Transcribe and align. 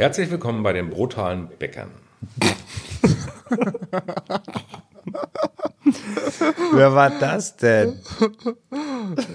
Herzlich 0.00 0.30
willkommen 0.30 0.62
bei 0.62 0.72
den 0.72 0.88
brutalen 0.88 1.50
Bäckern. 1.58 1.90
Wer 6.72 6.94
war 6.94 7.10
das 7.10 7.54
denn? 7.58 8.00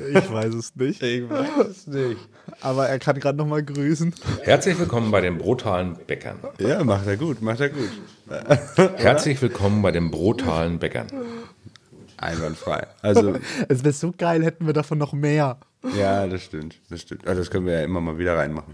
Ich 0.09 0.31
weiß 0.31 0.55
es 0.55 0.75
nicht. 0.75 1.03
Ich 1.03 1.29
weiß 1.29 1.67
es 1.69 1.85
nicht. 1.85 2.17
Aber 2.61 2.89
er 2.89 2.97
kann 2.97 3.19
gerade 3.19 3.37
noch 3.37 3.45
mal 3.45 3.61
grüßen. 3.61 4.15
Herzlich 4.41 4.79
willkommen 4.79 5.11
bei 5.11 5.21
den 5.21 5.37
brutalen 5.37 5.97
Bäckern. 6.07 6.39
Ja, 6.57 6.83
macht 6.83 7.05
er 7.05 7.17
gut, 7.17 7.43
macht 7.43 7.59
er 7.59 7.69
gut. 7.69 7.91
Herzlich 8.95 9.39
willkommen 9.43 9.83
bei 9.83 9.91
den 9.91 10.09
brutalen 10.09 10.79
Bäckern. 10.79 11.05
Einwandfrei. 12.17 12.87
Also, 13.03 13.35
Es 13.69 13.83
wäre 13.83 13.93
so 13.93 14.11
geil, 14.17 14.43
hätten 14.43 14.65
wir 14.65 14.73
davon 14.73 14.97
noch 14.97 15.13
mehr. 15.13 15.59
ja, 15.95 16.25
das 16.25 16.41
stimmt, 16.41 16.81
das 16.89 17.01
stimmt. 17.01 17.27
Also 17.27 17.41
das 17.41 17.51
können 17.51 17.67
wir 17.67 17.73
ja 17.73 17.83
immer 17.83 18.01
mal 18.01 18.17
wieder 18.17 18.35
reinmachen. 18.35 18.73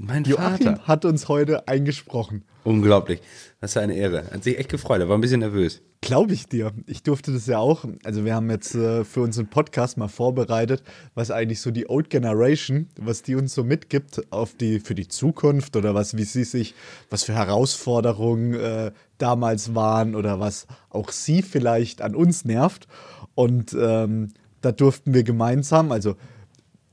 Mein 0.00 0.22
Joachim 0.22 0.66
Vater. 0.76 0.82
hat 0.86 1.04
uns 1.04 1.28
heute 1.28 1.66
eingesprochen. 1.66 2.44
Unglaublich. 2.62 3.20
Das 3.60 3.72
ist 3.72 3.78
eine 3.78 3.94
Ehre. 3.94 4.30
Hat 4.30 4.44
sich 4.44 4.56
echt 4.56 4.68
gefreut. 4.68 5.00
Er 5.00 5.08
war 5.08 5.18
ein 5.18 5.20
bisschen 5.20 5.40
nervös. 5.40 5.82
Glaube 6.00 6.34
ich 6.34 6.46
dir. 6.46 6.70
Ich 6.86 7.02
durfte 7.02 7.32
das 7.32 7.46
ja 7.46 7.58
auch. 7.58 7.84
Also 8.04 8.24
wir 8.24 8.36
haben 8.36 8.48
jetzt 8.48 8.76
äh, 8.76 9.02
für 9.04 9.22
unseren 9.22 9.48
Podcast 9.48 9.96
mal 9.96 10.06
vorbereitet, 10.06 10.84
was 11.16 11.32
eigentlich 11.32 11.60
so 11.60 11.72
die 11.72 11.90
Old 11.90 12.10
Generation, 12.10 12.86
was 13.00 13.22
die 13.22 13.34
uns 13.34 13.54
so 13.54 13.64
mitgibt 13.64 14.22
auf 14.30 14.54
die 14.54 14.78
für 14.78 14.94
die 14.94 15.08
Zukunft 15.08 15.74
oder 15.74 15.96
was 15.96 16.16
wie 16.16 16.22
sie 16.22 16.44
sich, 16.44 16.76
was 17.10 17.24
für 17.24 17.34
Herausforderungen 17.34 18.54
äh, 18.54 18.92
damals 19.18 19.74
waren 19.74 20.14
oder 20.14 20.38
was 20.38 20.68
auch 20.90 21.10
sie 21.10 21.42
vielleicht 21.42 22.02
an 22.02 22.14
uns 22.14 22.44
nervt. 22.44 22.86
Und 23.34 23.76
ähm, 23.76 24.28
da 24.60 24.70
durften 24.70 25.12
wir 25.12 25.24
gemeinsam, 25.24 25.90
also 25.90 26.14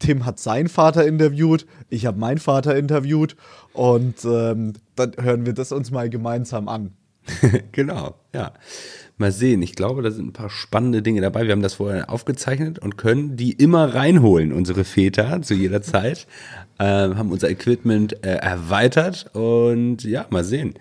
Tim 0.06 0.26
hat 0.26 0.40
seinen 0.40 0.70
Vater 0.70 1.06
interviewt, 1.08 1.66
ich 1.90 2.06
habe 2.06 2.20
meinen 2.20 2.38
Vater 2.38 2.76
interviewt 2.76 3.36
und 3.74 4.24
ähm, 4.24 4.74
dann 4.96 5.14
hören 5.20 5.46
wir 5.46 5.54
das 5.54 5.72
uns 5.72 5.90
mal 5.90 6.10
gemeinsam 6.10 6.68
an. 6.68 6.92
genau, 7.72 8.16
ja. 8.34 8.54
Mal 9.18 9.32
sehen. 9.32 9.62
Ich 9.62 9.76
glaube, 9.76 10.02
da 10.02 10.12
sind 10.12 10.28
ein 10.28 10.34
paar 10.34 10.50
spannende 10.50 11.02
Dinge 11.02 11.22
dabei. 11.22 11.46
Wir 11.46 11.54
haben 11.54 11.62
das 11.62 11.76
vorher 11.76 12.10
aufgezeichnet 12.10 12.80
und 12.80 12.98
können 12.98 13.38
die 13.38 13.54
immer 13.54 13.96
reinholen, 13.96 14.52
unsere 14.52 14.84
Väter, 14.84 15.42
zu 15.42 15.54
jeder 15.54 15.82
Zeit. 15.82 16.28
Ähm, 16.78 17.18
haben 17.18 17.32
unser 17.32 17.50
Equipment 17.50 18.26
äh, 18.26 18.36
erweitert 18.36 19.34
und 19.34 20.04
ja, 20.04 20.26
mal 20.30 20.44
sehen. 20.44 20.74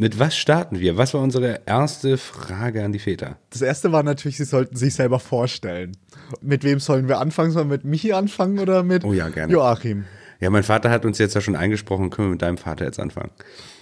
Mit 0.00 0.18
was 0.18 0.34
starten 0.34 0.80
wir? 0.80 0.96
Was 0.96 1.12
war 1.12 1.20
unsere 1.20 1.60
erste 1.66 2.16
Frage 2.16 2.82
an 2.82 2.90
die 2.90 2.98
Väter? 2.98 3.36
Das 3.50 3.60
erste 3.60 3.92
war 3.92 4.02
natürlich, 4.02 4.38
sie 4.38 4.46
sollten 4.46 4.74
sich 4.74 4.94
selber 4.94 5.20
vorstellen. 5.20 5.94
Mit 6.40 6.64
wem 6.64 6.80
sollen 6.80 7.06
wir 7.06 7.18
anfangen? 7.18 7.50
Sollen 7.50 7.68
wir 7.68 7.76
mit 7.76 7.84
Michi 7.84 8.14
anfangen 8.14 8.60
oder 8.60 8.82
mit 8.82 9.04
Oh 9.04 9.12
ja, 9.12 9.28
gerne. 9.28 9.52
Joachim? 9.52 10.06
Ja, 10.40 10.48
mein 10.48 10.62
Vater 10.62 10.88
hat 10.88 11.04
uns 11.04 11.18
jetzt 11.18 11.34
ja 11.34 11.42
schon 11.42 11.54
eingesprochen. 11.54 12.08
Können 12.08 12.28
wir 12.28 12.32
mit 12.32 12.40
deinem 12.40 12.56
Vater 12.56 12.86
jetzt 12.86 12.98
anfangen? 12.98 13.28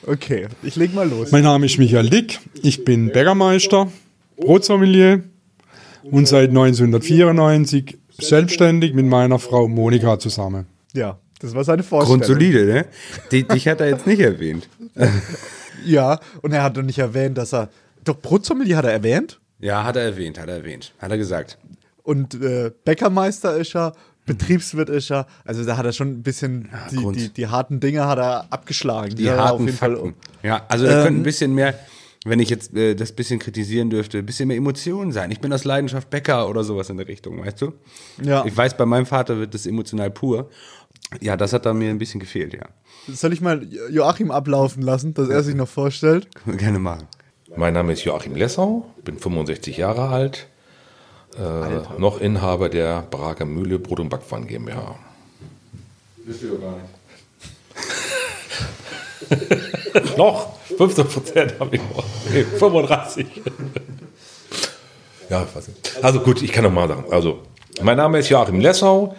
Okay, 0.09 0.49
ich 0.65 0.75
leg 0.75 0.93
mal 0.93 1.09
los. 1.09 1.31
Mein 1.31 1.45
Name 1.45 1.67
ist 1.67 1.79
Michael 1.79 2.11
Dick, 2.11 2.41
ich 2.63 2.85
bin 2.85 3.13
Bäckermeister, 3.13 3.87
Brotsommelier 4.39 5.23
und 6.03 6.27
seit 6.27 6.49
1994 6.49 7.97
selbstständig 8.19 8.93
mit 8.93 9.07
meiner 9.07 9.39
Frau 9.39 9.69
Monika 9.69 10.19
zusammen. 10.19 10.67
Ja, 10.95 11.21
das 11.39 11.55
war 11.55 11.63
seine 11.63 11.85
Vorstellung. 11.85 12.23
Grundsolide, 12.23 12.67
ne? 12.67 12.87
Die, 13.31 13.47
dich 13.47 13.69
hat 13.69 13.81
er 13.81 13.89
jetzt 13.89 14.09
nicht 14.09 14.19
erwähnt. 14.19 14.69
Ja, 15.89 16.21
und 16.43 16.53
er 16.53 16.63
hat 16.63 16.77
doch 16.77 16.83
nicht 16.83 16.99
erwähnt, 16.99 17.39
dass 17.39 17.53
er. 17.53 17.69
Doch, 18.05 18.21
Brotsommelier 18.21 18.77
hat 18.77 18.85
er 18.85 18.93
erwähnt. 18.93 19.41
Ja, 19.59 19.85
hat 19.85 19.97
er 19.97 20.03
erwähnt, 20.03 20.39
hat 20.39 20.49
er 20.49 20.57
erwähnt. 20.57 20.93
Hat 20.99 21.11
er 21.11 21.19
gesagt. 21.19 21.59
Und 22.03 22.41
äh, 22.41 22.71
Bäckermeister 22.85 23.57
ist 23.57 23.75
er, 23.75 23.93
Betriebswirt 24.25 24.89
ist 24.89 25.11
er. 25.11 25.27
Also 25.45 25.65
da 25.65 25.77
hat 25.77 25.87
er 25.87 25.93
schon 25.93 26.09
ein 26.09 26.23
bisschen 26.23 26.69
die, 26.91 26.97
Grund. 26.97 27.17
die, 27.17 27.29
die 27.31 27.47
harten 27.49 27.81
Dinge 27.81 28.07
hat 28.07 28.19
er 28.19 28.47
abgeschlagen. 28.51 29.17
Die 29.17 29.27
er 29.27 29.39
harten 29.39 29.69
Fakten. 29.69 30.15
Ja, 30.43 30.65
also 30.69 30.87
da 30.87 31.03
könnte 31.03 31.21
ein 31.21 31.25
bisschen 31.25 31.55
mehr, 31.55 31.75
wenn 32.25 32.39
ich 32.39 32.51
jetzt 32.51 32.75
äh, 32.77 32.95
das 32.95 33.13
bisschen 33.13 33.39
kritisieren 33.39 33.91
dürfte, 33.91 34.19
ein 34.19 34.27
bisschen 34.27 34.49
mehr 34.49 34.57
Emotionen 34.57 35.13
sein. 35.13 35.31
Ich 35.31 35.41
bin 35.41 35.53
aus 35.53 35.65
Leidenschaft 35.65 36.11
Bäcker 36.11 36.49
oder 36.49 36.63
sowas 36.63 36.91
in 36.91 36.99
der 36.99 37.09
Richtung, 37.09 37.45
weißt 37.45 37.63
du? 37.63 37.73
Ja. 38.23 38.45
Ich 38.45 38.57
weiß, 38.57 38.77
bei 38.77 38.87
meinem 38.87 39.07
Vater 39.07 39.39
wird 39.39 39.55
das 39.55 39.67
emotional 39.67 40.11
pur. 40.11 40.51
Ja, 41.21 41.37
das 41.37 41.53
hat 41.53 41.65
da 41.67 41.73
mir 41.73 41.91
ein 41.91 41.99
bisschen 41.99 42.21
gefehlt, 42.21 42.53
ja. 42.53 42.67
Soll 43.09 43.33
ich 43.33 43.41
mal 43.41 43.67
Joachim 43.91 44.31
ablaufen 44.31 44.83
lassen, 44.83 45.15
dass 45.15 45.29
er 45.29 45.43
sich 45.43 45.55
noch 45.55 45.69
vorstellt? 45.69 46.29
Können 46.35 46.47
wir 46.59 46.59
gerne 46.59 46.79
machen. 46.79 47.09
Mein 47.57 47.73
Name 47.75 47.95
ist 47.95 48.05
Joachim 48.05 48.37
Lessau, 48.37 48.85
bin 49.05 49.19
65 49.19 49.79
Jahre 49.79 50.09
alt, 50.09 50.47
äh, 51.39 51.99
noch 51.99 52.21
Inhaber 52.21 52.69
der 52.69 53.03
Brager 53.11 53.47
Mühle 53.47 53.79
Brot- 53.79 54.01
und 54.01 54.11
Backwaren 54.11 54.47
GmbH. 54.47 54.97
Bist 56.27 56.43
du 56.43 56.49
ja 56.49 56.55
gar 56.61 56.73
nicht. 56.73 56.85
Noch 60.17 60.55
15 60.77 61.07
Prozent 61.07 61.55
habe 61.61 61.77
ich 61.77 61.83
noch. 61.83 62.05
Nee, 62.33 62.45
35. 62.45 63.27
ja, 65.29 65.43
ich 65.43 65.57
weiß 65.57 65.69
nicht. 65.69 66.05
Also 66.05 66.21
gut, 66.21 66.41
ich 66.43 66.53
kann 66.53 66.65
noch 66.65 66.73
mal 66.73 66.89
sagen. 66.89 67.05
Also, 67.11 67.43
mein 67.83 67.97
Name 67.97 68.19
ist 68.19 68.29
Joachim 68.29 68.61
Lessau, 68.61 69.15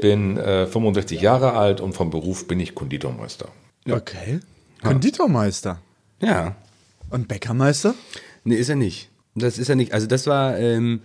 bin 0.00 0.36
äh, 0.36 0.66
65 0.66 1.20
Jahre 1.20 1.52
alt 1.52 1.80
und 1.80 1.94
vom 1.94 2.10
Beruf 2.10 2.46
bin 2.46 2.60
ich 2.60 2.74
Konditormeister. 2.74 3.48
Okay. 3.88 4.40
Konditormeister. 4.82 5.80
Ja. 6.20 6.56
Und 7.10 7.28
Bäckermeister? 7.28 7.94
Nee, 8.44 8.56
ist 8.56 8.68
er 8.68 8.76
nicht. 8.76 9.10
Das 9.34 9.58
ist 9.58 9.68
er 9.68 9.76
nicht. 9.76 9.92
Also 9.92 10.06
das 10.06 10.26
war, 10.26 10.58
ähm, 10.58 11.00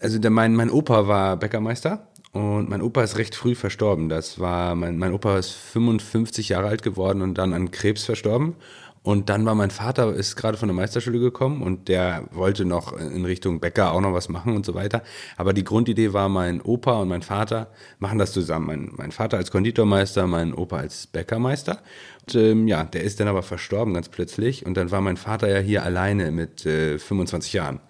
also 0.00 0.18
der, 0.18 0.30
mein, 0.30 0.54
mein 0.54 0.70
Opa 0.70 1.06
war 1.08 1.36
Bäckermeister 1.36 2.06
und 2.32 2.68
mein 2.68 2.82
Opa 2.82 3.02
ist 3.02 3.18
recht 3.18 3.34
früh 3.34 3.54
verstorben. 3.54 4.08
Das 4.08 4.38
war, 4.38 4.74
mein, 4.74 4.98
mein 4.98 5.12
Opa 5.12 5.38
ist 5.38 5.50
55 5.50 6.48
Jahre 6.48 6.68
alt 6.68 6.82
geworden 6.82 7.22
und 7.22 7.38
dann 7.38 7.52
an 7.52 7.70
Krebs 7.70 8.04
verstorben. 8.04 8.56
Und 9.04 9.28
dann 9.28 9.44
war 9.44 9.54
mein 9.54 9.70
Vater, 9.70 10.14
ist 10.14 10.34
gerade 10.34 10.56
von 10.56 10.66
der 10.66 10.74
Meisterschule 10.74 11.18
gekommen 11.18 11.60
und 11.60 11.88
der 11.88 12.24
wollte 12.30 12.64
noch 12.64 12.98
in 12.98 13.26
Richtung 13.26 13.60
Bäcker 13.60 13.92
auch 13.92 14.00
noch 14.00 14.14
was 14.14 14.30
machen 14.30 14.56
und 14.56 14.64
so 14.64 14.74
weiter. 14.74 15.02
Aber 15.36 15.52
die 15.52 15.62
Grundidee 15.62 16.14
war, 16.14 16.30
mein 16.30 16.62
Opa 16.62 17.02
und 17.02 17.08
mein 17.08 17.20
Vater 17.20 17.68
machen 17.98 18.18
das 18.18 18.32
zusammen. 18.32 18.66
Mein, 18.66 18.92
mein 18.96 19.12
Vater 19.12 19.36
als 19.36 19.50
Konditormeister, 19.50 20.26
mein 20.26 20.54
Opa 20.54 20.78
als 20.78 21.06
Bäckermeister. 21.06 21.82
Und, 22.22 22.34
ähm, 22.34 22.66
ja, 22.66 22.84
der 22.84 23.02
ist 23.02 23.20
dann 23.20 23.28
aber 23.28 23.42
verstorben 23.42 23.92
ganz 23.92 24.08
plötzlich. 24.08 24.64
Und 24.64 24.74
dann 24.78 24.90
war 24.90 25.02
mein 25.02 25.18
Vater 25.18 25.50
ja 25.50 25.58
hier 25.58 25.82
alleine 25.82 26.30
mit 26.30 26.64
äh, 26.64 26.98
25 26.98 27.52
Jahren. 27.52 27.80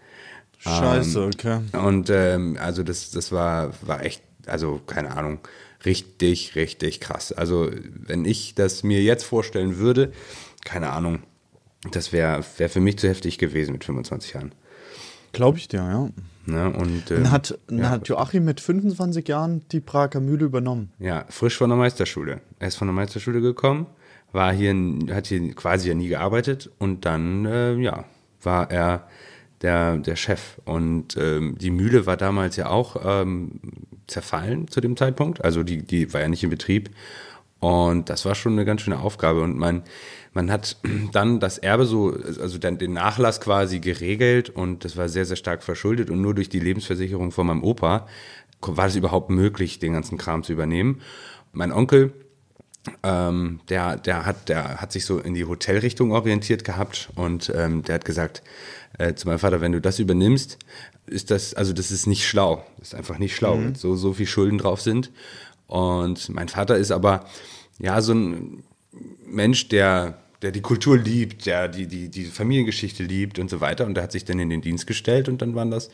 Scheiße, 0.58 1.26
okay. 1.26 1.60
Und 1.80 2.10
ähm, 2.10 2.58
also 2.60 2.82
das, 2.82 3.12
das 3.12 3.30
war, 3.30 3.70
war 3.82 4.04
echt, 4.04 4.24
also 4.46 4.80
keine 4.84 5.16
Ahnung, 5.16 5.38
richtig, 5.84 6.56
richtig 6.56 7.00
krass. 7.00 7.30
Also 7.30 7.70
wenn 7.92 8.24
ich 8.24 8.56
das 8.56 8.82
mir 8.82 9.00
jetzt 9.00 9.24
vorstellen 9.24 9.78
würde, 9.78 10.12
keine 10.64 10.90
Ahnung, 10.90 11.22
das 11.90 12.12
wäre 12.12 12.42
wär 12.56 12.70
für 12.70 12.80
mich 12.80 12.98
zu 12.98 13.08
heftig 13.08 13.38
gewesen 13.38 13.72
mit 13.72 13.84
25 13.84 14.34
Jahren. 14.34 14.52
Glaube 15.32 15.58
ich 15.58 15.68
dir, 15.68 15.78
ja. 15.78 16.08
Ne? 16.46 16.70
Und, 16.70 17.10
ähm, 17.10 17.24
Dann 17.24 17.30
hat, 17.30 17.58
dann 17.66 17.88
hat 17.88 18.08
Joachim 18.08 18.44
mit 18.44 18.60
25 18.60 19.26
Jahren 19.26 19.62
die 19.72 19.80
Prager 19.80 20.20
Mühle 20.20 20.44
übernommen. 20.44 20.92
Ja, 20.98 21.24
frisch 21.28 21.56
von 21.56 21.70
der 21.70 21.78
Meisterschule. 21.78 22.40
Er 22.58 22.68
ist 22.68 22.76
von 22.76 22.88
der 22.88 22.94
Meisterschule 22.94 23.40
gekommen, 23.40 23.86
war 24.32 24.52
hier, 24.52 24.74
hat 25.10 25.26
hier 25.26 25.54
quasi 25.54 25.88
ja 25.88 25.94
nie 25.94 26.08
gearbeitet 26.08 26.70
und 26.78 27.04
dann, 27.04 27.46
äh, 27.46 27.74
ja, 27.74 28.04
war 28.42 28.70
er 28.70 29.08
der, 29.62 29.96
der 29.96 30.16
Chef. 30.16 30.60
Und 30.64 31.16
ähm, 31.16 31.56
die 31.58 31.70
Mühle 31.70 32.06
war 32.06 32.16
damals 32.16 32.56
ja 32.56 32.68
auch 32.68 32.96
ähm, 33.04 33.60
zerfallen 34.06 34.68
zu 34.68 34.80
dem 34.80 34.96
Zeitpunkt. 34.96 35.42
Also 35.42 35.62
die, 35.62 35.82
die 35.82 36.12
war 36.12 36.20
ja 36.20 36.28
nicht 36.28 36.44
in 36.44 36.50
Betrieb. 36.50 36.90
Und 37.60 38.10
das 38.10 38.26
war 38.26 38.34
schon 38.34 38.52
eine 38.52 38.66
ganz 38.66 38.82
schöne 38.82 39.00
Aufgabe. 39.00 39.40
Und 39.40 39.56
man, 39.56 39.82
man 40.34 40.50
hat 40.50 40.76
dann 41.12 41.40
das 41.40 41.58
Erbe 41.58 41.86
so, 41.86 42.10
also 42.12 42.58
dann 42.58 42.78
den 42.78 42.92
Nachlass 42.92 43.40
quasi 43.40 43.80
geregelt 43.80 44.50
und 44.50 44.84
das 44.84 44.96
war 44.96 45.08
sehr, 45.08 45.24
sehr 45.24 45.36
stark 45.36 45.62
verschuldet. 45.62 46.10
Und 46.10 46.20
nur 46.20 46.34
durch 46.34 46.48
die 46.48 46.60
Lebensversicherung 46.60 47.30
von 47.30 47.46
meinem 47.46 47.64
Opa 47.64 48.06
war 48.60 48.86
es 48.86 48.96
überhaupt 48.96 49.30
möglich, 49.30 49.78
den 49.78 49.92
ganzen 49.92 50.18
Kram 50.18 50.42
zu 50.42 50.52
übernehmen. 50.52 51.00
Mein 51.52 51.72
Onkel, 51.72 52.12
ähm, 53.02 53.60
der, 53.68 53.96
der, 53.96 54.26
hat, 54.26 54.48
der 54.48 54.80
hat 54.80 54.92
sich 54.92 55.06
so 55.06 55.18
in 55.18 55.34
die 55.34 55.44
Hotelrichtung 55.44 56.12
orientiert 56.12 56.64
gehabt 56.64 57.10
und 57.14 57.52
ähm, 57.54 57.82
der 57.82 57.96
hat 57.96 58.04
gesagt 58.04 58.42
äh, 58.98 59.14
zu 59.14 59.28
meinem 59.28 59.38
Vater, 59.38 59.60
wenn 59.60 59.72
du 59.72 59.80
das 59.80 59.98
übernimmst, 59.98 60.58
ist 61.06 61.30
das, 61.30 61.54
also 61.54 61.72
das 61.72 61.90
ist 61.90 62.06
nicht 62.06 62.26
schlau. 62.26 62.64
Das 62.78 62.88
ist 62.88 62.94
einfach 62.94 63.18
nicht 63.18 63.36
schlau, 63.36 63.58
wenn 63.58 63.74
so, 63.74 63.94
so 63.96 64.12
viel 64.12 64.26
Schulden 64.26 64.58
drauf 64.58 64.80
sind. 64.80 65.10
Und 65.66 66.28
mein 66.30 66.48
Vater 66.48 66.76
ist 66.76 66.90
aber, 66.90 67.24
ja, 67.78 68.00
so 68.00 68.14
ein 68.14 68.64
Mensch, 69.26 69.68
der, 69.68 70.18
der 70.44 70.52
die 70.52 70.60
Kultur 70.60 70.98
liebt, 70.98 71.46
der 71.46 71.68
die, 71.68 71.86
die, 71.86 72.10
die 72.10 72.26
Familiengeschichte 72.26 73.02
liebt 73.02 73.38
und 73.38 73.48
so 73.48 73.62
weiter. 73.62 73.86
Und 73.86 73.94
der 73.94 74.04
hat 74.04 74.12
sich 74.12 74.26
dann 74.26 74.38
in 74.38 74.50
den 74.50 74.60
Dienst 74.60 74.86
gestellt 74.86 75.28
und 75.28 75.40
dann 75.40 75.54
waren 75.54 75.70
das, 75.70 75.88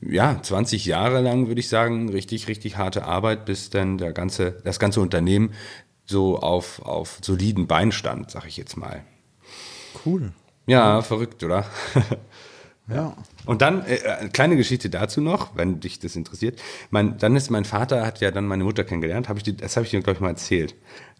ja, 0.00 0.40
20 0.42 0.86
Jahre 0.86 1.20
lang, 1.20 1.48
würde 1.48 1.60
ich 1.60 1.68
sagen, 1.68 2.08
richtig, 2.08 2.48
richtig 2.48 2.78
harte 2.78 3.04
Arbeit, 3.04 3.44
bis 3.44 3.68
dann 3.68 3.98
der 3.98 4.12
ganze, 4.12 4.52
das 4.64 4.78
ganze 4.78 5.02
Unternehmen 5.02 5.52
so 6.06 6.38
auf, 6.38 6.80
auf 6.82 7.18
soliden 7.20 7.66
Beinen 7.66 7.92
stand, 7.92 8.30
sag 8.30 8.46
ich 8.46 8.56
jetzt 8.56 8.78
mal. 8.78 9.04
Cool. 10.06 10.32
Ja, 10.66 11.02
verrückt, 11.02 11.44
oder? 11.44 11.66
Ja. 12.88 13.16
Und 13.46 13.62
dann, 13.62 13.84
äh, 13.84 13.96
äh, 13.96 14.28
kleine 14.28 14.56
Geschichte 14.56 14.88
dazu 14.88 15.20
noch, 15.20 15.56
wenn 15.56 15.80
dich 15.80 15.98
das 15.98 16.14
interessiert. 16.14 16.60
Mein, 16.90 17.18
dann 17.18 17.34
ist 17.34 17.50
mein 17.50 17.64
Vater, 17.64 18.06
hat 18.06 18.20
ja 18.20 18.30
dann 18.30 18.46
meine 18.46 18.62
Mutter 18.62 18.84
kennengelernt, 18.84 19.28
hab 19.28 19.38
ich 19.38 19.42
die, 19.42 19.56
das 19.56 19.76
habe 19.76 19.84
ich 19.84 19.90
dir, 19.90 20.00
glaube 20.02 20.18
ich, 20.18 20.20
mal 20.20 20.28
erzählt. 20.28 20.76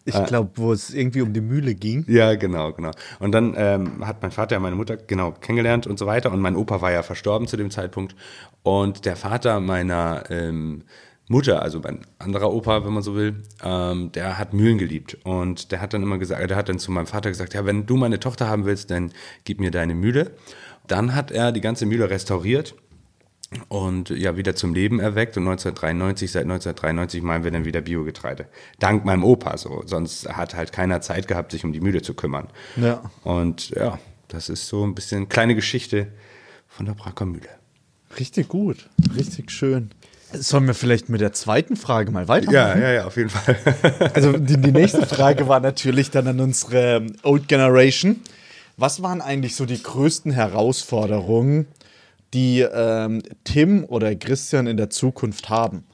Ich 0.07 0.25
glaube, 0.27 0.51
wo 0.55 0.73
es 0.73 0.95
irgendwie 0.95 1.21
um 1.21 1.33
die 1.33 1.41
Mühle 1.41 1.75
ging. 1.75 2.05
Ja, 2.09 2.37
genau, 2.37 2.73
genau. 2.73 2.93
Und 3.19 3.33
dann 3.33 3.55
ähm, 3.57 4.07
hat 4.07 4.23
mein 4.23 4.31
Vater 4.31 4.57
ja 4.57 4.61
meine 4.61 4.77
Mutter 4.77 4.97
genau 4.97 5.33
kennengelernt 5.33 5.87
und 5.87 5.99
so 5.99 6.07
weiter. 6.07 6.33
Und 6.33 6.41
mein 6.41 6.55
Opa 6.57 6.81
war 6.81 6.93
ja 6.93 7.03
verstorben 7.03 7.49
zu 7.49 7.57
dem 7.57 7.71
Zeitpunkt. 7.71 8.15
Und 8.63 9.05
der 9.05 9.17
Vater 9.17 9.59
meiner 9.61 10.25
ähm, 10.31 10.85
Mutter, 11.29 11.61
also 11.61 11.81
mein 11.81 12.03
anderer 12.19 12.53
Opa, 12.53 12.85
wenn 12.85 12.93
man 12.93 13.03
so 13.03 13.17
will, 13.17 13.43
ähm, 13.65 14.13
der 14.13 14.39
hat 14.39 14.55
Mühlen 14.55 14.79
geliebt. 14.79 15.19
Und 15.25 15.73
der 15.73 15.81
hat 15.81 15.93
dann 15.93 16.03
immer 16.03 16.19
gesagt, 16.19 16.49
der 16.49 16.57
hat 16.57 16.69
dann 16.69 16.79
zu 16.79 16.93
meinem 16.93 17.07
Vater 17.07 17.31
gesagt, 17.31 17.55
ja, 17.55 17.67
wenn 17.67 17.87
du 17.87 17.97
meine 17.97 18.21
Tochter 18.21 18.49
haben 18.49 18.65
willst, 18.65 18.91
dann 18.93 19.13
gib 19.45 19.59
mir 19.59 19.73
deine 19.73 19.95
Mühle. 19.95 20.33
Dann 20.87 21.17
hat 21.17 21.33
er 21.33 21.51
die 21.51 21.61
ganze 21.61 21.85
Mühle 21.85 22.09
restauriert 22.11 22.77
und 23.69 24.11
ja 24.11 24.37
wieder 24.37 24.57
zum 24.57 24.75
Leben 24.75 24.99
erweckt 24.99 25.37
und 25.37 25.45
1993 25.45 26.33
seit 26.33 26.43
1993 26.43 27.23
meinen 27.23 27.45
wir 27.45 27.51
dann 27.53 27.65
wieder 27.65 27.81
Biogetreide 27.81 28.47
dank 28.81 29.05
meinem 29.05 29.23
Opa 29.25 29.57
so 29.57 29.83
sonst 29.87 30.29
hat 30.29 30.55
halt 30.55 30.73
keiner 30.73 31.01
Zeit 31.01 31.29
gehabt 31.29 31.53
sich 31.53 31.65
um 31.65 31.73
die 31.73 31.81
Mühle 31.81 32.03
zu 32.03 32.15
kümmern 32.15 32.49
Ja. 32.77 33.09
und 33.23 33.71
ja 33.71 33.99
das 34.29 34.49
ist 34.49 34.67
so 34.67 34.85
ein 34.85 34.95
bisschen 34.97 35.29
kleine 35.29 35.55
Geschichte 35.55 36.09
von 36.69 36.87
der 36.87 36.95
Bracker 36.95 37.25
Mühle 37.27 37.49
Richtig 38.19 38.49
gut. 38.49 38.89
Richtig 39.15 39.51
schön. 39.51 39.91
Sollen 40.33 40.67
wir 40.67 40.75
vielleicht 40.75 41.09
mit 41.11 41.21
der 41.21 41.33
zweiten 41.35 41.77
Frage 41.77 42.11
mal 42.13 42.29
weitermachen? 42.29 42.55
ja 42.55 42.79
ja 42.79 42.93
ja 42.93 43.05
auf 43.07 43.17
jeden 43.17 43.29
Fall 43.29 43.57
Also 44.15 44.33
die, 44.39 44.57
die 44.57 44.73
nächste 44.73 45.05
Frage 45.07 45.49
war 45.49 45.61
natürlich 45.61 46.11
dann 46.11 46.27
an 46.27 46.41
unsere 46.41 47.07
Old 47.23 47.47
Generation. 47.47 48.21
Was 48.79 49.03
waren 49.03 49.21
eigentlich 49.21 49.55
so 49.55 49.67
die 49.67 49.83
größten 49.83 50.33
Herausforderungen, 50.33 51.67
die 52.37 52.61
ähm, 52.61 53.23
Tim 53.45 53.85
oder 53.85 54.15
Christian 54.15 54.67
in 54.67 54.77
der 54.77 54.91
Zukunft 54.91 55.49
haben? 55.49 55.85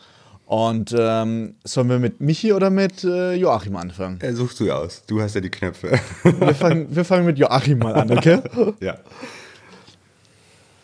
Und 0.45 0.95
ähm, 0.99 1.55
sollen 1.65 1.89
wir 1.89 1.99
mit 1.99 2.21
Michi 2.21 2.53
oder 2.53 2.69
mit 2.69 3.05
äh, 3.05 3.35
Joachim 3.35 3.77
anfangen? 3.77 4.21
Äh, 4.21 4.35
suchst 4.35 4.61
du 4.61 4.71
aus 4.71 5.03
du 5.07 5.23
hast 5.23 5.35
ja 5.35 5.41
die 5.41 5.49
Knöpfe 5.49 5.99
Wir 6.25 6.55
fangen, 6.55 6.95
wir 6.95 7.07
fangen 7.07 7.25
mit 7.25 7.39
Joachim 7.39 7.79
mal 7.79 7.95
an, 7.95 8.11
okay? 8.11 8.41
ja 8.81 8.99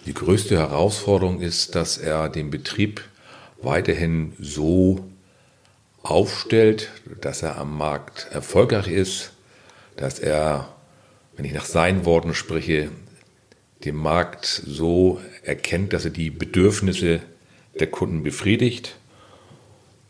Die 0.06 0.14
größte 0.14 0.56
Herausforderung 0.56 1.40
ist, 1.40 1.74
dass 1.74 1.98
er 1.98 2.30
den 2.30 2.48
Betrieb 2.48 3.02
weiterhin 3.60 4.32
so 4.40 5.04
aufstellt, 6.02 6.88
dass 7.20 7.42
er 7.42 7.58
am 7.58 7.76
Markt 7.76 8.28
erfolgreich 8.30 8.88
ist, 8.88 9.32
dass 9.96 10.18
er, 10.18 10.68
wenn 11.36 11.44
ich 11.44 11.52
nach 11.52 11.66
seinen 11.66 12.06
Worten 12.06 12.32
spreche, 12.32 12.90
den 13.88 13.96
Markt 13.96 14.44
so 14.66 15.20
erkennt, 15.42 15.92
dass 15.92 16.04
er 16.04 16.10
die 16.10 16.30
Bedürfnisse 16.30 17.20
der 17.80 17.86
Kunden 17.88 18.22
befriedigt 18.22 18.96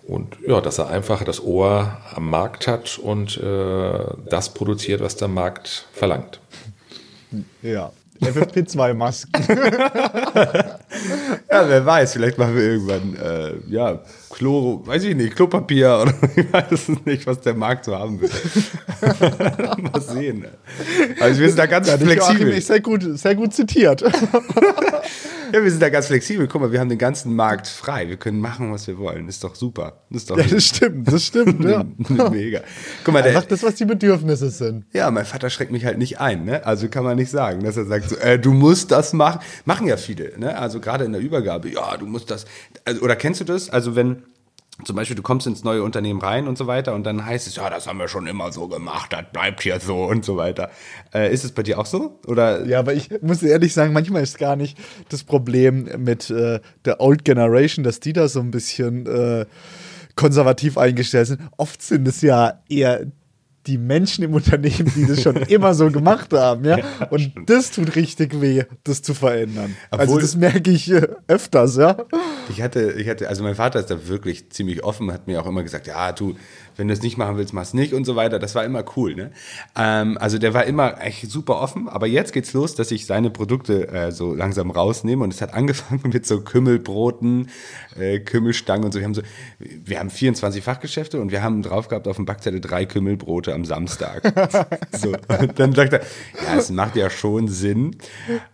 und 0.07 0.39
ja, 0.47 0.61
dass 0.61 0.79
er 0.79 0.89
einfach 0.89 1.23
das 1.23 1.43
Ohr 1.43 1.99
am 2.15 2.29
Markt 2.29 2.67
hat 2.67 2.99
und 2.99 3.37
äh, 3.37 4.05
das 4.31 4.55
produziert, 4.55 5.01
was 5.01 5.17
der 5.17 5.29
Markt 5.29 5.87
verlangt. 5.93 6.41
Ja. 7.63 7.93
FFP2-Masken. 8.21 9.33
Ja, 11.51 11.69
wer 11.69 11.87
weiß, 11.87 12.15
vielleicht 12.15 12.39
machen 12.39 12.57
wir 12.57 12.63
irgendwann, 12.63 13.17
äh, 13.17 13.55
ja, 13.69 14.01
Klo, 14.39 14.83
weiß 14.87 15.03
ich 15.03 15.17
nicht, 15.17 15.35
Klopapier 15.35 15.99
oder 16.01 16.15
ich 16.37 16.53
weiß 16.53 16.91
nicht, 17.05 17.27
was 17.27 17.41
der 17.41 17.55
Markt 17.55 17.87
so 17.87 17.97
haben 17.99 18.21
will. 18.21 18.31
Mal 19.83 20.01
sehen. 20.01 20.47
Also 21.19 21.41
wir 21.41 21.49
sind 21.49 21.59
da 21.59 21.67
ganz 21.67 21.89
Joachim 21.89 22.07
flexibel. 22.07 22.49
ist 22.51 22.69
sehr 22.69 22.81
gut, 22.81 23.19
sehr 23.19 23.35
gut 23.35 23.53
zitiert. 23.53 24.05
Ja, 25.53 25.63
wir 25.63 25.71
sind 25.71 25.81
da 25.81 25.89
ganz 25.89 26.09
flexibel. 26.09 26.47
Guck 26.47 26.61
mal, 26.61 26.73
wir 26.73 26.81
haben 26.81 26.91
den 26.91 26.99
ganzen 26.99 27.35
Markt 27.35 27.69
frei. 27.69 28.09
Wir 28.09 28.17
können 28.17 28.39
machen, 28.41 28.71
was 28.73 28.87
wir 28.87 28.99
wollen. 28.99 29.29
Ist 29.29 29.45
doch 29.45 29.55
super. 29.55 30.03
Ist 30.11 30.31
doch 30.31 30.37
Ja, 30.37 30.45
das 30.45 30.65
stimmt, 30.65 31.11
das 31.11 31.25
stimmt, 31.25 31.65
ja. 31.65 31.85
mega. 32.31 32.61
Guck 33.05 33.15
mal, 33.15 33.23
der, 33.23 33.33
Einfach 33.35 33.49
das, 33.49 33.63
was 33.63 33.77
die 33.77 33.87
Bedürfnisse 33.87 34.51
sind. 34.51 34.85
Ja, 34.93 35.11
mein 35.11 35.25
Vater 35.25 35.49
schreckt 35.49 35.73
mich 35.73 35.85
halt 35.85 35.99
nicht 35.99 36.21
ein, 36.21 36.45
ne? 36.45 36.67
Also 36.67 36.89
kann 36.89 37.05
man 37.05 37.17
nicht 37.17 37.31
sagen, 37.31 37.65
dass 37.65 37.77
er 37.77 37.87
sagt, 37.87 38.11
so, 38.11 38.17
äh, 38.17 38.39
du 38.39 38.53
musst 38.53 38.91
das 38.91 39.13
machen. 39.13 39.41
Machen 39.65 39.87
ja 39.87 39.97
viele, 39.97 40.39
ne? 40.39 40.57
Also 40.59 40.81
gerade 40.81 41.05
in 41.05 41.13
der 41.13 41.21
Übergabe, 41.23 41.71
ja, 41.71 41.97
du 41.97 42.07
musst 42.07 42.31
das. 42.31 42.45
Also, 42.85 43.01
oder 43.01 43.17
kennst 43.17 43.41
du 43.41 43.45
das? 43.45 43.71
Also 43.71 43.97
wenn 43.97 44.25
zum 44.85 44.95
Beispiel 44.95 45.17
du 45.17 45.23
kommst 45.23 45.47
ins 45.47 45.65
neue 45.65 45.83
Unternehmen 45.83 46.21
rein 46.21 46.47
und 46.47 46.57
so 46.57 46.67
weiter 46.67 46.95
und 46.95 47.05
dann 47.05 47.25
heißt 47.25 47.47
es, 47.47 47.57
ja, 47.57 47.69
das 47.69 47.87
haben 47.87 47.99
wir 47.99 48.09
schon 48.09 48.27
immer 48.27 48.53
so 48.53 48.69
gemacht, 48.69 49.13
das 49.13 49.25
bleibt 49.33 49.63
hier 49.63 49.81
so 49.81 50.05
und 50.05 50.25
so 50.25 50.37
weiter. 50.37 50.71
Äh, 51.13 51.33
ist 51.33 51.45
es 51.45 51.53
bei 51.53 51.63
dir 51.63 51.79
auch 51.79 51.87
so? 51.87 52.19
Oder? 52.27 52.65
Ja, 52.67 52.79
aber 52.79 52.95
ich 52.95 53.11
muss 53.21 53.43
ehrlich 53.43 53.75
sagen, 53.75 53.93
manchmal 53.93 54.23
ist 54.23 54.39
gar 54.39 54.57
nicht 54.57 54.79
das 55.09 55.25
Problem 55.25 55.89
mit 55.99 56.31
äh, 56.31 56.61
der 56.85 57.01
Old 57.01 57.25
Generation, 57.25 57.83
dass 57.83 58.01
die 58.01 58.13
da 58.13 58.29
so 58.29 58.41
ein 58.41 58.51
bisschen 58.51 59.07
äh, 59.07 59.47
konservativ 60.15 60.79
eingestellt 60.79 61.29
sind. 61.29 61.41
Oft 61.57 61.83
sind 61.83 62.07
es 62.07 62.23
ja 62.23 62.61
eher 62.69 63.07
die 63.69 63.79
Menschen 63.79 64.25
im 64.25 64.35
Unternehmen, 64.35 64.91
die 64.97 65.07
das 65.07 65.23
schon 65.23 65.37
immer 65.49 65.75
so 65.75 65.91
gemacht 65.91 66.33
haben, 66.33 66.65
ja. 66.65 66.79
Und 67.11 67.33
das 67.47 67.71
tut 67.71 67.95
richtig 67.95 68.41
weh, 68.41 68.65
das 68.83 69.03
zu 69.03 69.15
verändern. 69.15 69.77
also 69.91 70.05
Obwohl- 70.05 70.23
das 70.23 70.35
merke 70.37 70.71
ich 70.71 70.91
äh, 70.91 71.07
öfters, 71.29 71.77
ja. 71.77 71.97
Ich 72.49 72.63
hatte, 72.63 72.93
ich 72.93 73.09
hatte, 73.09 73.29
also 73.29 73.43
mein 73.45 73.55
Vater 73.55 73.79
ist 73.79 73.91
da 73.91 74.09
wirklich 74.09 74.51
ziemlich 74.51 74.83
offen, 74.83 75.13
hat 75.13 75.27
mir 75.27 75.41
auch 75.43 75.47
immer 75.47 75.63
gesagt, 75.63 75.87
ja, 75.87 76.13
du, 76.13 76.35
wenn 76.79 76.89
du 76.89 76.95
es 76.95 77.03
nicht 77.03 77.19
machen 77.19 77.37
willst, 77.37 77.53
mach's 77.53 77.75
nicht 77.75 77.93
und 77.93 78.05
so 78.05 78.17
weiter. 78.17 78.39
Das 78.39 78.55
war 78.55 78.65
immer 78.65 78.85
cool, 78.97 79.15
ne? 79.15 79.33
Ähm, 79.77 80.17
also 80.19 80.39
der 80.39 80.55
war 80.55 80.65
immer 80.65 81.03
echt 81.03 81.31
super 81.31 81.61
offen, 81.61 81.89
aber 81.89 82.07
jetzt 82.07 82.33
geht's 82.33 82.53
los, 82.53 82.77
dass 82.77 82.93
ich 82.93 83.05
seine 83.05 83.31
Produkte 83.31 83.89
äh, 83.89 84.13
so 84.13 84.33
langsam 84.33 84.71
rausnehme 84.71 85.25
und 85.25 85.35
es 85.35 85.43
hat 85.43 85.55
angefangen 85.59 86.03
mit 86.13 86.25
so 86.25 86.41
Kümmelbroten, 86.41 87.51
äh, 87.99 88.21
Kümmelstangen 88.21 88.85
und 88.85 88.93
so. 88.93 89.01
Wir 89.01 89.05
haben 89.07 89.15
so, 89.15 89.23
wir 89.59 89.99
haben 89.99 90.11
24 90.11 90.63
Fachgeschäfte 90.63 91.21
und 91.21 91.33
wir 91.33 91.43
haben 91.43 91.63
drauf 91.63 91.89
gehabt 91.89 92.07
auf 92.07 92.17
dem 92.17 92.27
Backzettel 92.27 92.61
drei 92.61 92.87
Kümmelbrote 92.87 93.53
am 93.53 93.65
Samstag. 93.65 94.23
so. 94.93 95.15
Und 95.41 95.59
dann 95.59 95.75
sagt 95.75 95.95
er, 95.95 96.01
ja, 96.47 96.57
es 96.59 96.71
macht 96.71 96.95
ja 96.95 97.11
schon 97.11 97.49
Sinn, 97.49 97.97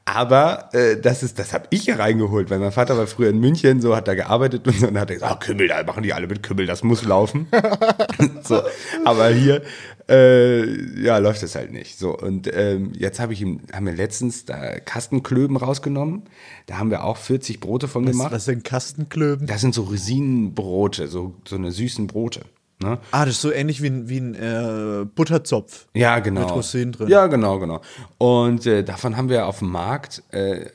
aber 0.07 0.71
äh, 0.73 0.97
das 0.99 1.23
ist, 1.23 1.39
das 1.39 1.53
habe 1.53 1.67
ich 1.71 1.87
ja 1.87 1.97
reingeholt, 1.97 2.49
weil 2.49 2.59
mein 2.59 2.73
Vater 2.73 2.97
war 2.97 3.07
früher 3.07 3.29
in 3.29 3.39
München, 3.39 3.83
so 3.83 3.95
hat 3.95 4.09
er 4.09 4.17
gearbeitet 4.17 4.67
und 4.67 4.79
so 4.79 4.89
und 4.89 4.99
hat 4.99 5.11
er 5.11 5.17
gesagt, 5.17 5.33
ah, 5.33 5.37
Kümmel, 5.37 5.69
da 5.69 5.83
machen 5.83 6.03
die 6.03 6.15
alle 6.15 6.27
mit 6.27 6.43
Kümmel, 6.43 6.67
das 6.67 6.83
muss 6.83 7.05
laufen. 7.05 7.49
so, 8.43 8.63
aber 9.05 9.29
hier 9.29 9.63
äh, 10.09 11.01
ja, 11.03 11.19
läuft 11.19 11.43
es 11.43 11.55
halt 11.55 11.73
nicht. 11.73 11.99
So, 11.99 12.17
und 12.17 12.51
ähm, 12.53 12.93
jetzt 12.95 13.21
habe 13.21 13.33
ich 13.33 13.41
ihm, 13.41 13.61
haben 13.73 13.87
wir 13.87 13.95
letztens 13.95 14.45
da 14.45 14.79
Kastenklöben 14.81 15.57
rausgenommen. 15.57 16.25
Da 16.67 16.79
haben 16.79 16.91
wir 16.91 17.05
auch 17.05 17.17
40 17.17 17.61
Brote 17.61 17.89
von 17.89 18.05
Was, 18.05 18.13
gemacht. 18.13 18.33
was 18.33 18.45
sind 18.45 18.65
Kastenklöben? 18.65 19.47
Das 19.47 19.61
sind 19.61 19.75
so 19.75 19.85
Resinenbrote, 19.85 21.09
so, 21.09 21.35
so 21.47 21.57
eine 21.57 21.71
süßen 21.71 22.07
Brote. 22.07 22.43
Ne? 22.83 22.99
Ah, 23.13 23.25
das 23.25 23.37
ist 23.37 23.41
so 23.41 23.53
ähnlich 23.53 23.83
wie 23.83 23.87
ein, 23.87 24.09
wie 24.09 24.19
ein 24.19 24.35
äh, 24.35 25.05
Butterzopf. 25.07 25.87
Ja, 25.95 26.19
genau. 26.19 26.41
Mit 26.41 26.51
Rosinen 26.51 26.93
drin. 26.93 27.09
Ja, 27.09 27.29
genau, 27.29 27.59
genau. 27.59 27.81
Und 28.19 28.67
äh, 28.67 28.83
davon 28.83 29.17
haben 29.17 29.29
wir 29.29 29.47
auf 29.47 29.61
dem 29.61 29.71
Markt, 29.71 30.23
äh, 30.33 30.67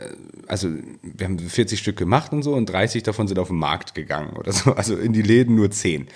also 0.48 0.70
wir 1.04 1.28
haben 1.28 1.38
40 1.38 1.78
Stück 1.78 1.98
gemacht 1.98 2.32
und 2.32 2.42
so 2.42 2.54
und 2.54 2.68
30 2.68 3.04
davon 3.04 3.28
sind 3.28 3.38
auf 3.38 3.50
den 3.50 3.58
Markt 3.58 3.96
gegangen 3.96 4.38
oder 4.38 4.54
so. 4.54 4.74
Also 4.74 4.96
in 4.96 5.12
die 5.14 5.22
Läden 5.22 5.56
nur 5.56 5.70
10. 5.70 6.08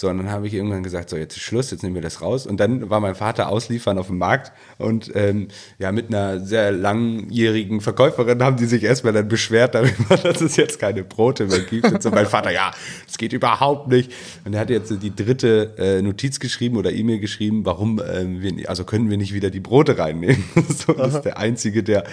So, 0.00 0.08
und 0.08 0.16
dann 0.16 0.30
habe 0.30 0.46
ich 0.46 0.54
irgendwann 0.54 0.82
gesagt, 0.82 1.10
so 1.10 1.18
jetzt 1.18 1.36
ist 1.36 1.42
Schluss, 1.42 1.70
jetzt 1.70 1.82
nehmen 1.82 1.94
wir 1.94 2.00
das 2.00 2.22
raus. 2.22 2.46
Und 2.46 2.58
dann 2.58 2.88
war 2.88 3.00
mein 3.00 3.14
Vater 3.14 3.50
ausliefern 3.50 3.98
auf 3.98 4.06
dem 4.06 4.16
Markt 4.16 4.50
und 4.78 5.12
ähm, 5.14 5.48
ja, 5.78 5.92
mit 5.92 6.08
einer 6.08 6.40
sehr 6.40 6.72
langjährigen 6.72 7.82
Verkäuferin 7.82 8.42
haben 8.42 8.56
die 8.56 8.64
sich 8.64 8.82
erstmal 8.82 9.12
dann 9.12 9.28
beschwert 9.28 9.74
darüber, 9.74 10.16
dass 10.22 10.40
es 10.40 10.56
jetzt 10.56 10.78
keine 10.78 11.04
Brote 11.04 11.44
mehr 11.48 11.60
gibt. 11.60 11.92
Und 11.92 12.02
so 12.02 12.10
mein 12.10 12.24
Vater, 12.24 12.50
ja, 12.50 12.70
das 13.06 13.18
geht 13.18 13.34
überhaupt 13.34 13.88
nicht. 13.88 14.10
Und 14.46 14.54
er 14.54 14.60
hat 14.60 14.70
jetzt 14.70 14.90
die 15.02 15.14
dritte 15.14 15.74
äh, 15.76 16.00
Notiz 16.00 16.40
geschrieben 16.40 16.78
oder 16.78 16.90
E-Mail 16.92 17.20
geschrieben, 17.20 17.66
warum 17.66 18.00
ähm, 18.10 18.40
wir, 18.40 18.70
also 18.70 18.84
können 18.84 19.10
wir 19.10 19.18
nicht 19.18 19.34
wieder 19.34 19.50
die 19.50 19.60
Brote 19.60 19.98
reinnehmen. 19.98 20.42
so, 20.70 20.94
das 20.94 21.16
ist 21.16 21.26
der 21.26 21.36
Einzige, 21.36 21.82
der, 21.82 22.04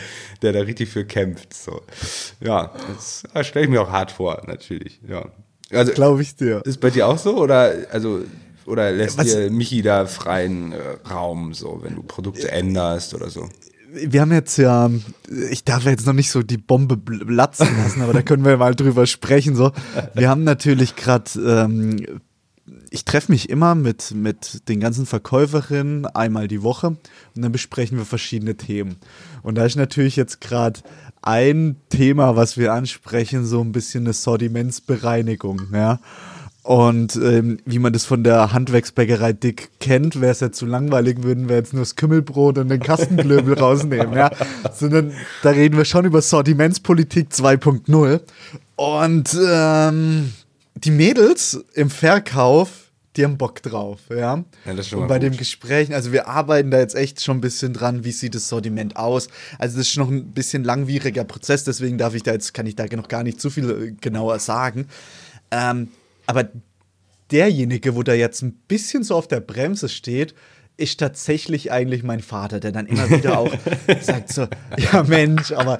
der 0.41 0.51
da 0.51 0.59
richtig 0.59 0.89
für 0.89 1.05
kämpft. 1.05 1.53
So. 1.53 1.83
Ja, 2.41 2.73
das, 2.89 3.23
das 3.33 3.47
stelle 3.47 3.63
ich 3.63 3.71
mir 3.71 3.81
auch 3.81 3.91
hart 3.91 4.11
vor, 4.11 4.43
natürlich. 4.45 4.99
Ja. 5.07 5.31
Also, 5.71 5.91
Glaube 5.93 6.21
ich 6.21 6.35
dir. 6.35 6.61
ist 6.65 6.79
bei 6.79 6.89
dir 6.89 7.07
auch 7.07 7.17
so 7.17 7.37
oder 7.37 7.73
also 7.91 8.21
oder 8.65 8.91
lässt 8.91 9.17
Was- 9.17 9.27
dir 9.27 9.49
Michi 9.51 9.81
da 9.81 10.05
freien 10.05 10.71
äh, 10.73 10.77
Raum 11.09 11.53
so, 11.53 11.79
wenn 11.83 11.95
du 11.95 12.03
Produkte 12.03 12.51
änderst 12.51 13.13
oder 13.13 13.29
so? 13.29 13.49
wir 13.93 14.21
haben 14.21 14.33
jetzt 14.33 14.57
ja, 14.57 14.91
ich 15.49 15.63
darf 15.63 15.85
jetzt 15.85 16.05
noch 16.05 16.13
nicht 16.13 16.29
so 16.29 16.43
die 16.43 16.57
Bombe 16.57 16.97
platzen 16.97 17.67
lassen, 17.77 18.01
aber 18.01 18.13
da 18.13 18.21
können 18.21 18.43
wir 18.45 18.57
mal 18.57 18.75
drüber 18.75 19.07
sprechen. 19.07 19.55
So, 19.55 19.71
wir 20.13 20.29
haben 20.29 20.43
natürlich 20.43 20.95
gerade, 20.97 21.31
ähm, 21.39 22.05
ich 22.91 23.05
treffe 23.05 23.31
mich 23.31 23.49
immer 23.49 23.75
mit 23.75 24.11
mit 24.13 24.67
den 24.67 24.81
ganzen 24.81 25.05
Verkäuferinnen 25.05 26.05
einmal 26.05 26.47
die 26.49 26.63
Woche 26.63 26.87
und 26.87 27.41
dann 27.41 27.51
besprechen 27.53 27.97
wir 27.97 28.05
verschiedene 28.05 28.55
Themen. 28.57 28.97
Und 29.41 29.55
da 29.55 29.65
ist 29.65 29.77
natürlich 29.77 30.15
jetzt 30.17 30.41
gerade 30.41 30.81
ein 31.27 31.75
Thema, 31.89 32.37
was 32.37 32.57
wir 32.57 32.71
ansprechen, 32.71 33.45
so 33.45 33.59
ein 33.59 33.73
bisschen 33.73 34.05
eine 34.05 34.13
Sortimentsbereinigung, 34.13 35.61
ja. 35.73 35.99
Und 36.63 37.15
ähm, 37.17 37.59
wie 37.65 37.79
man 37.79 37.93
das 37.93 38.05
von 38.05 38.23
der 38.23 38.51
Handwerksbäckerei 38.53 39.33
Dick 39.33 39.69
kennt, 39.79 40.19
wäre 40.19 40.31
es 40.31 40.39
ja 40.39 40.51
zu 40.51 40.65
langweilig, 40.65 41.23
würden 41.23 41.49
wir 41.49 41.57
jetzt 41.57 41.73
nur 41.73 41.81
das 41.81 41.95
Kümmelbrot 41.95 42.57
und 42.57 42.69
den 42.69 42.81
Kastenklöbel 42.81 43.53
rausnehmen, 43.59 44.13
ja. 44.13 44.31
Sondern 44.73 45.13
da 45.43 45.49
reden 45.49 45.77
wir 45.77 45.85
schon 45.85 46.05
über 46.05 46.21
Sortimentspolitik 46.21 47.29
2.0. 47.31 48.21
Und 48.75 49.37
ähm, 49.49 50.33
die 50.75 50.91
Mädels 50.91 51.63
im 51.73 51.89
Verkauf, 51.89 52.86
die 53.17 53.23
haben 53.23 53.37
Bock 53.37 53.61
drauf, 53.61 53.99
ja. 54.09 54.15
Ja, 54.15 54.45
das 54.65 54.79
ist 54.79 54.89
schon 54.89 55.01
und 55.01 55.07
bei 55.07 55.15
gut. 55.15 55.23
dem 55.23 55.37
Gespräch, 55.37 55.93
also 55.93 56.11
wir 56.11 56.27
arbeiten 56.27 56.71
da 56.71 56.79
jetzt 56.79 56.95
echt 56.95 57.21
schon 57.21 57.37
ein 57.37 57.41
bisschen 57.41 57.73
dran, 57.73 58.03
wie 58.03 58.11
sieht 58.11 58.35
das 58.35 58.47
Sortiment 58.47 58.95
aus. 58.95 59.27
Also 59.57 59.77
das 59.77 59.87
ist 59.87 59.97
noch 59.97 60.09
ein 60.09 60.31
bisschen 60.31 60.63
langwieriger 60.63 61.23
Prozess, 61.23 61.63
deswegen 61.63 61.97
darf 61.97 62.13
ich 62.13 62.23
da 62.23 62.33
jetzt, 62.33 62.53
kann 62.53 62.65
ich 62.67 62.75
da 62.75 62.85
noch 62.95 63.07
gar 63.07 63.23
nicht 63.23 63.41
zu 63.41 63.49
viel 63.49 63.69
äh, 63.69 63.91
genauer 63.99 64.39
sagen. 64.39 64.87
Ähm, 65.51 65.89
aber 66.27 66.49
derjenige, 67.31 67.95
wo 67.95 68.03
da 68.03 68.13
jetzt 68.13 68.41
ein 68.41 68.53
bisschen 68.67 69.03
so 69.03 69.15
auf 69.15 69.27
der 69.27 69.39
Bremse 69.39 69.89
steht, 69.89 70.33
ist 70.79 70.99
tatsächlich 70.99 71.71
eigentlich 71.71 72.03
mein 72.03 72.19
Vater, 72.21 72.59
der 72.59 72.71
dann 72.71 72.85
immer 72.85 73.09
wieder 73.09 73.39
auch 73.39 73.51
sagt 74.01 74.31
so, 74.31 74.47
ja 74.77 75.01
Mensch, 75.03 75.51
aber 75.51 75.79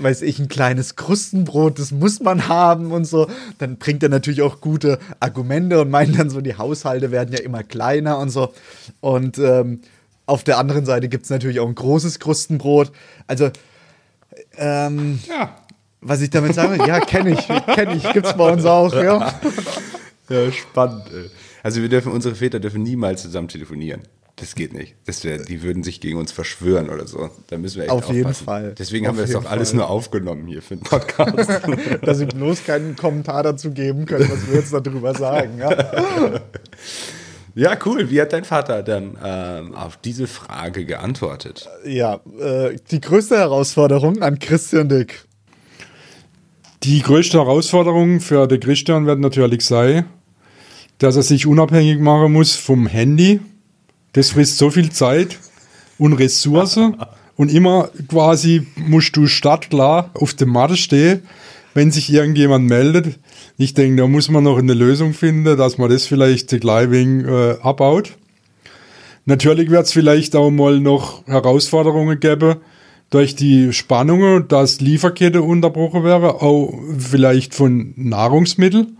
weiß 0.00 0.22
ich, 0.22 0.38
ein 0.38 0.48
kleines 0.48 0.96
Krustenbrot, 0.96 1.78
das 1.78 1.90
muss 1.92 2.20
man 2.20 2.48
haben 2.48 2.90
und 2.90 3.04
so. 3.04 3.28
Dann 3.58 3.76
bringt 3.76 4.02
er 4.02 4.08
natürlich 4.08 4.40
auch 4.42 4.60
gute 4.62 4.98
Argumente 5.20 5.80
und 5.80 5.90
meint 5.90 6.18
dann 6.18 6.30
so, 6.30 6.40
die 6.40 6.56
Haushalte 6.56 7.10
werden 7.10 7.34
ja 7.34 7.40
immer 7.42 7.62
kleiner 7.62 8.18
und 8.18 8.30
so. 8.30 8.52
Und 9.00 9.36
ähm, 9.38 9.82
auf 10.24 10.42
der 10.42 10.56
anderen 10.58 10.86
Seite 10.86 11.08
gibt 11.08 11.24
es 11.24 11.30
natürlich 11.30 11.60
auch 11.60 11.68
ein 11.68 11.74
großes 11.74 12.18
Krustenbrot. 12.18 12.92
Also, 13.26 13.50
ähm, 14.56 15.18
Ja. 15.28 15.54
was 16.00 16.22
ich 16.22 16.30
damit 16.30 16.54
sagen 16.54 16.78
will, 16.78 16.86
ja, 16.88 17.00
kenne 17.00 17.30
ich, 17.32 17.46
kenne 17.74 17.94
ich, 17.96 18.10
gibt's 18.14 18.32
bei 18.34 18.50
uns 18.52 18.64
auch, 18.64 18.94
ja. 18.94 19.34
Ja, 20.30 20.50
spannend. 20.50 21.02
ey. 21.12 21.30
Also 21.62 21.80
wir 21.80 21.88
dürfen, 21.88 22.12
unsere 22.12 22.34
Väter 22.34 22.60
dürfen 22.60 22.82
niemals 22.82 23.22
zusammen 23.22 23.48
telefonieren. 23.48 24.02
Das 24.36 24.54
geht 24.54 24.72
nicht. 24.72 24.94
Das 25.04 25.24
wär, 25.24 25.38
die 25.38 25.62
würden 25.62 25.82
sich 25.82 26.00
gegen 26.00 26.18
uns 26.18 26.32
verschwören 26.32 26.88
oder 26.88 27.06
so. 27.06 27.30
Da 27.48 27.58
müssen 27.58 27.76
wir 27.76 27.84
echt 27.84 27.92
Auf 27.92 28.08
jeden 28.08 28.26
aufpassen. 28.26 28.44
Fall. 28.44 28.74
Deswegen 28.76 29.06
Auf 29.06 29.10
haben 29.10 29.16
wir 29.18 29.22
das 29.22 29.34
jeden 29.34 29.46
auch 29.46 29.50
alles 29.50 29.72
nur 29.74 29.90
aufgenommen 29.90 30.46
hier 30.46 30.62
für 30.62 30.76
den 30.76 30.82
Podcast. 30.82 31.60
dass 32.02 32.18
sie 32.18 32.26
bloß 32.26 32.64
keinen 32.64 32.96
Kommentar 32.96 33.42
dazu 33.42 33.70
geben 33.72 34.06
können, 34.06 34.28
was 34.30 34.48
wir 34.48 34.58
jetzt 34.58 34.72
darüber 34.72 35.14
sagen. 35.14 35.58
Ja. 35.58 36.40
ja, 37.54 37.76
cool. 37.84 38.10
Wie 38.10 38.20
hat 38.20 38.32
dein 38.32 38.44
Vater 38.44 38.82
dann 38.82 39.18
ähm, 39.22 39.74
auf 39.74 39.98
diese 39.98 40.26
Frage 40.26 40.86
geantwortet? 40.86 41.68
Ja, 41.84 42.20
äh, 42.40 42.76
die 42.90 43.02
größte 43.02 43.36
Herausforderung 43.36 44.22
an 44.22 44.38
Christian 44.38 44.88
Dick. 44.88 45.26
Die 46.84 47.02
größte 47.02 47.38
Herausforderung 47.38 48.20
für 48.20 48.48
den 48.48 48.58
Christian 48.58 49.06
wird 49.06 49.20
natürlich 49.20 49.64
sein, 49.64 50.06
dass 51.02 51.16
er 51.16 51.22
sich 51.22 51.46
unabhängig 51.46 51.98
machen 51.98 52.32
muss 52.32 52.54
vom 52.54 52.86
Handy. 52.86 53.40
Das 54.12 54.30
frisst 54.30 54.58
so 54.58 54.70
viel 54.70 54.90
Zeit 54.90 55.38
und 55.98 56.12
Ressourcen. 56.12 56.96
Und 57.36 57.52
immer 57.52 57.90
quasi 58.08 58.66
musst 58.76 59.16
du 59.16 59.26
startklar 59.26 60.10
auf 60.14 60.34
der 60.34 60.46
Matte 60.46 60.76
stehen, 60.76 61.22
wenn 61.74 61.90
sich 61.90 62.12
irgendjemand 62.12 62.68
meldet. 62.68 63.18
Ich 63.56 63.74
denke, 63.74 64.02
da 64.02 64.06
muss 64.06 64.28
man 64.28 64.44
noch 64.44 64.58
eine 64.58 64.74
Lösung 64.74 65.14
finden, 65.14 65.56
dass 65.56 65.78
man 65.78 65.90
das 65.90 66.06
vielleicht 66.06 66.48
gleich 66.60 66.90
wegen 66.90 67.24
äh, 67.24 67.56
abbaut. 67.62 68.12
Natürlich 69.24 69.70
wird 69.70 69.86
es 69.86 69.92
vielleicht 69.92 70.36
auch 70.36 70.50
mal 70.50 70.78
noch 70.78 71.26
Herausforderungen 71.26 72.20
geben 72.20 72.56
durch 73.10 73.34
die 73.34 73.72
Spannungen, 73.72 74.48
dass 74.48 74.80
Lieferkette 74.80 75.42
unterbrochen 75.42 76.02
wäre, 76.04 76.42
auch 76.42 76.72
vielleicht 76.98 77.54
von 77.54 77.92
Nahrungsmitteln. 77.96 78.96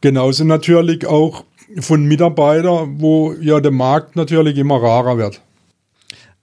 Genauso 0.00 0.44
natürlich 0.44 1.06
auch 1.06 1.44
von 1.80 2.04
Mitarbeitern, 2.04 3.00
wo 3.00 3.32
ja 3.40 3.60
der 3.60 3.72
Markt 3.72 4.16
natürlich 4.16 4.56
immer 4.56 4.80
rarer 4.82 5.18
wird. 5.18 5.42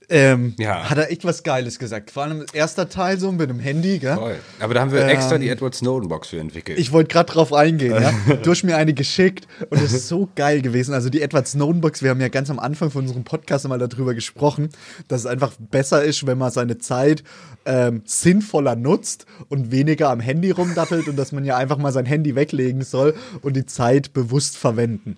Ähm, 0.10 0.54
Ja. 0.58 0.90
Hat 0.90 0.98
er 0.98 1.12
echt 1.12 1.26
was 1.26 1.44
Geiles 1.44 1.80
gesagt. 1.80 2.12
Vor 2.12 2.24
allem 2.24 2.46
erster 2.54 2.90
Teil 2.90 3.20
so 3.20 3.32
mit 3.32 3.50
dem 3.50 3.60
Handy, 3.60 4.00
gell? 4.00 4.16
Toll. 4.16 4.36
Aber 4.60 4.74
da 4.74 4.82
haben 4.82 4.92
wir 4.92 5.06
extra 5.08 5.38
die 5.38 5.50
Edward 5.50 5.76
Snowden 5.76 6.10
Box 6.10 6.30
für 6.30 6.40
entwickelt. 6.40 6.78
Ich 6.80 6.92
wollte 6.92 7.12
gerade 7.12 7.32
drauf 7.32 7.54
eingehen, 7.54 8.02
ja. 8.02 8.14
Du 8.44 8.52
hast 8.52 8.64
mir 8.64 8.78
eine 8.78 8.94
geschickt 8.94 9.48
und 9.70 9.82
es 9.82 9.94
ist 9.94 10.08
so 10.08 10.30
geil 10.36 10.62
gewesen. 10.62 10.94
Also 10.94 11.10
die 11.10 11.22
Edward 11.22 11.48
Snowden 11.48 11.82
Box, 11.82 12.04
wir 12.04 12.10
haben 12.10 12.22
ja 12.22 12.28
ganz 12.28 12.50
am 12.50 12.60
Anfang 12.60 12.92
von 12.92 13.04
unserem 13.04 13.24
Podcast 13.24 13.68
mal 13.68 13.80
darüber 13.80 14.14
gesprochen, 14.14 14.70
dass 15.08 15.22
es 15.22 15.26
einfach 15.26 15.54
besser 15.60 16.04
ist, 16.04 16.26
wenn 16.28 16.38
man 16.38 16.52
seine 16.52 16.78
Zeit 16.78 17.24
ähm, 17.66 18.04
sinnvoller 18.06 18.76
nutzt 18.76 19.26
und 19.50 19.72
weniger 19.72 20.10
am 20.10 20.20
Handy 20.20 20.52
rumdattelt 20.52 21.08
und 21.08 21.16
dass 21.18 21.32
man 21.32 21.46
ja 21.46 21.58
einfach 21.58 21.78
mal 21.78 21.92
sein 21.92 22.06
Handy 22.06 22.36
weglegen 22.36 22.84
soll 22.84 23.16
und 23.42 23.56
die 23.56 23.66
Zeit 23.66 24.14
bewusst 24.14 24.58
verwenden. 24.58 25.18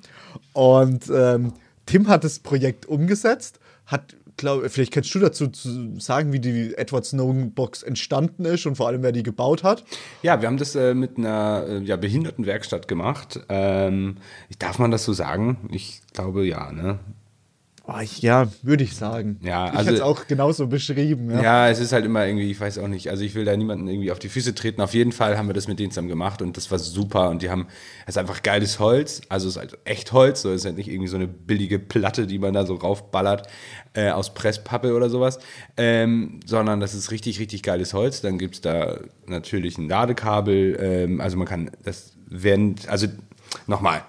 Und 0.53 1.09
ähm, 1.13 1.53
Tim 1.85 2.07
hat 2.07 2.23
das 2.23 2.39
Projekt 2.39 2.85
umgesetzt, 2.85 3.59
hat 3.85 4.15
Glaub, 4.37 4.69
vielleicht 4.69 4.93
kannst 4.93 5.13
du 5.15 5.19
dazu 5.19 5.47
zu 5.47 5.99
sagen, 5.99 6.31
wie 6.31 6.39
die 6.39 6.75
Edward 6.77 7.05
Snowden 7.05 7.53
Box 7.53 7.81
entstanden 7.81 8.45
ist 8.45 8.67
und 8.67 8.75
vor 8.75 8.87
allem, 8.87 9.01
wer 9.01 9.11
die 9.11 9.23
gebaut 9.23 9.63
hat. 9.63 9.83
Ja, 10.21 10.41
wir 10.41 10.47
haben 10.47 10.57
das 10.57 10.75
äh, 10.75 10.93
mit 10.93 11.17
einer 11.17 11.65
äh, 11.67 11.79
ja, 11.79 11.95
Behindertenwerkstatt 11.95 12.87
gemacht. 12.87 13.39
Ähm, 13.49 14.17
darf 14.59 14.77
man 14.77 14.91
das 14.91 15.05
so 15.05 15.13
sagen? 15.13 15.67
Ich 15.71 16.01
glaube 16.13 16.45
ja, 16.45 16.71
ne? 16.71 16.99
Oh, 17.89 17.99
ich, 18.01 18.21
ja, 18.21 18.49
würde 18.63 18.83
ich 18.83 18.97
sagen. 18.97 19.39
Ja, 19.41 19.67
ich 19.67 19.73
also- 19.73 19.85
hätte 19.85 19.95
es 19.95 20.01
auch 20.01 20.27
genauso 20.27 20.67
beschrieben. 20.67 21.31
Ja. 21.31 21.41
Ja. 21.41 21.69
es 21.69 21.79
ist 21.79 21.93
halt 21.93 22.03
immer 22.03 22.25
irgendwie, 22.25 22.51
ich 22.51 22.59
weiß 22.59 22.79
auch 22.79 22.89
nicht, 22.89 23.09
also 23.09 23.23
ich 23.23 23.33
will 23.33 23.45
da 23.45 23.55
niemanden 23.55 23.87
irgendwie 23.87 24.11
auf 24.11 24.19
die 24.19 24.27
Füße 24.27 24.53
treten. 24.53 24.81
Auf 24.81 24.93
jeden 24.93 25.13
Fall 25.13 25.37
haben 25.37 25.47
wir 25.47 25.53
das 25.53 25.69
mit 25.69 25.79
denen 25.79 25.91
zusammen 25.91 26.09
gemacht 26.09 26.41
und 26.41 26.57
das 26.57 26.69
war 26.69 26.79
super 26.79 27.29
und 27.29 27.41
die 27.41 27.49
haben, 27.49 27.67
es 28.05 28.15
ist 28.15 28.17
einfach 28.17 28.43
geiles 28.43 28.79
Holz, 28.79 29.21
also 29.29 29.47
es 29.47 29.55
ist 29.55 29.59
halt 29.59 29.77
echt 29.85 30.11
Holz, 30.11 30.41
so 30.41 30.49
es 30.49 30.61
ist 30.61 30.65
halt 30.65 30.75
nicht 30.75 30.89
irgendwie 30.89 31.07
so 31.07 31.15
eine 31.15 31.27
billige 31.27 31.79
Platte, 31.79 32.27
die 32.27 32.39
man 32.39 32.53
da 32.53 32.65
so 32.65 32.75
raufballert 32.75 33.47
äh, 33.93 34.09
aus 34.09 34.33
Presspappe 34.33 34.93
oder 34.93 35.09
sowas, 35.09 35.39
ähm, 35.77 36.41
sondern 36.45 36.81
das 36.81 36.93
ist 36.93 37.11
richtig, 37.11 37.39
richtig 37.39 37.63
geiles 37.63 37.93
Holz. 37.93 38.19
Dann 38.19 38.37
gibt 38.37 38.55
es 38.55 38.61
da 38.61 38.99
natürlich 39.27 39.77
ein 39.77 39.87
Ladekabel, 39.87 40.77
ähm, 40.81 41.21
also 41.21 41.37
man 41.37 41.47
kann 41.47 41.71
das 41.83 42.11
werden, 42.27 42.75
also 42.87 43.07
nochmal, 43.65 44.03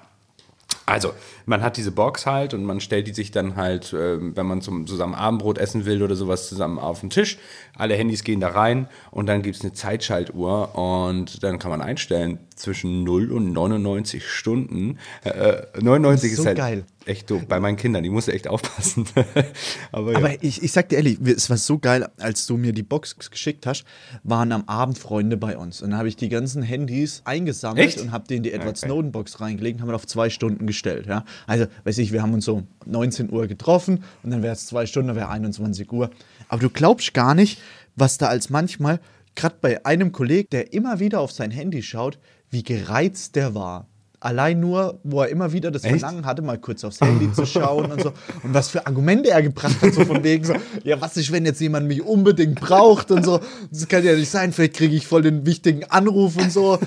also, 0.89 1.13
man 1.49 1.63
hat 1.63 1.77
diese 1.77 1.91
Box 1.91 2.27
halt 2.27 2.55
und 2.55 2.65
man 2.65 2.81
stellt 2.81 3.07
die 3.09 3.15
sich 3.15 3.31
dann 3.31 3.57
halt, 3.57 3.93
ähm, 3.99 4.37
wenn 4.37 4.47
man 4.47 4.61
zum, 4.61 4.87
zusammen 4.87 5.15
Abendbrot 5.15 5.59
essen 5.59 5.85
will 5.87 6.03
oder 6.03 6.15
sowas, 6.15 6.49
zusammen 6.49 6.79
auf 6.79 7.01
den 7.01 7.11
Tisch. 7.11 7.39
Alle 7.77 7.95
Handys 7.95 8.23
gehen 8.23 8.41
da 8.41 8.49
rein 8.49 8.87
und 9.11 9.27
dann 9.27 9.43
gibt 9.43 9.57
es 9.57 9.63
eine 9.63 9.73
Zeitschaltuhr 9.73 10.75
und 10.77 11.43
dann 11.43 11.59
kann 11.59 11.71
man 11.71 11.81
einstellen 11.81 12.39
zwischen 12.55 13.05
0 13.05 13.31
und 13.33 13.53
99 13.53 14.27
Stunden. 14.29 14.99
Äh, 15.25 15.63
99 15.81 16.13
Das 16.13 16.25
ist 16.25 16.33
ist, 16.33 16.37
so 16.39 16.47
halt 16.47 16.59
geil. 16.59 16.85
echt 17.07 17.31
doof. 17.31 17.43
Bei 17.49 17.61
meinen 17.61 17.77
Kindern, 17.77 18.03
die 18.03 18.11
musste 18.11 18.33
echt 18.33 18.49
aufpassen. 18.49 19.07
Aber, 19.93 20.13
ja. 20.13 20.19
Aber 20.19 20.43
ich, 20.43 20.63
ich 20.63 20.73
sag 20.73 20.89
dir 20.89 20.97
ehrlich, 20.97 21.19
wir- 21.21 21.37
es 21.37 21.49
war 21.51 21.57
so 21.57 21.79
geil, 21.79 22.09
als 22.19 22.47
du 22.47 22.57
mir 22.57 22.73
die 22.73 22.83
Box 22.83 23.17
geschickt 23.31 23.65
hast, 23.67 23.85
waren 24.25 24.51
am 24.51 24.65
Abend 24.67 24.99
Freunde 24.99 25.37
bei 25.37 25.57
uns. 25.57 25.83
Und 25.83 25.91
dann 25.91 25.99
habe 25.99 26.09
ich 26.09 26.17
die 26.17 26.29
ganzen 26.29 26.63
Handys 26.63 27.23
eingesammelt 27.25 27.87
Echt? 27.87 28.01
und 28.01 28.11
habe 28.11 28.27
denen 28.27 28.43
die 28.43 28.53
Edward 28.53 28.77
Okay. 28.77 28.87
Snowden 28.87 29.13
Box 29.13 29.41
reingelegt 29.41 29.81
und 29.81 29.87
haben 29.87 29.95
auf 29.95 30.07
zwei 30.07 30.29
Stunden 30.29 30.67
gestellt. 30.67 31.07
Ja? 31.07 31.25
Also, 31.47 31.67
weiß 31.85 31.99
ich, 31.99 32.13
wir 32.13 32.23
haben 32.23 32.35
uns 32.35 32.45
so 32.45 32.63
19 32.87 33.31
Uhr 33.31 33.47
getroffen 33.47 34.05
und 34.23 34.31
dann 34.31 34.43
wäre 34.43 34.55
es 34.55 34.67
zwei 34.67 34.87
Stunden, 34.87 35.09
dann 35.09 35.17
wäre 35.17 35.29
21 35.29 35.93
Uhr. 35.93 36.11
Aber 36.49 36.61
du 36.61 36.71
glaubst 36.71 37.15
gar 37.15 37.35
nicht, 37.35 37.61
was 37.97 38.19
da 38.19 38.29
als 38.29 38.51
manchmal, 38.51 39.01
gerade 39.35 39.57
bei 39.61 39.85
einem 39.85 40.13
Kollegen, 40.13 40.49
der 40.51 40.73
immer 40.73 41.01
wieder 41.01 41.21
auf 41.21 41.33
sein 41.33 41.51
Handy 41.51 41.83
schaut, 41.83 42.19
wie 42.51 42.63
gereizt 42.63 43.37
der 43.37 43.55
war. 43.55 43.89
Allein 44.21 44.59
nur, 44.59 44.99
wo 45.05 45.23
er 45.23 45.29
immer 45.29 45.53
wieder 45.53 45.71
das 45.71 45.85
Echt? 45.85 46.01
Verlangen 46.01 46.27
hatte, 46.27 46.43
mal 46.43 46.59
kurz 46.59 46.83
aufs 46.83 47.01
Handy 47.01 47.33
zu 47.33 47.47
schauen 47.47 47.93
und 47.93 48.03
so. 48.03 48.13
Und 48.43 48.53
was 48.53 48.69
für 48.69 48.85
Argumente 48.85 49.31
er 49.31 49.43
gebracht 49.43 49.81
hat, 49.81 49.95
so 49.95 50.05
von 50.05 50.25
wegen 50.25 50.45
so, 50.45 50.55
ja, 50.83 51.01
was 51.01 51.17
ist, 51.17 51.31
wenn 51.31 51.47
jetzt 51.47 51.61
jemand 51.61 51.87
mich 51.87 52.03
unbedingt 52.03 52.61
braucht 52.61 53.13
und 53.13 53.25
so. 53.25 53.39
Das 53.71 53.87
kann 53.87 54.05
ja 54.05 54.17
nicht 54.17 54.29
sein, 54.29 54.53
vielleicht 54.53 54.75
kriege 54.75 54.97
ich 54.97 55.07
voll 55.07 55.23
den 55.23 55.47
wichtigen 55.47 55.85
Anruf 55.85 56.37
und 56.37 56.51
so. 56.51 56.81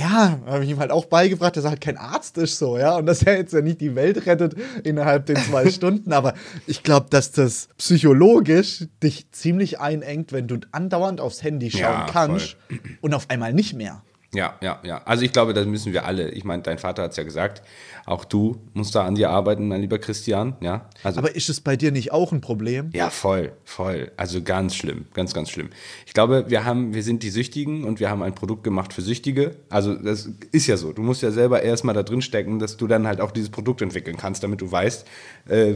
Ja, 0.00 0.38
habe 0.46 0.64
ich 0.64 0.70
ihm 0.70 0.78
halt 0.78 0.90
auch 0.90 1.06
beigebracht, 1.06 1.56
dass 1.56 1.64
er 1.64 1.70
halt 1.70 1.80
kein 1.80 1.96
Arzt 1.96 2.36
ist 2.36 2.58
so, 2.58 2.76
ja, 2.76 2.96
und 2.96 3.06
dass 3.06 3.22
er 3.22 3.38
jetzt 3.38 3.54
ja 3.54 3.62
nicht 3.62 3.80
die 3.80 3.94
Welt 3.94 4.26
rettet 4.26 4.54
innerhalb 4.84 5.26
den 5.26 5.36
zwei 5.36 5.70
Stunden, 5.70 6.12
aber 6.12 6.34
ich 6.66 6.82
glaube, 6.82 7.06
dass 7.08 7.32
das 7.32 7.68
psychologisch 7.78 8.84
dich 9.02 9.30
ziemlich 9.32 9.80
einengt, 9.80 10.32
wenn 10.32 10.46
du 10.46 10.58
andauernd 10.72 11.20
aufs 11.20 11.42
Handy 11.42 11.70
schauen 11.70 11.80
Ja, 11.80 12.06
kannst 12.10 12.56
und 13.00 13.14
auf 13.14 13.30
einmal 13.30 13.54
nicht 13.54 13.74
mehr. 13.74 14.02
Ja, 14.34 14.56
ja, 14.60 14.78
ja. 14.82 15.00
Also 15.06 15.24
ich 15.24 15.32
glaube, 15.32 15.54
das 15.54 15.64
müssen 15.66 15.94
wir 15.94 16.04
alle. 16.04 16.30
Ich 16.32 16.44
meine, 16.44 16.62
dein 16.62 16.76
Vater 16.78 17.02
hat 17.04 17.12
es 17.12 17.16
ja 17.16 17.22
gesagt. 17.22 17.62
Auch 18.04 18.26
du 18.26 18.58
musst 18.74 18.94
da 18.94 19.04
an 19.06 19.14
dir 19.14 19.30
arbeiten, 19.30 19.68
mein 19.68 19.80
lieber 19.80 19.98
Christian. 19.98 20.54
Ja. 20.60 20.88
Also 21.02 21.18
Aber 21.20 21.34
ist 21.34 21.48
es 21.48 21.60
bei 21.62 21.76
dir 21.76 21.92
nicht 21.92 22.12
auch 22.12 22.30
ein 22.32 22.40
Problem? 22.42 22.90
ja, 22.92 23.08
voll, 23.08 23.52
voll. 23.64 24.12
Also 24.18 24.42
ganz 24.42 24.74
schlimm, 24.76 25.06
ganz, 25.14 25.32
ganz 25.32 25.48
schlimm. 25.50 25.70
Ich 26.06 26.12
glaube, 26.12 26.44
wir 26.48 26.64
haben, 26.66 26.92
wir 26.92 27.02
sind 27.02 27.22
die 27.22 27.30
Süchtigen 27.30 27.84
und 27.84 28.00
wir 28.00 28.10
haben 28.10 28.22
ein 28.22 28.34
Produkt 28.34 28.64
gemacht 28.64 28.92
für 28.92 29.00
Süchtige. 29.02 29.56
Also 29.70 29.94
das 29.94 30.28
ist 30.52 30.66
ja 30.66 30.76
so. 30.76 30.92
Du 30.92 31.02
musst 31.02 31.22
ja 31.22 31.30
selber 31.30 31.62
erstmal 31.62 31.94
da 31.94 32.02
drin 32.02 32.20
stecken, 32.20 32.58
dass 32.58 32.76
du 32.76 32.86
dann 32.86 33.06
halt 33.06 33.22
auch 33.22 33.30
dieses 33.30 33.48
Produkt 33.50 33.80
entwickeln 33.80 34.18
kannst, 34.18 34.42
damit 34.42 34.60
du 34.60 34.70
weißt, 34.70 35.06
äh, 35.48 35.74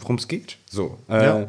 worum 0.00 0.16
es 0.16 0.26
geht. 0.26 0.58
So. 0.68 0.98
Äh, 1.08 1.22
Ja. 1.24 1.48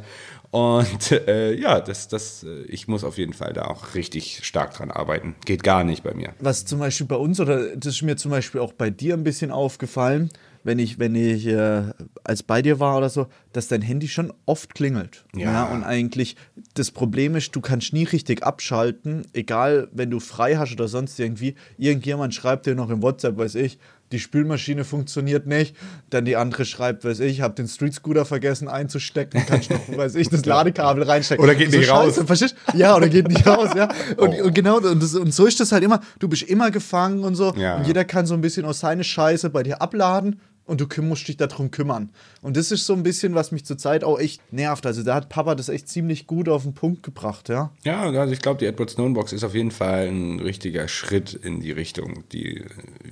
Und 0.53 1.11
äh, 1.11 1.55
ja, 1.55 1.79
das, 1.79 2.07
das, 2.09 2.43
äh, 2.43 2.61
ich 2.67 2.87
muss 2.87 3.03
auf 3.03 3.17
jeden 3.17 3.33
Fall 3.33 3.53
da 3.53 3.63
auch 3.63 3.95
richtig 3.95 4.41
stark 4.43 4.75
dran 4.75 4.91
arbeiten. 4.91 5.35
Geht 5.45 5.63
gar 5.63 5.83
nicht 5.83 6.03
bei 6.03 6.13
mir. 6.13 6.35
was 6.39 6.63
zum 6.63 6.77
Beispiel 6.77 7.07
bei 7.07 7.15
uns 7.15 7.39
oder 7.39 7.75
das 7.75 7.95
ist 7.95 8.01
mir 8.03 8.17
zum 8.17 8.29
Beispiel 8.29 8.61
auch 8.61 8.71
bei 8.71 8.91
dir 8.91 9.15
ein 9.15 9.23
bisschen 9.23 9.49
aufgefallen, 9.49 10.29
wenn 10.63 10.77
ich, 10.77 10.99
wenn 10.99 11.15
ich 11.15 11.47
äh, 11.47 11.85
als 12.23 12.43
bei 12.43 12.61
dir 12.61 12.79
war 12.79 12.99
oder 12.99 13.09
so, 13.09 13.25
dass 13.51 13.67
dein 13.67 13.81
Handy 13.81 14.07
schon 14.07 14.31
oft 14.45 14.75
klingelt. 14.75 15.25
Ja. 15.35 15.65
Und 15.65 15.83
eigentlich 15.83 16.35
das 16.75 16.91
Problem 16.91 17.35
ist, 17.35 17.55
du 17.55 17.59
kannst 17.59 17.91
nie 17.91 18.03
richtig 18.03 18.43
abschalten, 18.43 19.25
egal 19.33 19.87
wenn 19.91 20.11
du 20.11 20.19
frei 20.19 20.57
hast 20.57 20.73
oder 20.73 20.87
sonst 20.87 21.19
irgendwie. 21.19 21.55
Irgendjemand 21.79 22.35
schreibt 22.35 22.67
dir 22.67 22.75
noch 22.75 22.91
im 22.91 23.01
WhatsApp, 23.01 23.37
weiß 23.37 23.55
ich, 23.55 23.79
die 24.13 24.19
Spülmaschine 24.19 24.85
funktioniert 24.85 25.47
nicht. 25.47 25.75
Dann 26.09 26.23
die 26.23 26.37
andere 26.37 26.63
schreibt, 26.65 27.03
weiß 27.03 27.19
ich, 27.21 27.41
habe 27.41 27.55
den 27.55 27.67
Street 27.67 27.93
Scooter 27.93 28.23
vergessen 28.25 28.67
einzustecken, 28.67 29.43
kannst 29.45 29.71
noch, 29.71 29.97
weiß 29.97 30.15
ich, 30.15 30.29
das 30.29 30.45
Ladekabel 30.45 31.03
reinstecken. 31.03 31.43
Oder 31.43 31.55
geht 31.55 31.71
so 31.71 31.79
nicht 31.79 31.89
raus. 31.89 32.21
Verstehst? 32.25 32.55
Ja, 32.75 32.95
oder 32.95 33.09
geht 33.09 33.27
nicht 33.27 33.45
raus, 33.45 33.71
ja. 33.75 33.89
Und, 34.17 34.39
und 34.41 34.53
genau, 34.53 34.77
und, 34.77 35.01
das, 35.01 35.15
und 35.15 35.33
so 35.33 35.45
ist 35.45 35.59
das 35.59 35.71
halt 35.71 35.83
immer, 35.83 35.99
du 36.19 36.27
bist 36.27 36.43
immer 36.43 36.71
gefangen 36.71 37.23
und 37.23 37.35
so. 37.35 37.53
Ja. 37.55 37.77
Und 37.77 37.87
jeder 37.87 38.05
kann 38.05 38.25
so 38.25 38.33
ein 38.33 38.41
bisschen 38.41 38.65
aus 38.65 38.79
seine 38.79 39.03
Scheiße 39.03 39.49
bei 39.49 39.63
dir 39.63 39.81
abladen 39.81 40.39
und 40.65 40.79
du 40.79 41.01
musst 41.01 41.27
dich 41.27 41.37
darum 41.37 41.71
kümmern. 41.71 42.09
Und 42.41 42.55
das 42.55 42.71
ist 42.71 42.85
so 42.85 42.93
ein 42.93 43.03
bisschen, 43.03 43.35
was 43.35 43.51
mich 43.51 43.65
zurzeit 43.65 44.03
auch 44.03 44.19
echt 44.19 44.53
nervt. 44.53 44.85
Also 44.85 45.03
da 45.03 45.15
hat 45.15 45.29
Papa 45.29 45.55
das 45.55 45.69
echt 45.69 45.89
ziemlich 45.89 46.25
gut 46.25 46.47
auf 46.47 46.63
den 46.63 46.73
Punkt 46.73 47.03
gebracht, 47.03 47.49
ja. 47.49 47.71
Ja, 47.83 48.03
also 48.03 48.33
ich 48.33 48.39
glaube, 48.41 48.59
die 48.59 48.65
Edward 48.65 48.89
Snowden 48.89 49.13
Box 49.13 49.33
ist 49.33 49.43
auf 49.43 49.55
jeden 49.55 49.71
Fall 49.71 50.07
ein 50.07 50.39
richtiger 50.39 50.87
Schritt 50.87 51.33
in 51.33 51.59
die 51.59 51.71
Richtung, 51.71 52.23
die, 52.31 52.63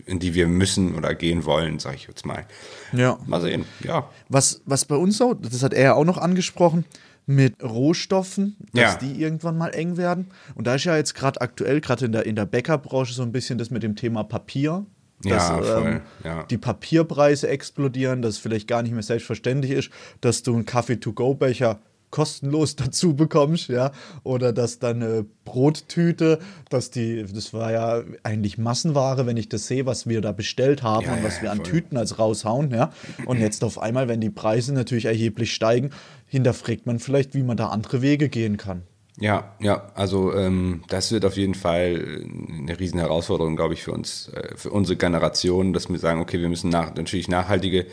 in 0.06 0.20
die 0.20 0.34
wir 0.34 0.48
müssen 0.48 0.96
oder 0.96 1.14
gehen 1.14 1.44
wollen, 1.46 1.80
sage 1.80 1.96
ich 1.98 2.08
jetzt 2.08 2.26
mal. 2.26 2.46
Ja. 2.94 3.20
Mal 3.26 3.42
sehen, 3.42 3.66
ja. 3.84 4.10
Was, 4.30 4.62
was 4.66 4.86
bei 4.86 4.96
uns 4.96 5.18
so, 5.18 5.34
das 5.34 5.62
hat 5.64 5.74
er 5.74 5.84
ja 5.84 5.94
auch 5.96 6.06
noch 6.06 6.18
angesprochen, 6.18 6.86
mit 7.28 7.62
Rohstoffen, 7.64 8.56
dass 8.74 8.94
Ja. 8.94 8.96
die 8.96 9.22
irgendwann 9.22 9.58
mal 9.58 9.70
eng 9.76 9.96
werden. 9.98 10.28
Und 10.56 10.68
da 10.68 10.76
ist 10.76 10.86
ja 10.86 10.98
jetzt 10.98 11.14
gerade 11.16 11.40
aktuell, 11.40 11.80
gerade 11.82 12.06
in 12.06 12.12
der, 12.14 12.26
in 12.26 12.36
der 12.36 12.46
Bäckerbranche, 12.46 13.14
so 13.14 13.22
ein 13.22 13.32
bisschen 13.32 13.58
das 13.60 13.70
mit 13.72 13.84
dem 13.84 13.96
Thema 13.96 14.24
Papier. 14.24 14.86
Dass, 15.24 15.50
Ja, 15.50 15.62
voll, 15.62 15.88
ähm, 15.88 16.02
ja. 16.24 16.44
die 16.44 16.58
Papierpreise 16.58 17.48
explodieren, 17.48 18.22
dass 18.22 18.36
es 18.36 18.38
vielleicht 18.40 18.68
gar 18.68 18.82
nicht 18.82 18.94
mehr 18.94 19.04
selbstverständlich 19.04 19.72
ist, 19.72 19.90
dass 20.22 20.44
du 20.44 20.54
einen 20.54 20.66
Kaffee-to-go-Becher 20.66 21.80
kostenlos 22.12 22.76
dazu 22.76 23.16
bekommst, 23.16 23.70
ja, 23.70 23.92
oder 24.24 24.54
dass 24.54 24.78
dann 24.78 25.02
eine 25.02 25.26
Brottüte, 25.46 26.40
dass 26.70 26.92
die, 26.92 27.26
das 27.34 27.54
war 27.54 27.72
ja 27.72 28.04
eigentlich 28.24 28.58
Massenware, 28.58 29.26
wenn 29.26 29.38
ich 29.38 29.50
das 29.50 29.68
sehe, 29.68 29.86
was 29.86 30.08
wir 30.08 30.22
da 30.22 30.34
bestellt 30.34 30.84
haben 30.84 31.06
Ja, 31.06 31.14
und 31.14 31.20
ja, 31.20 31.24
was 31.24 31.42
wir 31.42 31.52
an 31.52 31.58
voll. 31.58 31.68
Tüten 31.68 31.98
als 31.98 32.20
raushauen, 32.20 32.72
ja, 32.72 32.92
und 33.26 33.40
jetzt 33.40 33.64
auf 33.64 33.80
einmal, 33.80 34.08
wenn 34.08 34.22
die 34.22 34.30
Preise 34.30 34.74
natürlich 34.74 35.06
erheblich 35.06 35.54
steigen, 35.54 35.90
hinterfragt 36.28 36.86
man 36.86 37.00
vielleicht, 37.00 37.34
wie 37.34 37.44
man 37.44 37.58
da 37.58 37.68
andere 37.68 38.02
Wege 38.02 38.30
gehen 38.30 38.58
kann. 38.58 38.84
Ja, 39.20 39.54
ja, 39.60 39.92
also 39.94 40.34
ähm, 40.34 40.84
das 40.88 41.12
wird 41.12 41.26
auf 41.26 41.38
jeden 41.38 41.54
Fall 41.54 42.26
eine 42.58 42.80
riesen 42.80 43.00
Herausforderung, 43.00 43.56
glaube 43.56 43.74
ich, 43.74 43.84
für 43.84 43.92
uns, 43.92 44.30
äh, 44.30 44.56
für 44.56 44.72
unsere 44.72 44.96
Generation, 44.98 45.74
dass 45.74 45.90
wir 45.90 46.00
sagen, 46.00 46.22
okay, 46.22 46.40
wir 46.40 46.50
müssen 46.50 46.70
nach, 46.70 46.96
natürlich 46.96 47.28
nachhaltige 47.28 47.88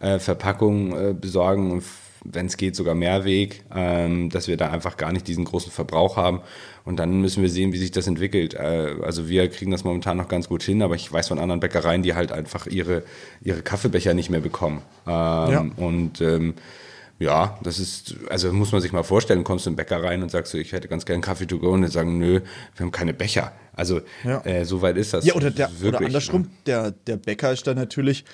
äh, 0.00 0.18
Verpackungen 0.18 0.92
äh, 0.92 1.14
besorgen 1.14 1.72
und 1.72 1.84
wenn 2.24 2.46
es 2.46 2.56
geht 2.56 2.76
sogar 2.76 2.94
Mehrweg, 2.94 3.64
ähm, 3.74 4.28
dass 4.28 4.48
wir 4.48 4.56
da 4.56 4.70
einfach 4.70 4.96
gar 4.96 5.12
nicht 5.12 5.26
diesen 5.28 5.44
großen 5.44 5.72
Verbrauch 5.72 6.16
haben 6.16 6.40
und 6.84 6.96
dann 6.98 7.20
müssen 7.20 7.42
wir 7.42 7.50
sehen, 7.50 7.72
wie 7.72 7.78
sich 7.78 7.92
das 7.92 8.06
entwickelt. 8.06 8.54
Äh, 8.54 8.96
also 9.02 9.28
wir 9.28 9.48
kriegen 9.48 9.70
das 9.70 9.84
momentan 9.84 10.16
noch 10.16 10.28
ganz 10.28 10.48
gut 10.48 10.62
hin, 10.62 10.82
aber 10.82 10.96
ich 10.96 11.10
weiß 11.10 11.28
von 11.28 11.38
anderen 11.38 11.60
Bäckereien, 11.60 12.02
die 12.02 12.14
halt 12.14 12.32
einfach 12.32 12.66
ihre, 12.66 13.04
ihre 13.40 13.62
Kaffeebecher 13.62 14.14
nicht 14.14 14.30
mehr 14.30 14.40
bekommen. 14.40 14.82
Ähm, 15.06 15.12
Ja. 15.12 15.66
Und 15.76 16.20
ähm, 16.20 16.54
ja, 17.18 17.58
das 17.62 17.78
ist, 17.78 18.14
also 18.28 18.52
muss 18.52 18.72
man 18.72 18.80
sich 18.80 18.92
mal 18.92 19.02
vorstellen, 19.02 19.42
kommst 19.44 19.66
du 19.66 19.70
in 19.70 19.74
den 19.74 19.76
Bäcker 19.78 20.02
rein 20.02 20.22
und 20.22 20.30
sagst 20.30 20.54
du, 20.54 20.58
ich 20.58 20.72
hätte 20.72 20.88
ganz 20.88 21.04
gerne 21.04 21.20
Kaffee 21.20 21.46
to 21.46 21.58
go 21.58 21.70
und 21.72 21.82
die 21.82 21.88
sagen, 21.88 22.18
nö, 22.18 22.40
wir 22.76 22.84
haben 22.84 22.92
keine 22.92 23.12
Becher. 23.14 23.52
Also 23.74 24.00
Ja. 24.24 24.44
äh, 24.44 24.64
so 24.64 24.82
weit 24.82 24.96
ist 24.96 25.14
das. 25.14 25.24
Ja, 25.24 25.34
oder, 25.34 25.50
der, 25.50 25.68
oder 25.68 25.80
wirklich, 25.80 26.06
andersrum, 26.06 26.42
ne? 26.42 26.48
der, 26.66 26.90
der 26.92 27.16
Bäcker 27.16 27.52
ist 27.52 27.66
da 27.66 27.74
natürlich, 27.74 28.24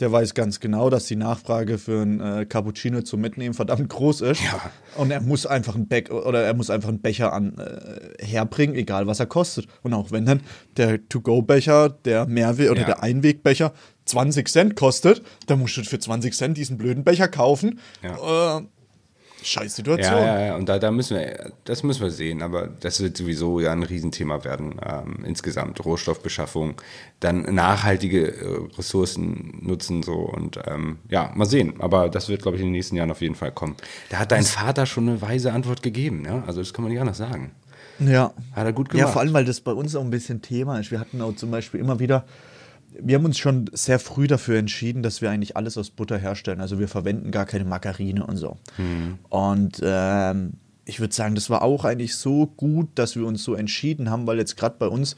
der 0.00 0.10
weiß 0.10 0.34
ganz 0.34 0.58
genau, 0.60 0.90
dass 0.90 1.06
die 1.06 1.16
Nachfrage 1.16 1.78
für 1.78 2.02
ein 2.02 2.20
äh, 2.20 2.46
Cappuccino 2.46 3.02
zum 3.02 3.20
Mitnehmen 3.20 3.54
verdammt 3.54 3.88
groß 3.88 4.22
ist. 4.22 4.42
Ja. 4.42 4.60
Und 4.96 5.10
er 5.10 5.20
muss 5.20 5.46
einfach 5.46 5.74
einen 5.74 5.86
Beck 5.86 6.10
oder 6.10 6.42
er 6.42 6.54
muss 6.54 6.70
einfach 6.70 6.88
einen 6.88 7.00
Becher 7.00 7.32
an, 7.32 7.56
äh, 7.58 8.24
herbringen, 8.24 8.74
egal 8.74 9.06
was 9.06 9.20
er 9.20 9.26
kostet. 9.26 9.66
Und 9.82 9.94
auch 9.94 10.10
wenn 10.10 10.26
dann 10.26 10.40
der 10.76 11.08
To-Go-Becher, 11.08 11.90
der 11.90 12.26
Mehrweg 12.26 12.70
oder 12.70 12.80
Ja. 12.80 12.86
der 12.86 13.02
Einwegbecher 13.02 13.72
20 14.06 14.48
Cent 14.48 14.76
kostet, 14.76 15.22
dann 15.46 15.60
musst 15.60 15.76
du 15.76 15.82
für 15.84 15.98
20 15.98 16.34
Cent 16.34 16.56
diesen 16.56 16.76
blöden 16.76 17.04
Becher 17.04 17.28
kaufen. 17.28 17.78
Äh, 18.02 18.08
scheiß 19.44 19.76
Situation. 19.76 20.12
Ja, 20.16 20.38
ja, 20.40 20.46
ja, 20.46 20.56
und 20.56 20.68
da, 20.68 20.78
da 20.78 20.90
müssen 20.90 21.16
wir, 21.18 21.52
das 21.64 21.82
müssen 21.82 22.02
wir 22.02 22.10
sehen, 22.10 22.42
aber 22.42 22.68
das 22.80 23.00
wird 23.00 23.16
sowieso 23.16 23.60
ja 23.60 23.72
ein 23.72 23.82
Riesenthema 23.82 24.44
werden, 24.44 24.76
ähm, 24.84 25.24
insgesamt, 25.24 25.84
Rohstoffbeschaffung, 25.84 26.74
dann 27.20 27.42
nachhaltige 27.54 28.26
äh, 28.28 28.58
Ressourcen 28.76 29.58
nutzen 29.62 30.02
so 30.02 30.14
und 30.14 30.58
ähm, 30.66 30.98
ja, 31.08 31.30
mal 31.34 31.46
sehen, 31.46 31.74
aber 31.80 32.08
das 32.08 32.28
wird, 32.28 32.42
glaube 32.42 32.56
ich, 32.56 32.62
in 32.62 32.68
den 32.68 32.72
nächsten 32.72 32.96
Jahren 32.96 33.10
auf 33.10 33.20
jeden 33.20 33.34
Fall 33.34 33.52
kommen. 33.52 33.76
Da 34.10 34.18
hat 34.18 34.32
dein 34.32 34.44
Vater 34.44 34.86
schon 34.86 35.08
eine 35.08 35.22
weise 35.22 35.52
Antwort 35.52 35.82
gegeben, 35.82 36.24
ja, 36.26 36.42
also 36.46 36.60
das 36.60 36.72
kann 36.72 36.82
man 36.84 36.92
nicht 36.92 37.00
anders 37.00 37.18
sagen. 37.18 37.52
Ja. 38.00 38.32
Hat 38.52 38.64
er 38.66 38.72
gut 38.72 38.88
Ja, 38.88 38.98
gemacht. 38.98 39.12
vor 39.12 39.22
allem, 39.22 39.32
weil 39.32 39.44
das 39.44 39.60
bei 39.60 39.72
uns 39.72 39.94
auch 39.94 40.02
ein 40.02 40.10
bisschen 40.10 40.42
Thema 40.42 40.80
ist. 40.80 40.90
Wir 40.90 40.98
hatten 40.98 41.20
auch 41.22 41.36
zum 41.36 41.50
Beispiel 41.52 41.78
immer 41.78 42.00
wieder, 42.00 42.24
wir 43.00 43.16
haben 43.16 43.24
uns 43.24 43.38
schon 43.38 43.70
sehr 43.72 43.98
früh 43.98 44.26
dafür 44.26 44.58
entschieden, 44.58 45.02
dass 45.02 45.20
wir 45.20 45.30
eigentlich 45.30 45.56
alles 45.56 45.76
aus 45.76 45.90
Butter 45.90 46.18
herstellen. 46.18 46.60
Also 46.60 46.78
wir 46.78 46.88
verwenden 46.88 47.30
gar 47.30 47.46
keine 47.46 47.64
Margarine 47.64 48.24
und 48.24 48.36
so. 48.36 48.56
Und 49.30 49.80
ähm, 49.82 50.54
ich 50.84 51.00
würde 51.00 51.14
sagen, 51.14 51.34
das 51.34 51.50
war 51.50 51.62
auch 51.62 51.84
eigentlich 51.84 52.16
so 52.16 52.46
gut, 52.46 52.88
dass 52.94 53.16
wir 53.16 53.26
uns 53.26 53.42
so 53.42 53.54
entschieden 53.54 54.10
haben, 54.10 54.26
weil 54.26 54.38
jetzt 54.38 54.56
gerade 54.56 54.76
bei 54.78 54.86
uns 54.86 55.16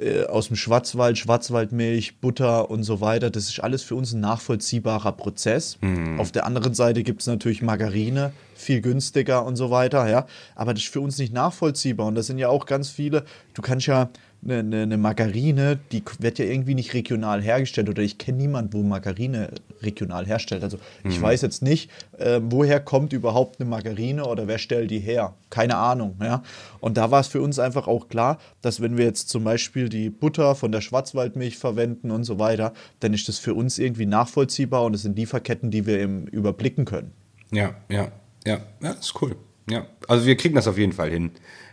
äh, 0.00 0.24
aus 0.24 0.48
dem 0.48 0.56
Schwarzwald, 0.56 1.18
Schwarzwaldmilch, 1.18 2.18
Butter 2.20 2.70
und 2.70 2.82
so 2.82 3.00
weiter. 3.00 3.30
Das 3.30 3.48
ist 3.48 3.60
alles 3.60 3.82
für 3.82 3.94
uns 3.94 4.12
ein 4.12 4.20
nachvollziehbarer 4.20 5.12
Prozess. 5.12 5.78
Auf 6.18 6.32
der 6.32 6.46
anderen 6.46 6.74
Seite 6.74 7.02
gibt 7.02 7.20
es 7.20 7.26
natürlich 7.26 7.60
Margarine, 7.62 8.32
viel 8.54 8.80
günstiger 8.80 9.44
und 9.44 9.56
so 9.56 9.70
weiter, 9.70 10.08
ja. 10.08 10.26
Aber 10.54 10.72
das 10.72 10.84
ist 10.84 10.92
für 10.92 11.00
uns 11.00 11.18
nicht 11.18 11.32
nachvollziehbar. 11.32 12.06
Und 12.06 12.14
das 12.14 12.26
sind 12.26 12.38
ja 12.38 12.48
auch 12.48 12.66
ganz 12.66 12.88
viele, 12.88 13.24
du 13.54 13.62
kannst 13.62 13.86
ja 13.86 14.08
eine, 14.42 14.58
eine, 14.60 14.82
eine 14.82 14.96
Margarine, 14.96 15.78
die 15.92 16.02
wird 16.18 16.38
ja 16.38 16.44
irgendwie 16.44 16.74
nicht 16.74 16.94
regional 16.94 17.42
hergestellt 17.42 17.88
oder 17.88 18.02
ich 18.02 18.18
kenne 18.18 18.38
niemanden, 18.38 18.72
wo 18.72 18.82
Margarine 18.82 19.50
regional 19.82 20.26
herstellt. 20.26 20.62
Also 20.62 20.78
ich 21.04 21.20
weiß 21.20 21.42
jetzt 21.42 21.62
nicht, 21.62 21.90
äh, 22.18 22.40
woher 22.42 22.80
kommt 22.80 23.12
überhaupt 23.12 23.60
eine 23.60 23.68
Margarine 23.68 24.24
oder 24.24 24.46
wer 24.46 24.58
stellt 24.58 24.90
die 24.90 24.98
her? 24.98 25.34
Keine 25.50 25.76
Ahnung. 25.76 26.16
Ja? 26.22 26.42
Und 26.80 26.96
da 26.96 27.10
war 27.10 27.20
es 27.20 27.28
für 27.28 27.42
uns 27.42 27.58
einfach 27.58 27.86
auch 27.86 28.08
klar, 28.08 28.38
dass 28.62 28.80
wenn 28.80 28.96
wir 28.96 29.04
jetzt 29.04 29.28
zum 29.28 29.44
Beispiel 29.44 29.88
die 29.88 30.10
Butter 30.10 30.54
von 30.54 30.72
der 30.72 30.80
Schwarzwaldmilch 30.80 31.58
verwenden 31.58 32.10
und 32.10 32.24
so 32.24 32.38
weiter, 32.38 32.72
dann 33.00 33.12
ist 33.12 33.28
das 33.28 33.38
für 33.38 33.54
uns 33.54 33.78
irgendwie 33.78 34.06
nachvollziehbar 34.06 34.84
und 34.84 34.94
es 34.94 35.02
sind 35.02 35.16
Lieferketten, 35.16 35.70
die 35.70 35.86
wir 35.86 35.98
eben 35.98 36.26
überblicken 36.26 36.84
können. 36.84 37.12
Ja, 37.52 37.74
ja, 37.88 38.10
ja, 38.46 38.60
ja, 38.80 38.90
ist 38.92 39.20
cool. 39.20 39.36
Ja, 39.68 39.86
also 40.08 40.26
wir 40.26 40.36
kriegen 40.36 40.54
das 40.54 40.66
auf 40.66 40.78
jeden 40.78 40.92
Fall 40.92 41.10
hin. 41.10 41.30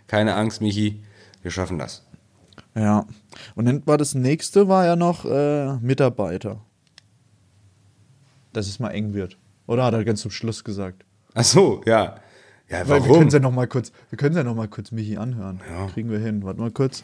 Keine 0.08 0.36
Angst, 0.36 0.62
Michi, 0.62 1.04
wir 1.42 1.52
schaffen 1.52 1.80
das. 1.80 2.04
Ja. 2.78 3.06
Und 3.56 3.66
dann 3.66 3.86
war 3.86 3.98
das 3.98 4.14
nächste 4.14 4.68
war 4.68 4.86
ja 4.86 4.96
noch 4.96 5.26
äh, 5.26 5.78
Mitarbeiter. 5.78 6.62
Dass 8.54 8.68
es 8.68 8.80
mal 8.80 8.92
eng 8.92 9.14
wird. 9.14 9.38
Oder 9.66 9.84
hat 9.84 9.94
er 9.94 10.06
ganz 10.06 10.22
zum 10.22 10.32
Schluss 10.32 10.64
gesagt? 10.64 11.04
Ach 11.34 11.44
so, 11.44 11.82
ja. 11.86 12.16
Ja, 12.70 12.80
Weil 12.88 13.02
wir 13.02 13.10
warum? 13.10 13.20
können 13.20 13.30
ja 13.30 13.40
noch 13.40 13.52
mal 13.52 13.68
kurz, 13.68 13.92
wir 14.10 14.18
können 14.18 14.36
ja 14.36 14.44
noch 14.44 14.56
mal 14.56 14.68
kurz 14.68 14.92
Michi 14.92 15.18
anhören. 15.18 15.62
Kriegen 15.94 16.10
wir 16.10 16.20
hin. 16.20 16.44
Warte 16.44 16.60
mal 16.60 16.72
kurz. 16.72 17.04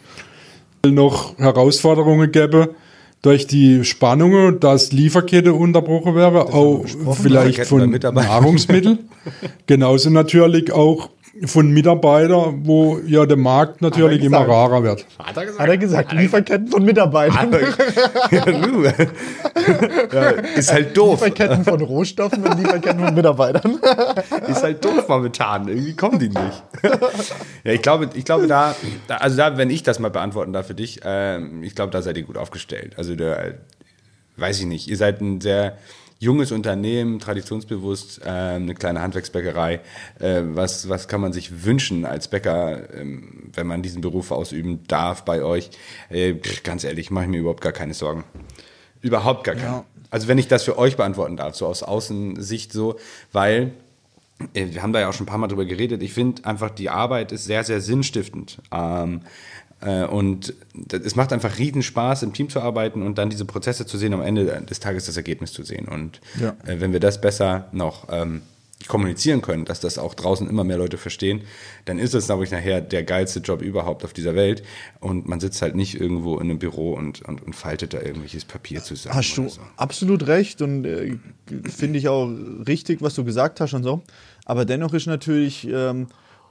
noch 0.86 1.38
Herausforderungen 1.38 2.32
gäbe 2.32 2.76
durch 3.22 3.48
die 3.48 3.86
Spannungen, 3.86 4.60
dass 4.60 4.92
Lieferkette 4.92 5.54
unterbrochen 5.54 6.16
wäre, 6.16 6.54
auch 6.54 6.86
vielleicht 7.14 7.66
von. 7.66 7.90
Nahrungsmitteln. 7.90 9.10
Genauso 9.66 10.10
natürlich 10.10 10.74
auch 10.74 11.10
von 11.46 11.72
Mitarbeitern, 11.72 12.62
wo 12.66 13.00
ja 13.00 13.26
der 13.26 13.38
Markt 13.38 13.82
natürlich 13.82 14.24
immer 14.24 14.46
gesagt. 14.46 14.52
rarer 14.52 14.84
wird. 14.84 15.06
Hat 15.18 15.36
er 15.68 15.78
gesagt, 15.78 16.12
Lieferketten 16.14 16.68
von 16.68 16.86
Mitarbeitern. 16.86 17.52
ja, 20.12 20.30
ist 20.56 20.72
halt 20.72 20.96
doof. 20.96 21.22
Lieferketten 21.22 21.64
von 21.64 21.82
Rohstoffen 21.82 22.44
und 22.44 22.60
Lieferketten 22.60 23.04
von 23.04 23.16
Mitarbeitern. 23.16 23.80
Ist 24.48 24.62
halt 24.64 24.86
doof 24.86 25.08
momentan. 25.08 25.68
Irgendwie 25.68 25.96
kommen 25.96 26.20
die 26.20 26.30
nicht. 26.30 26.64
ja, 27.64 27.72
ich 27.72 27.82
glaube, 27.82 28.10
ich 28.14 28.26
glaube 28.26 28.46
da, 28.48 28.76
da, 29.08 29.18
also 29.18 29.36
da, 29.36 29.58
wenn 29.58 29.72
ich 29.72 29.82
das 29.82 29.98
mal 30.00 30.12
beantworten 30.12 30.54
darf 30.54 30.68
für 30.68 30.76
dich, 30.76 31.00
ähm, 31.04 31.64
ich 31.64 31.74
glaube, 31.74 31.92
da 31.92 32.04
seid 32.04 32.18
ihr 32.18 32.24
gut 32.24 32.38
aufgestellt. 32.38 32.94
Also 32.98 33.16
da, 33.16 33.34
äh, 33.36 33.56
weiß 34.38 34.60
ich 34.60 34.66
nicht, 34.66 34.88
ihr 34.88 34.98
seid 34.98 35.22
ein 35.22 35.42
sehr 35.42 35.78
junges 36.24 36.52
Unternehmen, 36.52 37.20
traditionsbewusst, 37.20 38.22
ähm, 38.26 38.64
eine 38.64 38.74
kleine 38.74 39.02
Handwerksbäckerei. 39.02 39.82
Äh, 40.20 40.42
was, 40.46 40.90
was 40.90 41.08
kann 41.08 41.22
man 41.22 41.34
sich 41.34 41.66
wünschen 41.66 42.06
als 42.06 42.28
Bäcker, 42.28 42.94
ähm, 42.94 43.52
wenn 43.54 43.68
man 43.68 43.84
diesen 43.84 44.02
Beruf 44.02 44.32
ausüben 44.32 44.84
darf 44.88 45.24
bei 45.26 45.44
euch? 45.44 45.70
Äh, 46.10 46.36
ganz 46.64 46.84
ehrlich, 46.84 47.12
mache 47.12 47.26
ich 47.26 47.30
mir 47.30 47.40
überhaupt 47.40 47.62
gar 47.62 47.74
keine 47.74 47.94
Sorgen. 47.94 48.24
Überhaupt 49.02 49.44
gar 49.44 49.56
keine. 49.56 49.68
Ja. 49.68 49.86
Also 50.10 50.28
wenn 50.28 50.38
ich 50.38 50.48
das 50.48 50.64
für 50.64 50.78
euch 50.78 50.96
beantworten 50.96 51.38
darf, 51.38 51.56
so 51.56 51.68
aus 51.68 51.84
Außensicht 51.84 52.72
so, 52.72 52.98
weil 53.32 53.74
äh, 54.54 54.68
wir 54.72 54.82
haben 54.82 54.94
da 54.94 55.00
ja 55.00 55.10
auch 55.10 55.14
schon 55.14 55.26
ein 55.26 55.30
paar 55.30 55.38
Mal 55.38 55.48
drüber 55.48 55.66
geredet. 55.66 56.02
Ich 56.04 56.14
finde 56.14 56.46
einfach, 56.46 56.70
die 56.70 56.90
Arbeit 56.90 57.32
ist 57.32 57.46
sehr, 57.46 57.64
sehr 57.64 57.82
sinnstiftend. 57.82 58.60
Ähm, 58.72 59.22
äh, 59.22 59.28
und 59.90 60.54
das- 60.76 61.02
es 61.02 61.16
macht 61.16 61.34
einfach 61.34 61.58
riesen 61.58 61.84
Spaß, 61.84 62.24
im 62.24 62.34
Team 62.34 62.50
zu 62.50 62.62
arbeiten 62.62 63.02
und 63.02 63.18
dann 63.18 63.30
diese 63.30 63.46
Prozesse 63.46 63.86
zu 63.86 63.98
sehen, 63.98 64.14
am 64.14 64.22
Ende 64.22 64.46
des 64.70 64.80
Tages 64.80 65.06
das 65.06 65.18
Ergebnis 65.18 65.52
zu 65.54 65.64
sehen. 65.64 65.88
Und 65.88 66.22
Ja. 66.40 66.56
äh, 66.66 66.80
wenn 66.80 66.94
wir 66.94 67.00
das 67.00 67.20
besser 67.22 67.68
noch 67.72 68.08
ähm, 68.12 68.42
kommunizieren 68.88 69.42
können, 69.42 69.64
dass 69.64 69.80
das 69.80 69.98
auch 69.98 70.14
draußen 70.14 70.50
immer 70.50 70.66
mehr 70.66 70.78
Leute 70.78 70.98
verstehen, 70.98 71.42
dann 71.86 72.00
ist 72.00 72.14
es, 72.14 72.26
glaube 72.26 72.44
ich, 72.44 72.52
nachher 72.52 72.82
der 72.82 73.04
geilste 73.04 73.40
Job 73.40 73.62
überhaupt 73.62 74.04
auf 74.04 74.12
dieser 74.12 74.36
Welt. 74.36 74.62
Und 75.00 75.26
man 75.28 75.40
sitzt 75.40 75.62
halt 75.62 75.76
nicht 75.76 76.00
irgendwo 76.02 76.36
in 76.36 76.50
einem 76.50 76.60
Büro 76.60 76.94
und, 76.94 77.22
und, 77.22 77.42
und 77.44 77.56
faltet 77.56 77.94
da 77.94 78.02
irgendwelches 78.02 78.44
Papier 78.44 78.84
zusammen. 78.84 79.16
Hast 79.16 79.38
du 79.38 79.48
so. 79.48 79.62
absolut 79.78 80.28
recht 80.28 80.62
und 80.62 80.84
äh, 80.86 81.18
finde 81.70 81.98
ich 81.98 82.10
auch 82.10 82.28
richtig, 82.68 83.02
was 83.02 83.16
du 83.16 83.24
gesagt 83.24 83.62
hast 83.62 83.74
und 83.74 83.84
so. 83.84 84.02
Aber 84.46 84.66
dennoch 84.66 84.94
ist 84.94 85.08
natürlich 85.08 85.66
ähm, 85.72 86.08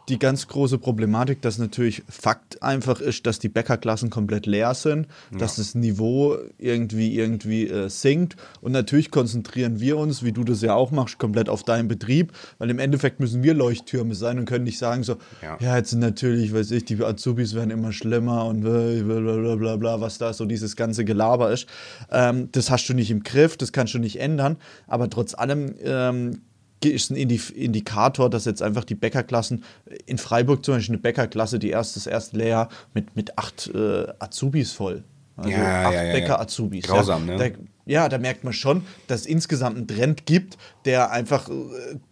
die 0.09 0.19
ganz 0.19 0.49
große 0.49 0.79
Problematik, 0.79 1.43
dass 1.43 1.59
natürlich 1.59 2.03
Fakt 2.09 2.62
einfach 2.62 3.01
ist, 3.01 3.27
dass 3.27 3.38
die 3.38 3.49
Bäckerklassen 3.49 4.11
komplett 4.11 4.47
leer 4.47 4.75
sind, 4.75 5.07
ja. 5.31 5.38
dass 5.38 5.57
das 5.57 5.75
Niveau 5.75 6.37
irgendwie 6.59 7.17
irgendwie 7.17 7.69
äh, 7.69 7.88
sinkt 7.88 8.37
und 8.61 8.73
natürlich 8.73 9.11
konzentrieren 9.11 9.81
wir 9.81 9.97
uns, 9.97 10.23
wie 10.23 10.33
du 10.33 10.45
das 10.45 10.61
ja 10.62 10.75
auch 10.75 10.91
machst, 10.91 11.19
komplett 11.19 11.49
auf 11.49 11.62
deinen 11.62 11.88
Betrieb, 11.88 12.33
weil 12.59 12.71
im 12.71 12.79
Endeffekt 12.79 13.21
müssen 13.21 13.43
wir 13.43 13.55
Leuchttürme 13.55 14.15
sein 14.15 14.38
und 14.38 14.45
können 14.47 14.65
nicht 14.65 14.79
sagen 14.79 15.05
so, 15.05 15.17
ja, 15.41 15.57
ja 15.61 15.77
jetzt 15.77 15.91
sind 15.91 16.01
natürlich, 16.01 16.53
weiß 16.53 16.73
ich, 16.73 16.85
die 16.85 17.03
Azubis 17.03 17.55
werden 17.55 17.71
immer 17.71 17.93
schlimmer 17.93 18.47
und 18.47 18.62
blablabla, 18.62 19.57
bla, 19.57 19.77
bla, 19.77 20.01
was 20.01 20.19
da 20.19 20.33
so 20.33 20.47
dieses 20.47 20.77
ganze 20.77 21.05
Gelaber 21.05 21.53
ist. 21.53 21.67
Ähm, 22.11 22.49
das 22.53 22.71
hast 22.71 22.88
du 22.88 22.95
nicht 22.95 23.11
im 23.11 23.23
Griff, 23.23 23.57
das 23.57 23.73
kannst 23.73 23.95
du 23.95 23.99
nicht 23.99 24.19
ändern, 24.21 24.57
aber 24.87 25.09
trotz 25.09 25.35
allem 25.35 25.75
ähm, 25.83 26.41
ist 26.90 27.11
ein 27.11 27.16
Indikator, 27.16 28.29
dass 28.31 28.45
jetzt 28.45 28.62
einfach 28.62 28.85
die 28.85 28.95
Bäckerklassen, 28.95 29.64
in 30.07 30.18
Freiburg 30.18 30.64
zum 30.64 30.75
Beispiel 30.75 30.95
eine 30.95 31.03
Bäckerklasse, 31.03 31.59
die 31.59 31.71
erste, 31.71 32.01
das 32.01 32.07
erste 32.07 32.37
Lehrjahr 32.37 32.68
mit, 32.95 33.14
mit 33.16 33.38
acht 33.38 33.71
äh, 33.75 34.07
Azubis 34.18 34.73
voll. 34.73 35.05
Also 35.37 35.51
ja, 35.51 35.87
acht 35.87 35.95
ja, 35.95 36.03
ja, 36.05 36.12
Bäcker-Azubis. 36.12 36.85
Grausam, 36.85 37.29
ja. 37.29 37.37
ne? 37.37 37.51
Da, 37.51 37.57
ja, 37.85 38.09
da 38.09 38.18
merkt 38.18 38.45
man 38.45 38.53
schon, 38.53 38.83
dass 39.07 39.23
es 39.23 39.27
insgesamt 39.27 39.77
einen 39.77 39.88
Trend 39.88 40.27
gibt, 40.27 40.57
der 40.85 41.11
einfach 41.11 41.49
äh, 41.49 41.53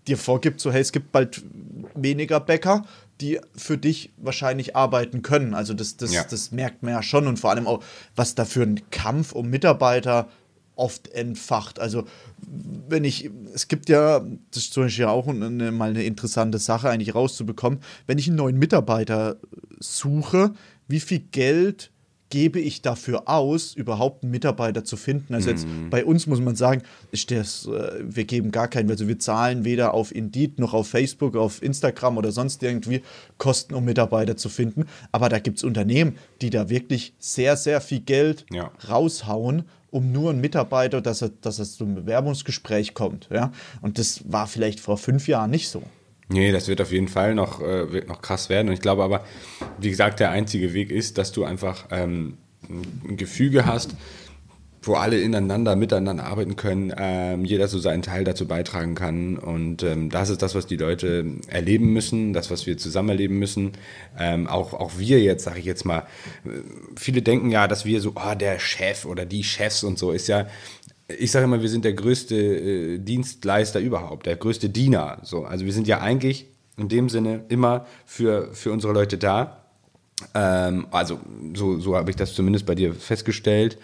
dir 0.06 0.16
vorgibt, 0.16 0.60
so 0.60 0.72
hey, 0.72 0.80
es 0.80 0.92
gibt 0.92 1.12
bald 1.12 1.42
weniger 1.94 2.40
Bäcker, 2.40 2.84
die 3.20 3.38
für 3.54 3.76
dich 3.76 4.10
wahrscheinlich 4.16 4.74
arbeiten 4.74 5.22
können. 5.22 5.54
Also 5.54 5.74
das, 5.74 5.96
das, 5.96 6.12
Ja. 6.12 6.24
das 6.28 6.50
merkt 6.52 6.82
man 6.82 6.92
ja 6.92 7.02
schon 7.02 7.26
und 7.26 7.38
vor 7.38 7.50
allem 7.50 7.66
auch, 7.66 7.82
was 8.16 8.34
da 8.34 8.44
für 8.44 8.62
ein 8.62 8.80
Kampf 8.90 9.32
um 9.32 9.50
Mitarbeiter 9.50 10.28
oft 10.80 11.08
entfacht. 11.08 11.78
Also 11.78 12.04
wenn 12.88 13.04
ich, 13.04 13.30
es 13.54 13.68
gibt 13.68 13.88
ja, 13.88 14.20
das 14.50 14.64
ist 14.64 14.72
zum 14.72 14.84
Beispiel 14.84 15.04
auch 15.04 15.28
eine, 15.28 15.70
mal 15.70 15.90
eine 15.90 16.02
interessante 16.04 16.58
Sache 16.58 16.88
eigentlich 16.88 17.14
rauszubekommen, 17.14 17.80
wenn 18.06 18.18
ich 18.18 18.26
einen 18.28 18.36
neuen 18.36 18.58
Mitarbeiter 18.58 19.36
suche, 19.78 20.52
wie 20.88 21.00
viel 21.00 21.20
Geld 21.30 21.90
gebe 22.30 22.60
ich 22.60 22.80
dafür 22.80 23.28
aus, 23.28 23.74
überhaupt 23.74 24.22
einen 24.22 24.30
Mitarbeiter 24.30 24.84
zu 24.84 24.96
finden? 24.96 25.34
Also 25.34 25.50
jetzt 25.50 25.66
bei 25.90 26.04
uns 26.04 26.28
muss 26.28 26.40
man 26.40 26.54
sagen, 26.54 26.82
ist 27.10 27.30
das, 27.32 27.66
äh, 27.66 28.00
wir 28.02 28.24
geben 28.24 28.52
gar 28.52 28.68
keinen, 28.68 28.88
also 28.88 29.08
wir 29.08 29.18
zahlen 29.18 29.64
weder 29.64 29.94
auf 29.94 30.14
Indeed 30.14 30.60
noch 30.60 30.72
auf 30.72 30.86
Facebook, 30.88 31.36
auf 31.36 31.60
Instagram 31.60 32.16
oder 32.18 32.30
sonst 32.30 32.62
irgendwie 32.62 33.02
Kosten, 33.36 33.74
um 33.74 33.84
Mitarbeiter 33.84 34.36
zu 34.36 34.48
finden. 34.48 34.86
Aber 35.10 35.28
da 35.28 35.40
gibt 35.40 35.58
es 35.58 35.64
Unternehmen, 35.64 36.16
die 36.40 36.50
da 36.50 36.68
wirklich 36.70 37.14
sehr, 37.18 37.56
sehr 37.56 37.80
viel 37.80 38.00
Geld 38.00 38.46
Ja. 38.52 38.70
raushauen, 38.88 39.64
um 39.90 40.12
nur 40.12 40.30
einen 40.30 40.40
Mitarbeiter, 40.40 41.00
dass 41.00 41.22
er, 41.22 41.30
dass 41.40 41.58
er 41.58 41.64
zu 41.64 41.84
einem 41.84 41.94
Bewerbungsgespräch 41.96 42.94
kommt. 42.94 43.28
Ja? 43.30 43.52
Und 43.82 43.98
das 43.98 44.30
war 44.30 44.46
vielleicht 44.46 44.80
vor 44.80 44.98
fünf 44.98 45.28
Jahren 45.28 45.50
nicht 45.50 45.68
so. 45.68 45.82
Nee, 46.28 46.52
das 46.52 46.68
wird 46.68 46.80
auf 46.80 46.92
jeden 46.92 47.08
Fall 47.08 47.34
noch, 47.34 47.60
äh, 47.60 47.92
wird 47.92 48.08
noch 48.08 48.22
krass 48.22 48.48
werden. 48.48 48.68
Und 48.68 48.74
ich 48.74 48.80
glaube 48.80 49.02
aber, 49.02 49.24
wie 49.78 49.90
gesagt, 49.90 50.20
der 50.20 50.30
einzige 50.30 50.72
Weg 50.72 50.90
ist, 50.90 51.18
dass 51.18 51.32
du 51.32 51.44
einfach 51.44 51.86
ähm, 51.90 52.38
ein 52.68 53.16
Gefüge 53.16 53.66
hast, 53.66 53.96
wo 54.82 54.94
alle 54.94 55.20
ineinander, 55.20 55.76
miteinander 55.76 56.24
arbeiten 56.24 56.56
können, 56.56 56.92
ähm, 56.96 57.44
jeder 57.44 57.68
so 57.68 57.78
seinen 57.78 58.02
Teil 58.02 58.24
dazu 58.24 58.46
beitragen 58.46 58.94
kann. 58.94 59.36
Und 59.36 59.82
ähm, 59.82 60.08
das 60.08 60.30
ist 60.30 60.40
das, 60.40 60.54
was 60.54 60.66
die 60.66 60.76
Leute 60.76 61.26
erleben 61.48 61.92
müssen, 61.92 62.32
das, 62.32 62.50
was 62.50 62.66
wir 62.66 62.78
zusammen 62.78 63.10
erleben 63.10 63.38
müssen. 63.38 63.72
Ähm, 64.18 64.46
auch, 64.46 64.72
auch 64.72 64.92
wir 64.98 65.20
jetzt, 65.20 65.44
sage 65.44 65.58
ich 65.58 65.66
jetzt 65.66 65.84
mal, 65.84 66.06
äh, 66.44 66.62
viele 66.96 67.20
denken 67.20 67.50
ja, 67.50 67.68
dass 67.68 67.84
wir 67.84 68.00
so, 68.00 68.14
oh, 68.14 68.34
der 68.34 68.58
Chef 68.58 69.04
oder 69.04 69.26
die 69.26 69.44
Chefs 69.44 69.84
und 69.84 69.98
so 69.98 70.12
ist 70.12 70.28
ja, 70.28 70.46
ich 71.18 71.30
sage 71.30 71.44
immer, 71.44 71.60
wir 71.60 71.68
sind 71.68 71.84
der 71.84 71.94
größte 71.94 72.36
äh, 72.36 72.98
Dienstleister 72.98 73.80
überhaupt, 73.80 74.26
der 74.26 74.36
größte 74.36 74.70
Diener. 74.70 75.18
So. 75.22 75.44
Also 75.44 75.64
wir 75.64 75.72
sind 75.72 75.88
ja 75.88 76.00
eigentlich 76.00 76.46
in 76.76 76.88
dem 76.88 77.08
Sinne 77.08 77.44
immer 77.48 77.86
für, 78.06 78.54
für 78.54 78.72
unsere 78.72 78.92
Leute 78.92 79.18
da. 79.18 79.64
Ähm, 80.34 80.86
also 80.90 81.18
so, 81.54 81.78
so 81.78 81.96
habe 81.96 82.10
ich 82.10 82.16
das 82.16 82.34
zumindest 82.34 82.66
bei 82.66 82.74
dir 82.74 82.94
festgestellt. 82.94 83.78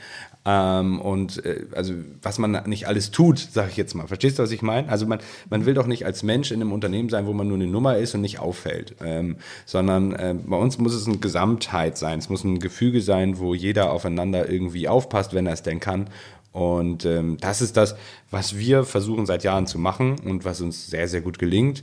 Ähm, 0.48 1.00
und 1.00 1.44
äh, 1.44 1.66
also 1.74 1.92
was 2.22 2.38
man 2.38 2.62
nicht 2.66 2.86
alles 2.86 3.10
tut, 3.10 3.38
sage 3.38 3.70
ich 3.70 3.76
jetzt 3.76 3.94
mal. 3.94 4.06
Verstehst 4.06 4.38
du, 4.38 4.44
was 4.44 4.52
ich 4.52 4.62
meine? 4.62 4.88
Also 4.88 5.04
man, 5.04 5.18
man 5.50 5.66
will 5.66 5.74
doch 5.74 5.88
nicht 5.88 6.06
als 6.06 6.22
Mensch 6.22 6.52
in 6.52 6.60
einem 6.60 6.72
Unternehmen 6.72 7.08
sein, 7.08 7.26
wo 7.26 7.32
man 7.32 7.48
nur 7.48 7.56
eine 7.56 7.66
Nummer 7.66 7.96
ist 7.96 8.14
und 8.14 8.20
nicht 8.20 8.38
auffällt, 8.38 8.94
ähm, 9.04 9.38
sondern 9.64 10.12
äh, 10.12 10.36
bei 10.46 10.56
uns 10.56 10.78
muss 10.78 10.94
es 10.94 11.08
eine 11.08 11.18
Gesamtheit 11.18 11.98
sein. 11.98 12.20
Es 12.20 12.28
muss 12.28 12.44
ein 12.44 12.60
Gefüge 12.60 13.02
sein, 13.02 13.40
wo 13.40 13.54
jeder 13.54 13.90
aufeinander 13.90 14.48
irgendwie 14.48 14.86
aufpasst, 14.86 15.34
wenn 15.34 15.46
er 15.46 15.54
es 15.54 15.64
denn 15.64 15.80
kann. 15.80 16.10
Und 16.52 17.04
ähm, 17.04 17.38
das 17.40 17.60
ist 17.60 17.76
das, 17.76 17.96
was 18.30 18.56
wir 18.56 18.84
versuchen 18.84 19.26
seit 19.26 19.42
Jahren 19.42 19.66
zu 19.66 19.80
machen 19.80 20.16
und 20.24 20.44
was 20.44 20.60
uns 20.60 20.86
sehr, 20.86 21.08
sehr 21.08 21.22
gut 21.22 21.40
gelingt. 21.40 21.82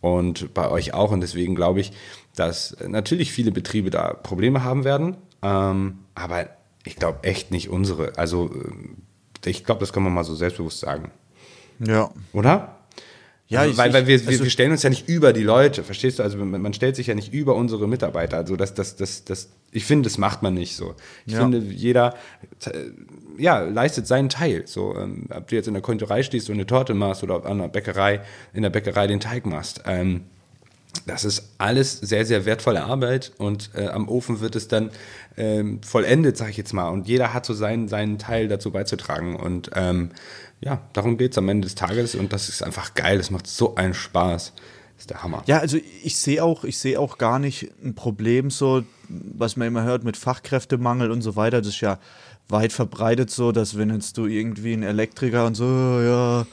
Und 0.00 0.52
bei 0.52 0.68
euch 0.68 0.94
auch. 0.94 1.12
Und 1.12 1.20
deswegen 1.20 1.54
glaube 1.54 1.80
ich, 1.80 1.92
dass 2.34 2.76
natürlich 2.86 3.30
viele 3.30 3.52
Betriebe 3.52 3.90
da 3.90 4.14
Probleme 4.14 4.64
haben 4.64 4.84
werden. 4.84 5.16
Ähm, 5.42 6.00
aber 6.14 6.48
ich 6.84 6.96
glaube 6.96 7.24
echt 7.24 7.50
nicht 7.50 7.68
unsere. 7.68 8.16
Also 8.18 8.50
äh, 9.44 9.48
ich 9.50 9.64
glaube, 9.64 9.80
das 9.80 9.92
kann 9.92 10.02
man 10.02 10.12
mal 10.12 10.24
so 10.24 10.34
selbstbewusst 10.34 10.80
sagen. 10.80 11.10
Ja. 11.78 12.10
Oder? 12.32 12.76
Ja, 13.48 13.60
also, 13.60 13.72
ich- 13.72 13.78
weil, 13.78 13.92
weil 13.92 14.06
wir, 14.06 14.20
also- 14.26 14.44
wir 14.44 14.50
stellen 14.50 14.70
uns 14.70 14.82
ja 14.84 14.90
nicht 14.90 15.08
über 15.08 15.32
die 15.32 15.42
Leute, 15.42 15.82
verstehst 15.82 16.18
du? 16.18 16.22
Also 16.22 16.38
man, 16.38 16.72
stellt 16.74 16.94
sich 16.94 17.08
ja 17.08 17.14
nicht 17.16 17.32
über 17.32 17.56
unsere 17.56 17.88
Mitarbeiter. 17.88 18.36
Also 18.36 18.54
das, 18.54 18.74
das, 18.74 18.94
das, 18.96 19.24
das, 19.24 19.48
ich 19.72 19.84
finde, 19.84 20.08
das 20.08 20.18
macht 20.18 20.42
man 20.42 20.54
nicht 20.54 20.76
so. 20.76 20.94
Ich 21.26 21.32
Ja. 21.32 21.40
finde, 21.40 21.58
jeder 21.58 22.14
äh, 22.66 22.70
ja, 23.38 23.58
leistet 23.60 24.06
seinen 24.06 24.28
Teil. 24.28 24.62
So, 24.66 24.94
ähm, 24.96 25.26
ob 25.34 25.48
du 25.48 25.56
jetzt 25.56 25.66
in 25.66 25.74
der 25.74 25.82
Konditorei 25.82 26.22
stehst 26.22 26.48
und 26.48 26.54
eine 26.56 26.66
Torte 26.66 26.94
machst 26.94 27.22
oder 27.24 27.44
an 27.44 27.58
der 27.58 27.68
Bäckerei, 27.68 28.20
in 28.52 28.62
der 28.62 28.70
Bäckerei 28.70 29.06
den 29.08 29.18
Teig 29.20 29.46
machst. 29.46 29.82
Ähm, 29.86 30.24
das 31.06 31.24
ist 31.24 31.54
alles 31.58 31.98
sehr, 32.00 32.26
sehr 32.26 32.44
wertvolle 32.44 32.82
Arbeit 32.84 33.32
und 33.38 33.70
äh, 33.74 33.88
am 33.88 34.08
Ofen 34.08 34.40
wird 34.40 34.56
es 34.56 34.68
dann 34.68 34.90
ähm, 35.36 35.82
vollendet, 35.82 36.36
sag 36.36 36.50
ich 36.50 36.56
jetzt 36.56 36.72
mal. 36.72 36.88
Und 36.88 37.08
jeder 37.08 37.32
hat 37.32 37.46
so 37.46 37.54
seinen, 37.54 37.88
seinen 37.88 38.18
Teil 38.18 38.48
dazu 38.48 38.70
beizutragen. 38.70 39.36
Und 39.36 39.70
ähm, 39.74 40.10
ja, 40.60 40.80
darum 40.92 41.16
geht 41.16 41.32
es 41.32 41.38
am 41.38 41.48
Ende 41.48 41.66
des 41.66 41.74
Tages 41.74 42.14
und 42.14 42.32
das 42.32 42.48
ist 42.48 42.62
einfach 42.62 42.94
geil. 42.94 43.18
Das 43.18 43.30
macht 43.30 43.46
so 43.46 43.74
einen 43.76 43.94
Spaß. 43.94 44.52
Das 44.54 45.04
ist 45.04 45.10
der 45.10 45.22
Hammer. 45.22 45.42
Ja, 45.46 45.58
also 45.58 45.78
ich 46.02 46.18
sehe 46.18 46.44
auch, 46.44 46.64
ich 46.64 46.78
sehe 46.78 47.00
auch 47.00 47.18
gar 47.18 47.38
nicht 47.38 47.70
ein 47.82 47.94
Problem 47.94 48.50
so, 48.50 48.82
was 49.08 49.56
man 49.56 49.68
immer 49.68 49.84
hört 49.84 50.04
mit 50.04 50.16
Fachkräftemangel 50.16 51.10
und 51.10 51.22
so 51.22 51.36
weiter. 51.36 51.60
Das 51.60 51.68
ist 51.68 51.80
ja 51.80 51.98
weit 52.48 52.72
verbreitet 52.72 53.30
so, 53.30 53.52
dass 53.52 53.78
wenn 53.78 53.90
jetzt 53.90 54.18
du 54.18 54.26
irgendwie 54.26 54.74
ein 54.74 54.82
Elektriker 54.82 55.46
und 55.46 55.54
so, 55.54 55.64
ja, 55.64 56.46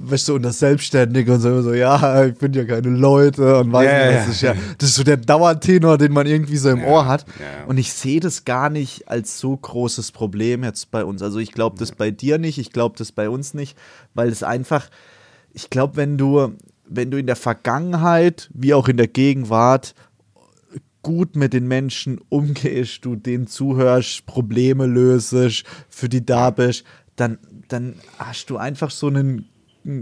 weißt 0.00 0.28
du, 0.28 0.36
und 0.36 0.42
das 0.42 0.60
Selbstständige 0.60 1.34
und 1.34 1.40
so, 1.40 1.60
so, 1.60 1.74
ja, 1.74 2.24
ich 2.26 2.38
bin 2.38 2.52
ja 2.52 2.64
keine 2.64 2.88
Leute 2.88 3.58
und 3.58 3.72
weiß 3.72 3.84
Ja, 3.84 4.04
nicht, 4.06 4.14
ja, 4.14 4.18
das 4.20 4.28
ist 4.28 4.40
ja, 4.42 4.54
das 4.78 4.88
ist 4.90 4.94
so 4.94 5.02
der 5.02 5.16
Dauertenor, 5.16 5.98
den 5.98 6.12
man 6.12 6.26
irgendwie 6.26 6.56
so 6.56 6.70
im 6.70 6.78
Ja, 6.80 6.86
Ohr 6.86 7.06
hat. 7.06 7.26
ja. 7.40 7.64
Und 7.66 7.78
ich 7.78 7.92
sehe 7.92 8.20
das 8.20 8.44
gar 8.44 8.70
nicht 8.70 9.08
als 9.08 9.38
so 9.40 9.56
großes 9.56 10.12
Problem 10.12 10.62
jetzt 10.62 10.90
bei 10.92 11.04
uns. 11.04 11.20
Also 11.20 11.38
ich 11.40 11.52
glaube 11.52 11.76
das 11.78 11.92
bei 11.92 12.10
dir 12.12 12.38
nicht, 12.38 12.58
ich 12.58 12.70
glaube 12.72 12.94
das 12.96 13.10
bei 13.12 13.28
uns 13.28 13.54
nicht, 13.54 13.76
weil 14.14 14.28
es 14.28 14.42
einfach, 14.44 14.88
ich 15.52 15.68
glaube, 15.68 15.96
wenn 15.96 16.16
du, 16.16 16.52
wenn 16.88 17.10
du 17.10 17.18
in 17.18 17.26
der 17.26 17.36
Vergangenheit 17.36 18.48
wie 18.54 18.74
auch 18.74 18.86
in 18.88 18.96
der 18.98 19.08
Gegenwart 19.08 19.94
gut 21.02 21.36
mit 21.36 21.52
den 21.52 21.66
Menschen 21.66 22.20
umgehst, 22.28 23.04
du 23.04 23.16
denen 23.16 23.46
zuhörst, 23.46 24.26
Probleme 24.26 24.86
löst, 24.86 25.34
für 25.88 26.08
die 26.08 26.24
da 26.24 26.50
bist, 26.50 26.84
dann, 27.16 27.38
dann 27.68 27.94
hast 28.18 28.50
du 28.50 28.56
einfach 28.58 28.90
so 28.90 29.08
einen 29.08 29.48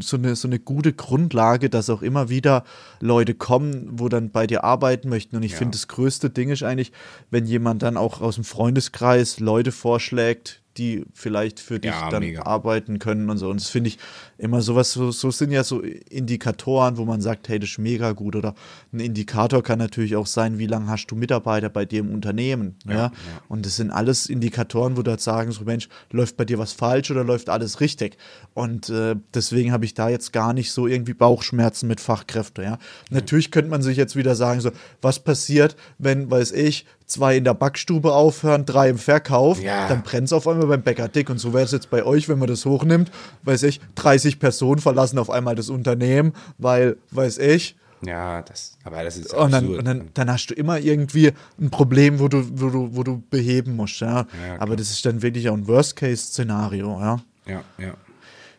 so 0.00 0.16
eine, 0.16 0.36
so 0.36 0.48
eine 0.48 0.58
gute 0.58 0.92
Grundlage, 0.92 1.70
dass 1.70 1.90
auch 1.90 2.02
immer 2.02 2.28
wieder 2.28 2.64
Leute 3.00 3.34
kommen, 3.34 3.88
wo 3.92 4.08
dann 4.08 4.30
bei 4.30 4.46
dir 4.46 4.64
arbeiten 4.64 5.08
möchten. 5.08 5.36
Und 5.36 5.42
ich 5.42 5.52
Ja. 5.52 5.58
finde, 5.58 5.72
das 5.72 5.88
größte 5.88 6.30
Ding 6.30 6.50
ist 6.50 6.62
eigentlich, 6.62 6.92
wenn 7.30 7.46
jemand 7.46 7.82
dann 7.82 7.96
auch 7.96 8.20
aus 8.20 8.36
dem 8.36 8.44
Freundeskreis 8.44 9.38
Leute 9.40 9.72
vorschlägt, 9.72 10.62
die 10.78 11.04
vielleicht 11.12 11.60
für 11.60 11.78
dich 11.80 11.90
Ja, 11.90 12.10
dann 12.10 12.22
mega. 12.22 12.42
arbeiten 12.42 12.98
können 12.98 13.30
und 13.30 13.38
so. 13.38 13.48
Und 13.50 13.60
das 13.60 13.68
finde 13.68 13.88
ich 13.88 13.98
immer 14.38 14.60
sowas, 14.62 14.92
so, 14.92 15.10
so 15.10 15.30
sind 15.30 15.50
ja 15.50 15.64
so 15.64 15.80
Indikatoren, 15.80 16.96
wo 16.96 17.04
man 17.04 17.20
sagt, 17.20 17.48
hey, 17.48 17.58
das 17.58 17.70
ist 17.70 17.78
mega 17.78 18.12
gut. 18.12 18.36
Oder 18.36 18.54
ein 18.92 19.00
Indikator 19.00 19.62
kann 19.62 19.78
natürlich 19.78 20.16
auch 20.16 20.26
sein, 20.26 20.58
wie 20.58 20.66
lange 20.66 20.88
hast 20.88 21.06
du 21.06 21.16
Mitarbeiter 21.16 21.68
bei 21.68 21.84
dir 21.84 22.00
im 22.00 22.12
Unternehmen. 22.12 22.76
Ja, 22.86 23.12
Und 23.48 23.64
das 23.66 23.76
sind 23.76 23.90
alles 23.90 24.26
Indikatoren, 24.26 24.96
wo 24.96 25.02
du 25.02 25.10
halt 25.10 25.20
sagen, 25.20 25.52
so 25.52 25.64
Mensch, 25.64 25.88
läuft 26.10 26.36
bei 26.36 26.44
dir 26.44 26.58
was 26.58 26.72
falsch 26.72 27.10
oder 27.10 27.24
läuft 27.24 27.48
alles 27.48 27.80
richtig? 27.80 28.16
Und 28.54 28.88
äh, 28.90 29.16
deswegen 29.34 29.72
habe 29.72 29.84
ich 29.84 29.94
da 29.94 30.08
jetzt 30.08 30.32
gar 30.32 30.52
nicht 30.52 30.72
so 30.72 30.86
irgendwie 30.86 31.14
Bauchschmerzen 31.14 31.86
mit 31.88 32.00
Fachkräften. 32.00 32.64
Ja? 32.64 32.78
Natürlich 33.10 33.50
könnte 33.50 33.70
man 33.70 33.82
sich 33.82 33.96
jetzt 33.96 34.16
wieder 34.16 34.34
sagen, 34.34 34.60
so, 34.60 34.70
was 35.02 35.18
passiert, 35.20 35.76
wenn, 35.98 36.30
weiß 36.30 36.52
ich, 36.52 36.86
zwei 37.06 37.36
in 37.36 37.44
der 37.44 37.54
Backstube 37.54 38.12
aufhören, 38.12 38.66
drei 38.66 38.88
im 38.90 38.98
Verkauf, 38.98 39.62
Ja. 39.62 39.88
dann 39.88 40.02
brennt 40.02 40.26
es 40.26 40.32
auf 40.32 40.46
einmal 40.48 40.66
beim 40.66 40.82
Bäcker 40.82 41.08
dick. 41.08 41.30
Und 41.30 41.38
so 41.38 41.52
wäre 41.54 41.64
es 41.64 41.72
jetzt 41.72 41.88
bei 41.90 42.02
euch, 42.04 42.28
wenn 42.28 42.38
man 42.38 42.48
das 42.48 42.64
hochnimmt, 42.64 43.10
weiß 43.44 43.62
ich, 43.64 43.80
30 43.94 44.38
Personen 44.40 44.80
verlassen 44.80 45.18
auf 45.18 45.30
einmal 45.30 45.54
das 45.54 45.68
Unternehmen, 45.68 46.32
weil, 46.58 46.96
weiß 47.12 47.38
ich, 47.38 47.76
Ja, 48.04 48.42
das, 48.42 48.76
aber 48.84 49.02
das 49.04 49.16
ist 49.16 49.32
und 49.32 49.52
dann, 49.52 49.68
und 49.78 49.84
dann, 49.84 50.08
dann 50.14 50.30
hast 50.30 50.48
du 50.48 50.54
immer 50.54 50.78
irgendwie 50.78 51.32
ein 51.60 51.70
Problem, 51.70 52.18
wo 52.18 52.28
du, 52.28 52.42
wo 52.60 52.68
du, 52.70 52.88
wo 52.96 53.02
du 53.02 53.22
beheben 53.30 53.74
musst. 53.76 54.00
Ja? 54.00 54.24
klar. 54.24 54.26
Aber 54.58 54.76
das 54.76 54.90
ist 54.90 55.06
dann 55.06 55.22
wirklich 55.22 55.48
auch 55.48 55.54
ein 55.54 55.66
Worst-Case-Szenario. 55.66 57.00
Ja? 57.00 57.16
ja, 57.46 57.60
ja. 57.78 57.94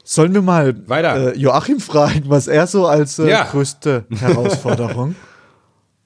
Sollen 0.04 0.34
wir 0.34 0.42
mal 0.42 0.88
Weiter. 0.88 1.36
Äh, 1.36 1.38
Joachim 1.38 1.82
fragen, 1.82 2.24
was 2.28 2.48
er 2.48 2.66
so 2.66 2.88
als 2.88 3.20
äh, 3.20 3.30
Ja. 3.30 3.44
größte 3.44 4.06
Herausforderung? 4.20 5.16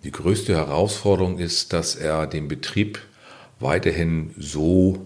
Die 0.03 0.11
größte 0.11 0.55
Herausforderung 0.55 1.37
ist, 1.37 1.73
dass 1.73 1.95
er 1.95 2.25
den 2.27 2.47
Betrieb 2.47 2.99
weiterhin 3.59 4.33
so 4.37 5.05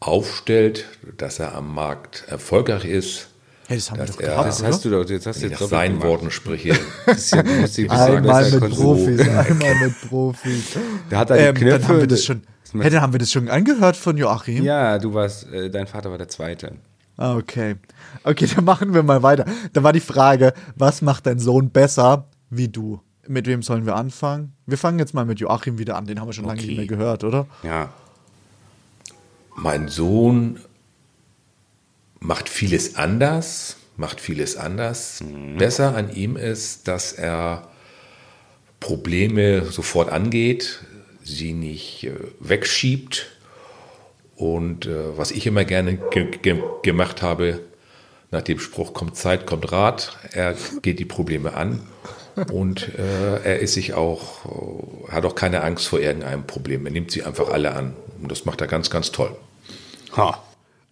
aufstellt, 0.00 0.86
dass 1.18 1.38
er 1.38 1.54
am 1.54 1.74
Markt 1.74 2.24
erfolgreich 2.28 2.84
ist. 2.86 3.28
Hey, 3.68 3.76
das 3.76 3.90
haben 3.90 3.98
wir 3.98 4.06
Dass 4.06 4.16
doch 4.16 4.22
er- 4.22 4.28
gehabt, 4.30 4.48
Das 4.48 4.62
hast 4.64 4.84
du 4.84 4.90
doch, 4.90 5.08
jetzt 5.08 5.26
hast 5.26 5.42
du 5.42 5.46
jetzt 5.46 5.60
nach 5.60 5.68
seinen 5.68 5.92
gemacht. 6.00 6.08
Worten 6.08 6.30
spreche. 6.30 6.70
Das 7.06 7.18
ist 7.18 7.34
ja, 7.34 7.40
Einmal 7.90 8.50
mit. 8.50 8.70
Profis, 8.70 9.20
einmal 9.20 9.74
mit 9.84 10.08
Profis. 10.08 10.64
Der 11.10 11.18
hat 11.18 11.30
da 11.30 11.34
die 11.36 11.40
Ähm, 11.42 11.54
Knöpfe. 11.54 11.78
dann 11.78 11.88
haben 11.88 12.00
wir 12.00 12.06
das 12.08 12.24
schon, 12.24 12.42
hey, 12.80 12.90
dann 12.90 13.00
haben 13.02 13.12
wir 13.12 13.20
das 13.20 13.30
schon 13.30 13.48
angehört 13.48 13.96
von 13.96 14.16
Joachim. 14.16 14.64
Ja, 14.64 14.98
du 14.98 15.12
warst, 15.14 15.46
äh, 15.52 15.70
dein 15.70 15.86
Vater 15.86 16.10
war 16.10 16.18
der 16.18 16.28
Zweite. 16.28 16.72
Ah, 17.16 17.36
Okay. 17.36 17.76
Okay, 18.24 18.46
dann 18.56 18.64
machen 18.64 18.92
wir 18.94 19.02
mal 19.02 19.22
weiter. 19.22 19.44
Da 19.72 19.82
war 19.84 19.92
die 19.92 20.00
Frage, 20.00 20.52
was 20.74 21.02
macht 21.02 21.26
dein 21.26 21.38
Sohn 21.38 21.70
besser 21.70 22.26
wie 22.48 22.68
du? 22.68 23.00
Mit 23.30 23.46
wem 23.46 23.62
sollen 23.62 23.86
wir 23.86 23.94
anfangen? 23.94 24.54
Wir 24.66 24.76
fangen 24.76 24.98
jetzt 24.98 25.14
mal 25.14 25.24
mit 25.24 25.38
Joachim 25.38 25.78
wieder 25.78 25.96
an. 25.96 26.04
Den 26.04 26.18
haben 26.18 26.26
wir 26.26 26.32
schon 26.32 26.46
lange 26.46 26.58
Okay. 26.58 26.66
nicht 26.66 26.78
mehr 26.78 26.86
gehört, 26.88 27.22
oder? 27.22 27.46
Ja. 27.62 27.92
Mein 29.54 29.86
Sohn 29.86 30.58
macht 32.18 32.48
vieles 32.48 32.96
anders, 32.96 33.76
macht 33.96 34.20
vieles 34.20 34.56
anders. 34.56 35.22
Besser 35.56 35.94
an 35.94 36.12
ihm 36.12 36.36
ist, 36.36 36.88
dass 36.88 37.12
er 37.12 37.68
Probleme 38.80 39.64
sofort 39.66 40.10
angeht, 40.10 40.80
sie 41.22 41.52
nicht 41.52 42.02
äh, 42.02 42.14
wegschiebt. 42.40 43.28
Und 44.34 44.86
äh, 44.86 45.16
was 45.16 45.30
ich 45.30 45.46
immer 45.46 45.64
gerne 45.64 45.98
ge 46.10 46.32
ge 46.42 46.60
gemacht 46.82 47.22
habe, 47.22 47.60
nach 48.32 48.42
dem 48.42 48.58
Spruch 48.58 48.92
kommt 48.92 49.14
Zeit, 49.16 49.46
kommt 49.46 49.70
Rat, 49.70 50.18
er 50.32 50.56
geht 50.82 50.98
die 50.98 51.04
Probleme 51.04 51.54
an 51.54 51.80
und 52.52 52.88
äh, 52.98 53.42
er 53.44 53.58
ist 53.60 53.74
sich 53.74 53.94
auch, 53.94 54.44
äh, 55.08 55.12
hat 55.12 55.24
auch 55.24 55.34
keine 55.34 55.62
Angst 55.62 55.88
vor 55.88 56.00
irgendeinem 56.00 56.46
Problem. 56.46 56.86
Er 56.86 56.92
nimmt 56.92 57.10
sie 57.10 57.22
einfach 57.22 57.48
alle 57.48 57.72
an. 57.72 57.94
Und 58.20 58.30
das 58.30 58.44
macht 58.44 58.60
er 58.60 58.66
ganz, 58.66 58.90
ganz 58.90 59.12
toll. 59.12 59.34
Ha. 60.16 60.42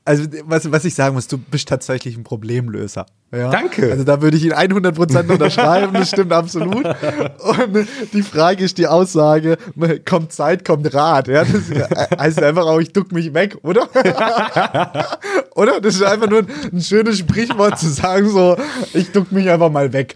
Also, 0.08 0.24
was, 0.44 0.72
was 0.72 0.86
ich 0.86 0.94
sagen 0.94 1.14
muss, 1.14 1.28
du 1.28 1.36
bist 1.36 1.68
tatsächlich 1.68 2.16
ein 2.16 2.24
Problemlöser. 2.24 3.04
Ja? 3.30 3.50
Danke. 3.50 3.90
Also, 3.90 4.04
da 4.04 4.22
würde 4.22 4.38
ich 4.38 4.44
ihn 4.44 4.54
100% 4.54 5.30
unterschreiben, 5.30 5.92
das 5.92 6.08
stimmt 6.08 6.32
absolut. 6.32 6.86
Und 6.86 7.86
die 8.14 8.22
Frage 8.22 8.64
ist 8.64 8.78
die 8.78 8.86
Aussage, 8.86 9.58
kommt 10.06 10.32
Zeit, 10.32 10.64
kommt 10.64 10.94
Rat. 10.94 11.28
Ja? 11.28 11.44
Das 11.44 12.18
heißt 12.18 12.42
einfach 12.42 12.64
auch, 12.64 12.78
ich 12.78 12.90
duck 12.94 13.12
mich 13.12 13.34
weg, 13.34 13.58
oder? 13.62 13.86
oder? 15.54 15.78
Das 15.78 15.96
ist 15.96 16.02
einfach 16.02 16.30
nur 16.30 16.38
ein, 16.38 16.48
ein 16.72 16.80
schönes 16.80 17.18
Sprichwort 17.18 17.78
zu 17.78 17.90
sagen, 17.90 18.30
so, 18.30 18.56
ich 18.94 19.12
duck 19.12 19.30
mich 19.30 19.50
einfach 19.50 19.70
mal 19.70 19.92
weg. 19.92 20.14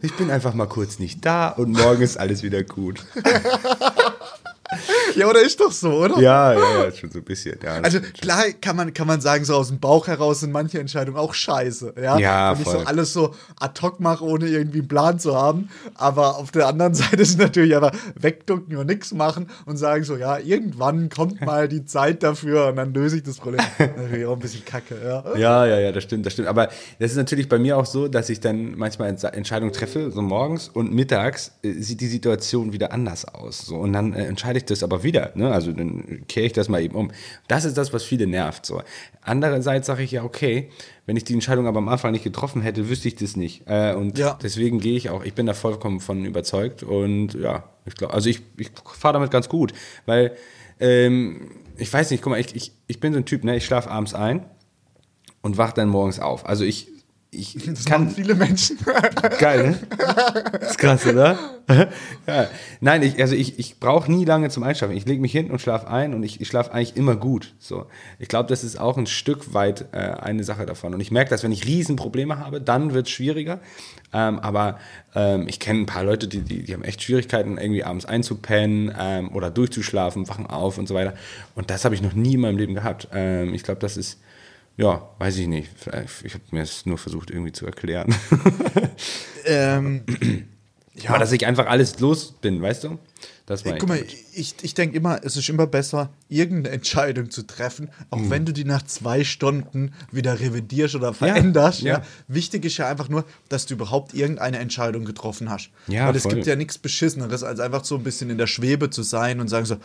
Ich 0.00 0.14
bin 0.14 0.30
einfach 0.30 0.54
mal 0.54 0.68
kurz 0.68 0.98
nicht 0.98 1.22
da 1.26 1.48
und 1.48 1.72
morgen 1.72 2.00
ist 2.00 2.18
alles 2.18 2.42
wieder 2.42 2.62
gut. 2.62 3.04
Ja, 5.16 5.28
oder 5.28 5.40
ist 5.42 5.60
doch 5.60 5.70
so, 5.72 5.90
oder? 5.92 6.18
Ja, 6.20 6.52
ja, 6.54 6.84
ja, 6.84 6.92
schon 6.92 7.10
so 7.10 7.18
ein 7.18 7.24
bisschen. 7.24 7.58
Ja, 7.62 7.74
Also 7.82 8.00
klar 8.00 8.44
kann 8.60 8.76
man, 8.76 8.92
kann 8.94 9.06
man 9.06 9.20
sagen, 9.20 9.44
so 9.44 9.54
aus 9.54 9.68
dem 9.68 9.78
Bauch 9.80 10.06
heraus 10.06 10.40
sind 10.40 10.52
manche 10.52 10.78
Entscheidungen 10.80 11.16
auch 11.18 11.34
scheiße. 11.34 11.94
Ja, 12.02 12.18
Ja, 12.18 12.52
Wenn 12.52 12.62
ich 12.62 12.68
voll. 12.68 12.80
so 12.80 12.86
alles 12.86 13.12
so 13.12 13.34
ad 13.60 13.80
hoc 13.82 14.00
mache, 14.00 14.24
ohne 14.24 14.46
irgendwie 14.48 14.78
einen 14.80 14.88
Plan 14.88 15.18
zu 15.18 15.36
haben. 15.36 15.68
Aber 15.94 16.36
auf 16.38 16.50
der 16.50 16.66
anderen 16.66 16.94
Seite 16.94 17.16
ist 17.16 17.38
natürlich 17.38 17.74
einfach 17.76 17.92
wegducken 18.18 18.76
und 18.76 18.86
nichts 18.86 19.12
machen 19.12 19.48
und 19.66 19.76
sagen 19.76 20.04
so, 20.04 20.16
ja, 20.16 20.38
irgendwann 20.38 21.08
kommt 21.08 21.40
mal 21.44 21.68
die 21.68 21.84
Zeit 21.84 22.22
dafür 22.22 22.68
und 22.68 22.76
dann 22.76 22.92
löse 22.94 23.16
ich 23.16 23.22
das 23.22 23.36
Problem. 23.38 23.64
natürlich 23.78 24.26
auch 24.26 24.32
ein 24.34 24.38
bisschen 24.40 24.64
kacke, 24.64 24.96
ja. 25.04 25.36
Ja, 25.36 25.66
ja, 25.66 25.78
ja, 25.80 25.92
das 25.92 26.02
stimmt, 26.04 26.26
das 26.26 26.32
stimmt. 26.32 26.48
Aber 26.48 26.68
das 26.98 27.10
ist 27.10 27.16
natürlich 27.16 27.48
bei 27.48 27.58
mir 27.58 27.76
auch 27.76 27.86
so, 27.86 28.08
dass 28.08 28.28
ich 28.28 28.40
dann 28.40 28.76
manchmal 28.76 29.08
Entscheidungen 29.32 29.72
treffe, 29.72 30.10
so 30.10 30.22
morgens 30.22 30.68
und 30.68 30.92
mittags 30.92 31.52
äh, 31.62 31.72
sieht 31.72 32.00
die 32.00 32.08
Situation 32.08 32.72
wieder 32.72 32.92
anders 32.92 33.24
aus. 33.24 33.58
So. 33.66 33.76
Und 33.76 33.92
dann 33.92 34.12
äh, 34.14 34.24
entscheide 34.26 34.58
ich 34.58 34.63
das 34.70 34.82
aber 34.82 35.02
wieder. 35.02 35.32
Ne? 35.34 35.52
Also 35.52 35.72
dann 35.72 36.24
kehre 36.28 36.46
ich 36.46 36.52
das 36.52 36.68
mal 36.68 36.82
eben 36.82 36.94
um. 36.96 37.10
Das 37.48 37.64
ist 37.64 37.76
das, 37.76 37.92
was 37.92 38.02
viele 38.04 38.26
nervt. 38.26 38.66
So. 38.66 38.82
Andererseits 39.22 39.86
sage 39.86 40.02
ich 40.02 40.10
ja, 40.12 40.24
okay, 40.24 40.70
wenn 41.06 41.16
ich 41.16 41.24
die 41.24 41.34
Entscheidung 41.34 41.66
aber 41.66 41.78
am 41.78 41.88
Anfang 41.88 42.12
nicht 42.12 42.24
getroffen 42.24 42.62
hätte, 42.62 42.88
wüsste 42.88 43.08
ich 43.08 43.16
das 43.16 43.36
nicht. 43.36 43.62
Äh, 43.66 43.94
und 43.94 44.18
Ja. 44.18 44.38
deswegen 44.42 44.78
gehe 44.80 44.96
ich 44.96 45.10
auch, 45.10 45.24
ich 45.24 45.34
bin 45.34 45.46
da 45.46 45.54
vollkommen 45.54 46.00
von 46.00 46.24
überzeugt. 46.24 46.82
Und 46.82 47.34
ja, 47.34 47.64
ich 47.86 47.94
glaube, 47.94 48.14
also 48.14 48.28
ich, 48.28 48.42
ich 48.56 48.70
fahre 48.92 49.14
damit 49.14 49.30
ganz 49.30 49.48
gut, 49.48 49.72
weil 50.06 50.36
ähm, 50.80 51.50
ich 51.76 51.92
weiß 51.92 52.10
nicht, 52.10 52.22
guck 52.22 52.30
mal, 52.30 52.40
ich, 52.40 52.54
ich, 52.54 52.72
ich 52.86 53.00
bin 53.00 53.12
so 53.12 53.18
ein 53.18 53.24
Typ, 53.24 53.44
ne? 53.44 53.56
ich 53.56 53.64
schlafe 53.64 53.90
abends 53.90 54.14
ein 54.14 54.44
und 55.42 55.58
wach 55.58 55.72
dann 55.72 55.88
morgens 55.88 56.20
auf. 56.20 56.46
Also 56.46 56.64
ich, 56.64 56.88
ich 57.34 57.54
Das 57.66 57.84
kann 57.84 58.10
viele 58.10 58.34
Menschen. 58.34 58.78
geil, 59.38 59.70
ne? 59.70 60.60
ist 60.60 60.78
krass, 60.78 61.06
oder? 61.06 61.38
ja. 62.26 62.48
Nein, 62.80 63.02
ich, 63.02 63.20
also 63.20 63.34
ich, 63.34 63.58
ich 63.58 63.80
brauche 63.80 64.10
nie 64.10 64.24
lange 64.24 64.50
zum 64.50 64.62
Einschlafen. 64.62 64.96
Ich 64.96 65.06
lege 65.06 65.20
mich 65.20 65.32
hin 65.32 65.50
und 65.50 65.60
schlafe 65.60 65.88
ein 65.88 66.14
und 66.14 66.22
ich, 66.22 66.40
ich 66.40 66.48
schlafe 66.48 66.72
eigentlich 66.72 66.96
immer 66.96 67.16
gut. 67.16 67.54
So, 67.58 67.86
ich 68.18 68.28
glaube, 68.28 68.48
das 68.48 68.64
ist 68.64 68.78
auch 68.78 68.96
ein 68.96 69.06
Stück 69.06 69.54
weit 69.54 69.86
äh, 69.92 69.96
eine 69.98 70.44
Sache 70.44 70.66
davon. 70.66 70.94
Und 70.94 71.00
ich 71.00 71.10
merke, 71.10 71.30
dass 71.30 71.42
wenn 71.42 71.52
ich 71.52 71.66
Riesenprobleme 71.66 72.38
habe, 72.38 72.60
dann 72.60 72.94
wird 72.94 73.06
es 73.06 73.12
schwieriger. 73.12 73.60
Ähm, 74.12 74.38
aber 74.38 74.78
ähm, 75.14 75.46
ich 75.48 75.58
kenne 75.58 75.80
ein 75.80 75.86
paar 75.86 76.04
Leute, 76.04 76.28
die, 76.28 76.40
die, 76.40 76.62
die 76.62 76.72
haben 76.72 76.84
echt 76.84 77.02
Schwierigkeiten, 77.02 77.58
irgendwie 77.58 77.84
abends 77.84 78.04
einzupennen 78.04 78.94
ähm, 78.98 79.34
oder 79.34 79.50
durchzuschlafen, 79.50 80.28
wachen 80.28 80.46
auf 80.46 80.78
und 80.78 80.86
so 80.86 80.94
weiter. 80.94 81.14
Und 81.54 81.70
das 81.70 81.84
habe 81.84 81.94
ich 81.94 82.02
noch 82.02 82.14
nie 82.14 82.34
in 82.34 82.40
meinem 82.40 82.58
Leben 82.58 82.74
gehabt. 82.74 83.08
Ähm, 83.12 83.54
ich 83.54 83.62
glaube, 83.62 83.80
das 83.80 83.96
ist 83.96 84.20
ja, 84.76 85.08
weiß 85.18 85.36
ich 85.38 85.46
nicht. 85.46 85.70
Ich 86.24 86.34
habe 86.34 86.44
mir 86.50 86.62
es 86.62 86.86
nur 86.86 86.98
versucht 86.98 87.30
irgendwie 87.30 87.52
zu 87.52 87.66
erklären. 87.66 88.14
ähm, 89.46 90.02
Aber 91.06 91.18
dass 91.18 91.32
ich 91.32 91.46
einfach 91.46 91.66
alles 91.66 91.98
los 92.00 92.32
bin, 92.40 92.60
weißt 92.62 92.84
du? 92.84 92.98
Das 93.46 93.66
war 93.66 93.76
Guck 93.76 93.90
mal, 93.90 94.02
ich, 94.34 94.54
ich 94.62 94.72
denke 94.72 94.96
immer, 94.96 95.20
es 95.22 95.36
ist 95.36 95.50
immer 95.50 95.66
besser, 95.66 96.08
irgendeine 96.30 96.74
Entscheidung 96.76 97.30
zu 97.30 97.42
treffen, 97.46 97.90
auch 98.08 98.16
Mhm. 98.18 98.30
wenn 98.30 98.46
du 98.46 98.52
die 98.52 98.64
nach 98.64 98.82
zwei 98.84 99.22
Stunden 99.22 99.92
wieder 100.10 100.40
revidierst 100.40 100.94
oder 100.94 101.12
veränderst. 101.12 101.82
Ja, 101.82 101.98
ja. 101.98 102.04
Wichtig 102.26 102.64
ist 102.64 102.78
ja 102.78 102.88
einfach 102.88 103.10
nur, 103.10 103.26
dass 103.50 103.66
du 103.66 103.74
überhaupt 103.74 104.14
irgendeine 104.14 104.58
Entscheidung 104.60 105.04
getroffen 105.04 105.50
hast. 105.50 105.68
Ja, 105.88 106.06
Weil 106.08 106.16
es 106.16 106.22
voll. 106.22 106.34
gibt 106.36 106.46
ja 106.46 106.56
nichts 106.56 106.78
Beschisseneres, 106.78 107.42
als 107.42 107.60
einfach 107.60 107.84
so 107.84 107.96
ein 107.96 108.02
bisschen 108.02 108.30
in 108.30 108.38
der 108.38 108.46
Schwebe 108.46 108.88
zu 108.88 109.02
sein 109.02 109.40
und 109.40 109.48
sagen 109.48 109.66
so, 109.66 109.76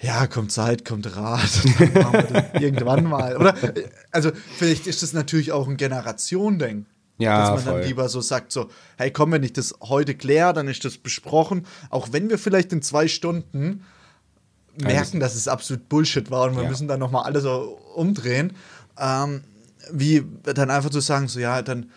ja, 0.00 0.26
kommt 0.26 0.50
Zeit, 0.52 0.84
kommt 0.84 1.14
Rat, 1.16 1.50
irgendwann 2.60 3.04
mal. 3.04 3.36
Oder, 3.36 3.54
äh, 3.76 3.84
also 4.10 4.30
vielleicht 4.56 4.86
ist 4.86 5.02
das 5.02 5.12
natürlich 5.12 5.52
auch 5.52 5.68
ein 5.68 5.76
Generationending. 5.76 6.86
Ja, 7.18 7.38
dass 7.38 7.50
man 7.50 7.58
voll. 7.74 7.80
dann 7.80 7.88
lieber 7.88 8.08
so 8.08 8.22
sagt, 8.22 8.50
so, 8.50 8.70
hey, 8.96 9.10
komm, 9.10 9.32
wenn 9.32 9.42
ich 9.42 9.52
das 9.52 9.74
heute 9.82 10.14
kläre, 10.14 10.54
dann 10.54 10.68
ist 10.68 10.84
das 10.86 10.96
besprochen. 10.96 11.66
Auch 11.90 12.08
wenn 12.12 12.30
wir 12.30 12.38
vielleicht 12.38 12.72
in 12.72 12.80
zwei 12.80 13.08
Stunden 13.08 13.84
merken, 14.80 15.20
dass 15.20 15.34
es 15.34 15.46
absolut 15.46 15.88
Bullshit 15.90 16.30
war 16.30 16.48
und 16.48 16.56
wir 16.56 16.62
Ja. 16.62 16.70
müssen 16.70 16.88
dann 16.88 16.98
nochmal 17.00 17.24
alles 17.24 17.42
so 17.42 17.78
umdrehen. 17.94 18.54
Ähm, 18.98 19.42
wie 19.92 20.24
dann 20.44 20.70
einfach 20.70 20.88
zu 20.90 21.00
sagen, 21.00 21.28
so, 21.28 21.40
ja, 21.40 21.60
dann, 21.60 21.90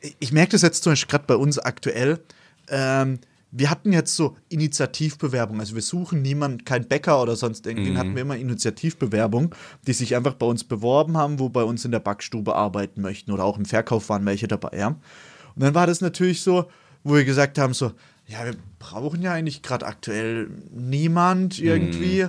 ich- 0.00 0.16
ich 0.18 0.32
merke 0.32 0.52
das 0.52 0.62
jetzt 0.62 0.82
zum 0.82 0.92
Beispiel 0.92 1.10
gerade 1.10 1.24
bei 1.26 1.36
uns 1.36 1.58
aktuell. 1.58 2.20
Ähm, 2.68 3.18
wir 3.56 3.70
hatten 3.70 3.92
jetzt 3.92 4.16
so 4.16 4.36
Initiativbewerbung, 4.48 5.60
also 5.60 5.76
wir 5.76 5.82
suchen 5.82 6.22
niemanden, 6.22 6.64
kein 6.64 6.88
Bäcker 6.88 7.22
oder 7.22 7.36
sonst 7.36 7.66
irgendwen, 7.66 7.96
hatten 7.96 8.14
wir 8.16 8.22
immer 8.22 8.36
Initiativbewerbung, 8.36 9.54
die 9.86 9.92
sich 9.92 10.16
einfach 10.16 10.34
bei 10.34 10.46
uns 10.46 10.64
beworben 10.64 11.16
haben, 11.16 11.38
wo 11.38 11.48
bei 11.48 11.62
uns 11.62 11.84
in 11.84 11.92
der 11.92 12.00
Backstube 12.00 12.54
arbeiten 12.56 13.00
möchten 13.00 13.30
oder 13.30 13.44
auch 13.44 13.56
im 13.56 13.64
Verkauf 13.64 14.08
waren 14.08 14.26
welche 14.26 14.48
dabei, 14.48 14.76
ja. 14.76 14.88
Und 14.88 15.62
dann 15.62 15.74
war 15.74 15.86
das 15.86 16.00
natürlich 16.00 16.42
so, 16.42 16.66
wo 17.04 17.14
wir 17.14 17.24
gesagt 17.24 17.58
haben, 17.58 17.74
so, 17.74 17.92
ja, 18.26 18.44
wir 18.44 18.56
brauchen 18.80 19.22
ja 19.22 19.32
eigentlich 19.32 19.62
gerade 19.62 19.86
aktuell 19.86 20.50
niemand 20.72 21.60
irgendwie. 21.60 22.26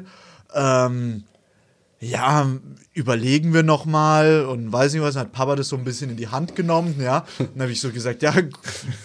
Ähm, 0.54 1.24
ja, 2.06 2.48
überlegen 2.94 3.54
wir 3.54 3.64
noch 3.64 3.86
mal 3.86 4.46
und 4.46 4.72
weiß 4.72 4.94
nicht 4.94 5.02
was, 5.02 5.16
dann 5.16 5.24
hat 5.24 5.32
Papa 5.32 5.56
das 5.56 5.70
so 5.70 5.76
ein 5.76 5.84
bisschen 5.84 6.12
in 6.12 6.18
die 6.18 6.28
Hand 6.28 6.56
genommen, 6.56 6.96
ja. 7.00 7.26
Dann 7.38 7.64
habe 7.64 7.72
ich 7.72 7.82
so 7.82 7.90
gesagt, 7.90 8.22
ja, 8.22 8.34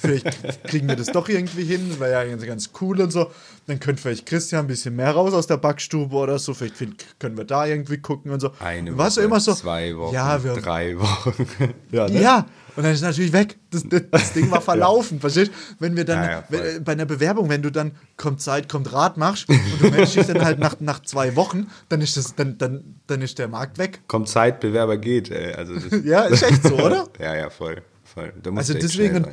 vielleicht 0.00 0.64
kriegen 0.64 0.86
wir 0.86 0.96
das 0.96 1.08
doch 1.08 1.28
irgendwie 1.28 1.64
hin, 1.64 1.98
wäre 1.98 2.12
ja 2.12 2.24
ganz, 2.24 2.44
ganz 2.44 2.70
cool 2.80 3.00
und 3.00 3.10
so. 3.10 3.30
Dann 3.66 3.80
könnte 3.80 4.02
vielleicht 4.02 4.26
Christian 4.26 4.64
ein 4.64 4.68
bisschen 4.68 4.96
mehr 4.96 5.12
raus 5.12 5.32
aus 5.32 5.46
der 5.46 5.56
Backstube 5.56 6.14
oder 6.14 6.38
so, 6.38 6.54
vielleicht 6.54 6.76
können 7.18 7.36
wir 7.36 7.44
da 7.44 7.66
irgendwie 7.66 7.98
gucken 7.98 8.32
und 8.32 8.40
so. 8.40 8.50
Eine 8.60 8.96
Was 8.96 9.16
Woche, 9.16 9.24
immer 9.24 9.40
so, 9.40 9.54
zwei 9.54 9.96
Wochen, 9.96 10.14
ja, 10.14 10.44
wir, 10.44 10.54
drei 10.54 10.98
Wochen. 10.98 11.46
ja, 11.90 12.08
ne? 12.08 12.20
ja, 12.20 12.46
Und 12.76 12.84
dann 12.84 12.92
ist 12.92 13.02
natürlich 13.02 13.32
weg. 13.32 13.58
Das, 13.70 13.84
das, 13.88 14.02
das 14.10 14.32
Ding 14.32 14.50
war 14.50 14.60
verlaufen, 14.70 15.20
verstehst 15.20 15.50
du? 15.50 15.74
Wenn 15.78 15.96
wir 15.96 16.04
dann 16.04 16.22
Ja, 16.22 16.44
ja, 16.50 16.58
äh, 16.58 16.80
bei 16.80 16.92
einer 16.92 17.06
Bewerbung, 17.06 17.48
wenn 17.48 17.62
du 17.62 17.70
dann 17.70 17.92
kommt 18.16 18.40
Zeit, 18.40 18.68
kommt 18.68 18.92
Rat 18.92 19.16
machst 19.16 19.48
und 19.48 19.60
du 19.80 19.90
meldest 19.90 20.16
dich 20.16 20.26
dann 20.26 20.44
halt 20.44 20.58
nach, 20.58 20.80
nach 20.80 21.02
zwei 21.02 21.36
Wochen, 21.36 21.68
dann 21.88 22.00
ist, 22.00 22.16
das, 22.16 22.34
dann, 22.34 22.58
dann, 22.58 23.00
dann 23.06 23.22
ist 23.22 23.38
der 23.38 23.48
Markt 23.48 23.78
weg. 23.78 24.00
Kommt 24.06 24.28
Zeit, 24.28 24.60
Bewerber 24.60 24.96
geht. 24.98 25.30
Ey. 25.30 25.54
Also 25.54 25.74
Ja, 26.04 26.22
ist 26.22 26.42
echt 26.42 26.62
so, 26.62 26.74
oder? 26.74 27.08
ja, 27.18 27.36
ja, 27.36 27.50
voll. 27.50 27.82
voll. 28.04 28.32
Also 28.56 28.74
deswegen, 28.74 29.24
sein, 29.24 29.24
ja. 29.24 29.30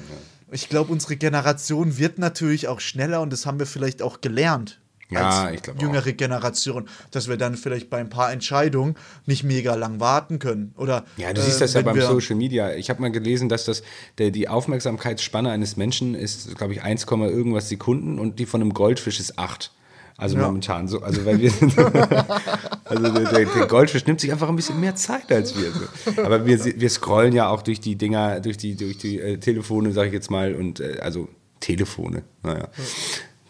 ich 0.51 0.69
glaube, 0.69 0.91
unsere 0.91 1.15
Generation 1.15 1.97
wird 1.97 2.19
natürlich 2.19 2.67
auch 2.67 2.79
schneller 2.79 3.21
und 3.21 3.31
das 3.31 3.45
haben 3.45 3.59
wir 3.59 3.65
vielleicht 3.65 4.01
auch 4.01 4.21
gelernt. 4.21 4.79
Ja, 5.09 5.51
ich 5.51 5.61
glaub 5.61 5.77
auch. 5.77 5.81
jüngere 5.81 6.11
Generation, 6.13 6.87
dass 7.11 7.29
wir 7.29 7.37
dann 7.37 7.55
vielleicht 7.55 7.89
bei 7.89 7.97
ein 7.97 8.09
paar 8.09 8.31
Entscheidungen 8.31 8.95
nicht 9.25 9.43
mega 9.43 9.75
lang 9.75 9.99
warten 9.99 10.39
können. 10.39 10.73
Oder, 10.77 11.05
Ja, 11.15 11.31
du 11.31 11.41
äh, 11.41 11.45
siehst 11.45 11.61
das 11.61 11.73
ja 11.73 11.79
wenn 11.85 11.95
beim 11.95 12.01
Social 12.01 12.35
Media. 12.35 12.73
Ich 12.73 12.89
habe 12.89 13.01
mal 13.01 13.11
gelesen, 13.11 13.47
dass 13.47 13.65
das 13.65 13.83
der, 14.17 14.31
die 14.31 14.49
Aufmerksamkeitsspanne 14.49 15.49
eines 15.49 15.77
Menschen 15.77 16.13
ist, 16.13 16.55
glaube 16.57 16.73
ich, 16.73 16.83
1, 16.83 17.05
irgendwas 17.05 17.69
Sekunden 17.69 18.19
und 18.19 18.39
die 18.39 18.45
von 18.45 18.61
einem 18.61 18.73
Goldfisch 18.73 19.19
ist 19.19 19.39
8. 19.39 19.71
Also 20.17 20.35
Ja. 20.35 20.45
momentan 20.47 20.87
so. 20.87 21.01
Also 21.01 21.25
weil 21.25 21.39
wir 21.39 21.51
also 22.85 23.03
der, 23.11 23.25
der, 23.25 23.45
der 23.45 23.67
Goldfisch 23.67 24.05
nimmt 24.07 24.19
sich 24.19 24.31
einfach 24.31 24.49
ein 24.49 24.55
bisschen 24.55 24.79
mehr 24.79 24.95
Zeit 24.95 25.31
als 25.31 25.55
wir. 25.55 25.71
So. 25.71 26.21
Aber 26.23 26.45
wir, 26.45 26.63
wir 26.65 26.89
scrollen 26.89 27.33
ja 27.33 27.49
auch 27.49 27.61
durch 27.61 27.79
die 27.79 27.95
Dinger, 27.95 28.39
durch 28.39 28.57
die, 28.57 28.75
durch 28.75 28.97
die 28.97 29.19
äh, 29.19 29.37
Telefone, 29.37 29.91
sage 29.93 30.07
ich 30.07 30.13
jetzt 30.13 30.31
mal, 30.31 30.55
und 30.55 30.79
äh, 30.79 30.97
also 31.01 31.29
Telefone, 31.59 32.23
naja. 32.43 32.67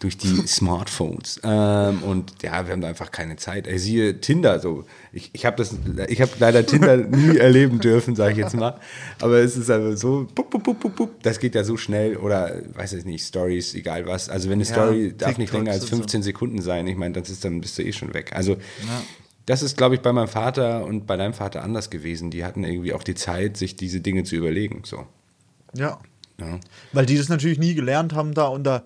Durch 0.00 0.16
die 0.16 0.36
Smartphones. 0.46 1.40
Ähm, 1.42 2.02
und 2.02 2.42
ja, 2.42 2.66
wir 2.66 2.72
haben 2.72 2.80
da 2.80 2.88
einfach 2.88 3.10
keine 3.10 3.36
Zeit. 3.36 3.66
Ey, 3.66 3.78
siehe 3.78 4.20
Tinder 4.20 4.60
so. 4.60 4.84
Ich, 5.12 5.30
ich 5.32 5.44
habe 5.44 5.56
das, 5.56 5.74
ich 6.08 6.20
habe 6.20 6.30
leider 6.38 6.64
Tinder 6.64 6.96
nie 6.96 7.36
erleben 7.36 7.80
dürfen, 7.80 8.14
sage 8.14 8.32
ich 8.32 8.38
jetzt 8.38 8.54
mal. 8.54 8.78
Aber 9.20 9.38
es 9.38 9.56
ist 9.56 9.70
einfach 9.70 9.96
so, 9.96 10.28
pup, 10.34 10.50
pup, 10.50 10.62
pup, 10.62 10.80
pup, 10.80 10.96
pup. 10.96 11.22
das 11.22 11.40
geht 11.40 11.54
ja 11.54 11.64
so 11.64 11.76
schnell. 11.76 12.16
Oder 12.16 12.62
weiß 12.74 12.92
ich 12.92 13.04
nicht, 13.04 13.26
Stories, 13.26 13.74
egal 13.74 14.06
was. 14.06 14.28
Also 14.28 14.48
wenn 14.48 14.60
eine 14.60 14.64
Ja, 14.64 14.74
Story 14.74 15.14
darf 15.16 15.38
nicht 15.38 15.52
länger 15.52 15.72
als 15.72 15.84
und 15.84 15.90
so. 15.90 15.96
15 15.96 16.22
Sekunden 16.22 16.62
sein. 16.62 16.86
Ich 16.86 16.96
meine, 16.96 17.14
das 17.14 17.30
ist 17.30 17.44
dann 17.44 17.60
bist 17.60 17.78
du 17.78 17.82
eh 17.82 17.92
schon 17.92 18.14
weg. 18.14 18.32
Also 18.34 18.56
das 19.46 19.62
ist, 19.62 19.78
glaube 19.78 19.94
ich, 19.94 20.02
bei 20.02 20.12
meinem 20.12 20.28
Vater 20.28 20.84
und 20.84 21.06
bei 21.06 21.16
deinem 21.16 21.32
Vater 21.32 21.62
anders 21.64 21.88
gewesen. 21.88 22.30
Die 22.30 22.44
hatten 22.44 22.64
irgendwie 22.64 22.92
auch 22.92 23.02
die 23.02 23.14
Zeit, 23.14 23.56
sich 23.56 23.76
diese 23.76 24.00
Dinge 24.00 24.24
zu 24.24 24.36
überlegen. 24.36 24.82
So. 24.84 25.06
Ja. 25.74 25.98
Ja. 26.38 26.60
Weil 26.92 27.06
die 27.06 27.16
das 27.16 27.30
natürlich 27.30 27.58
nie 27.58 27.74
gelernt 27.74 28.12
haben, 28.12 28.34
da 28.34 28.46
unter 28.46 28.84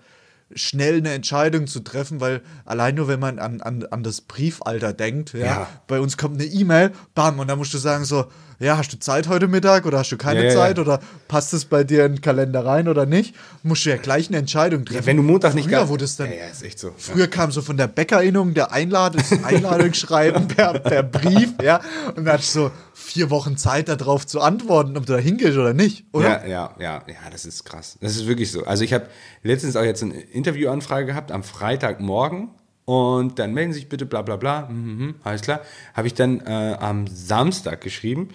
schnell 0.54 0.96
eine 0.98 1.12
Entscheidung 1.12 1.66
zu 1.66 1.80
treffen, 1.80 2.20
weil 2.20 2.42
allein 2.64 2.94
nur 2.94 3.08
wenn 3.08 3.20
man 3.20 3.38
an, 3.38 3.60
an, 3.60 3.84
an 3.90 4.02
das 4.02 4.20
Briefalter 4.20 4.92
denkt, 4.92 5.32
ja, 5.34 5.44
Ja. 5.44 5.68
bei 5.86 6.00
uns 6.00 6.16
kommt 6.16 6.40
eine 6.40 6.44
E-Mail, 6.50 6.92
bam, 7.14 7.38
und 7.38 7.48
dann 7.48 7.58
musst 7.58 7.74
du 7.74 7.78
sagen 7.78 8.04
so, 8.04 8.26
ja, 8.62 8.76
hast 8.78 8.92
du 8.92 8.98
Zeit 8.98 9.28
heute 9.28 9.48
Mittag 9.48 9.86
oder 9.86 9.98
hast 9.98 10.12
du 10.12 10.16
keine 10.16 10.44
Ja, 10.46 10.50
Zeit 10.54 10.76
ja. 10.76 10.82
oder 10.82 11.00
passt 11.28 11.52
es 11.52 11.64
bei 11.64 11.84
dir 11.84 12.06
in 12.06 12.14
den 12.14 12.20
Kalender 12.20 12.64
rein 12.64 12.88
oder 12.88 13.06
nicht? 13.06 13.34
Musst 13.62 13.84
du 13.84 13.90
ja 13.90 13.96
gleich 13.96 14.28
eine 14.28 14.38
Entscheidung 14.38 14.84
treffen. 14.84 15.00
Ja, 15.00 15.06
wenn 15.06 15.16
du 15.16 15.22
Montag 15.22 15.54
nicht 15.54 15.68
Früher 15.68 15.88
wurde 15.88 16.04
es 16.04 16.16
dann, 16.16 16.28
Ja, 16.30 16.46
ist 16.46 16.62
echt 16.62 16.78
so. 16.78 16.92
Früher 16.96 17.26
kam 17.26 17.50
so 17.50 17.60
von 17.62 17.76
der 17.76 17.88
Bäckerinnung 17.88 18.54
der 18.54 18.72
Einladung, 18.72 19.22
das 19.28 19.44
Einladungsschreiben 19.44 20.48
per, 20.48 20.78
per 20.78 21.02
Brief, 21.02 21.54
ja, 21.62 21.80
und 22.08 22.24
dann 22.24 22.34
hattest 22.34 22.54
du 22.54 22.60
so 22.60 22.70
vier 22.94 23.30
Wochen 23.30 23.56
Zeit 23.56 23.88
darauf 23.88 24.26
zu 24.26 24.40
antworten, 24.40 24.96
ob 24.96 25.06
du 25.06 25.12
da 25.14 25.18
hingehst 25.18 25.58
oder 25.58 25.74
nicht, 25.74 26.04
oder? 26.12 26.46
Ja, 26.46 26.46
ja, 26.46 26.74
ja, 26.78 27.02
ja, 27.06 27.30
das 27.30 27.44
ist 27.44 27.64
krass. 27.64 27.98
Das 28.00 28.16
ist 28.16 28.26
wirklich 28.26 28.52
so. 28.52 28.64
Also 28.64 28.84
ich 28.84 28.92
habe 28.92 29.06
letztens 29.42 29.76
auch 29.76 29.82
jetzt 29.82 30.02
eine 30.02 30.14
Interviewanfrage 30.14 31.06
gehabt 31.06 31.32
am 31.32 31.42
Freitagmorgen 31.42 32.50
und 32.84 33.38
dann 33.38 33.54
melden 33.54 33.72
Sie 33.72 33.80
sich 33.80 33.88
bitte, 33.88 34.06
bla 34.06 34.22
bla 34.22 34.36
bla, 34.36 34.68
mhm, 34.68 34.98
mhm, 34.98 35.14
alles 35.24 35.42
klar. 35.42 35.60
Habe 35.94 36.06
ich 36.06 36.14
dann 36.14 36.40
äh, 36.40 36.76
am 36.78 37.06
Samstag 37.06 37.80
geschrieben, 37.80 38.28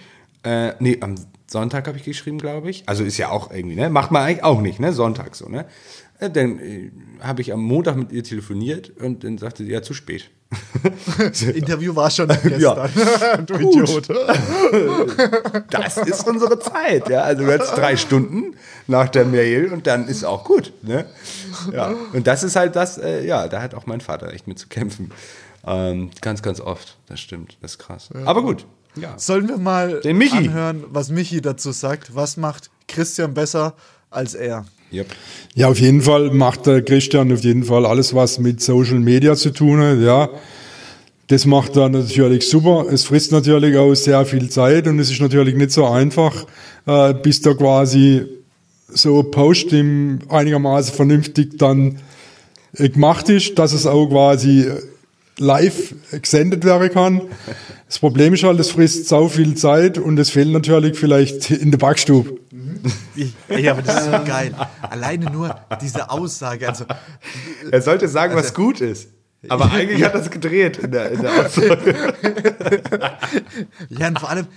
äh, 0.47 0.75
nee, 0.79 0.97
am 1.01 1.15
Sonntag 1.47 1.87
habe 1.87 1.97
ich 1.97 2.03
geschrieben, 2.03 2.37
glaube 2.37 2.69
ich. 2.69 2.83
Also 2.87 3.03
ist 3.03 3.17
ja 3.17 3.29
auch 3.29 3.51
irgendwie, 3.51 3.75
ne? 3.75 3.89
Macht 3.89 4.11
man 4.11 4.23
eigentlich 4.23 4.43
auch 4.43 4.61
nicht, 4.61 4.79
ne? 4.79 4.93
Sonntag 4.93 5.35
so, 5.35 5.49
ne? 5.49 5.65
Äh, 6.19 6.29
Dann 6.29 6.59
äh, 6.59 6.91
habe 7.21 7.41
ich 7.41 7.51
am 7.51 7.61
Montag 7.61 7.97
mit 7.97 8.11
ihr 8.11 8.23
telefoniert 8.23 8.91
und 8.97 9.23
dann 9.23 9.37
sagte 9.37 9.63
sie, 9.63 9.71
ja, 9.71 9.81
zu 9.81 9.93
spät. 9.93 10.29
Interview 11.55 11.93
war 11.93 12.09
schon 12.09 12.27
gestern. 12.43 12.61
Ja. 12.61 13.37
du. 13.37 13.55
Idiot. 13.55 14.07
das 15.69 15.97
ist 15.97 16.25
unsere 16.25 16.57
Zeit. 16.59 17.09
Ja? 17.09 17.23
Also 17.23 17.43
jetzt 17.43 17.71
drei 17.71 17.97
Stunden 17.97 18.55
nach 18.87 19.09
der 19.09 19.25
Mail 19.25 19.73
und 19.73 19.85
dann 19.87 20.07
ist 20.07 20.23
auch 20.23 20.45
gut. 20.45 20.71
Ne? 20.81 21.05
Ja. 21.73 21.93
Und 22.13 22.25
das 22.25 22.43
ist 22.43 22.55
halt 22.55 22.77
das, 22.77 22.97
äh, 22.97 23.25
ja, 23.25 23.49
da 23.49 23.61
hat 23.61 23.75
auch 23.75 23.85
mein 23.85 23.99
Vater 23.99 24.31
echt 24.31 24.47
mit 24.47 24.57
zu 24.59 24.69
kämpfen. 24.69 25.11
Ähm, 25.65 26.11
ganz, 26.21 26.41
ganz 26.41 26.61
oft. 26.61 26.97
Das 27.07 27.19
stimmt. 27.19 27.57
Das 27.61 27.71
ist 27.71 27.79
krass. 27.79 28.09
Aber 28.25 28.41
gut. 28.41 28.65
Ja. 29.01 29.13
Sollen 29.17 29.47
wir 29.47 29.57
mal 29.57 30.01
Den 30.01 30.17
Michi. 30.17 30.37
anhören, 30.37 30.83
was 30.89 31.09
Michi 31.09 31.41
dazu 31.41 31.71
sagt? 31.71 32.15
Was 32.15 32.37
macht 32.37 32.69
Christian 32.87 33.33
besser 33.33 33.75
als 34.09 34.33
er? 34.33 34.65
Yep. 34.91 35.07
Ja, 35.55 35.67
auf 35.67 35.79
jeden 35.79 36.01
Fall 36.01 36.31
macht 36.31 36.65
der 36.65 36.81
Christian 36.81 37.31
auf 37.33 37.43
jeden 37.43 37.63
Fall 37.63 37.85
alles, 37.85 38.13
was 38.13 38.39
mit 38.39 38.61
Social 38.61 38.99
Media 38.99 39.35
zu 39.35 39.51
tun 39.51 39.81
hat, 39.81 39.99
ja. 39.99 40.29
Das 41.27 41.45
macht 41.45 41.75
er 41.75 41.89
natürlich 41.89 42.47
super. 42.47 42.85
Es 42.89 43.03
frisst 43.03 43.33
natürlich 43.33 43.75
auch 43.75 43.93
sehr 43.95 44.25
viel 44.25 44.49
Zeit 44.49 44.87
und 44.87 44.97
es 44.99 45.11
ist 45.11 45.19
natürlich 45.19 45.55
nicht 45.55 45.71
so 45.71 45.85
einfach, 45.85 46.45
äh, 46.85 47.13
bis 47.13 47.41
da 47.41 47.53
quasi 47.53 48.25
so 48.87 49.19
ein 49.19 49.29
Post 49.31 49.73
im 49.73 50.19
einigermaßen 50.29 50.93
vernünftig 50.95 51.57
dann 51.57 51.99
äh, 52.77 52.87
gemacht 52.87 53.27
ist, 53.27 53.59
dass 53.59 53.73
es 53.73 53.85
auch 53.85 54.07
quasi 54.07 54.71
live 55.37 55.95
gesendet 56.21 56.63
werden 56.63 56.91
kann. 56.91 57.21
Das 57.87 57.99
Problem 57.99 58.33
ist 58.33 58.43
halt, 58.43 58.59
es 58.59 58.71
frisst 58.71 59.07
sau 59.07 59.27
viel 59.27 59.55
Zeit 59.55 59.97
und 59.97 60.17
es 60.17 60.29
fehlt 60.29 60.49
natürlich 60.49 60.97
vielleicht 60.97 61.51
in 61.51 61.71
der 61.71 61.77
Backstube. 61.77 62.39
Ja, 63.49 63.71
aber 63.71 63.81
das 63.81 64.01
ist 64.01 64.05
so 64.05 64.23
geil. 64.25 64.53
Alleine 64.81 65.31
nur 65.31 65.55
diese 65.81 66.09
Aussage. 66.09 66.67
Also, 66.67 66.85
Er 67.71 67.81
sollte 67.81 68.07
sagen, 68.07 68.35
was 68.35 68.53
gut 68.53 68.81
ist. 68.81 69.09
Aber 69.49 69.71
eigentlich 69.71 70.03
hat 70.03 70.13
er 70.13 70.21
es 70.21 70.29
gedreht 70.29 70.77
in 70.77 70.91
der, 70.91 71.11
in 71.11 71.21
der 71.21 71.45
Aussage. 71.45 72.13
ja, 73.89 74.07
und 74.07 74.19
vor 74.19 74.29
allem, 74.29 74.47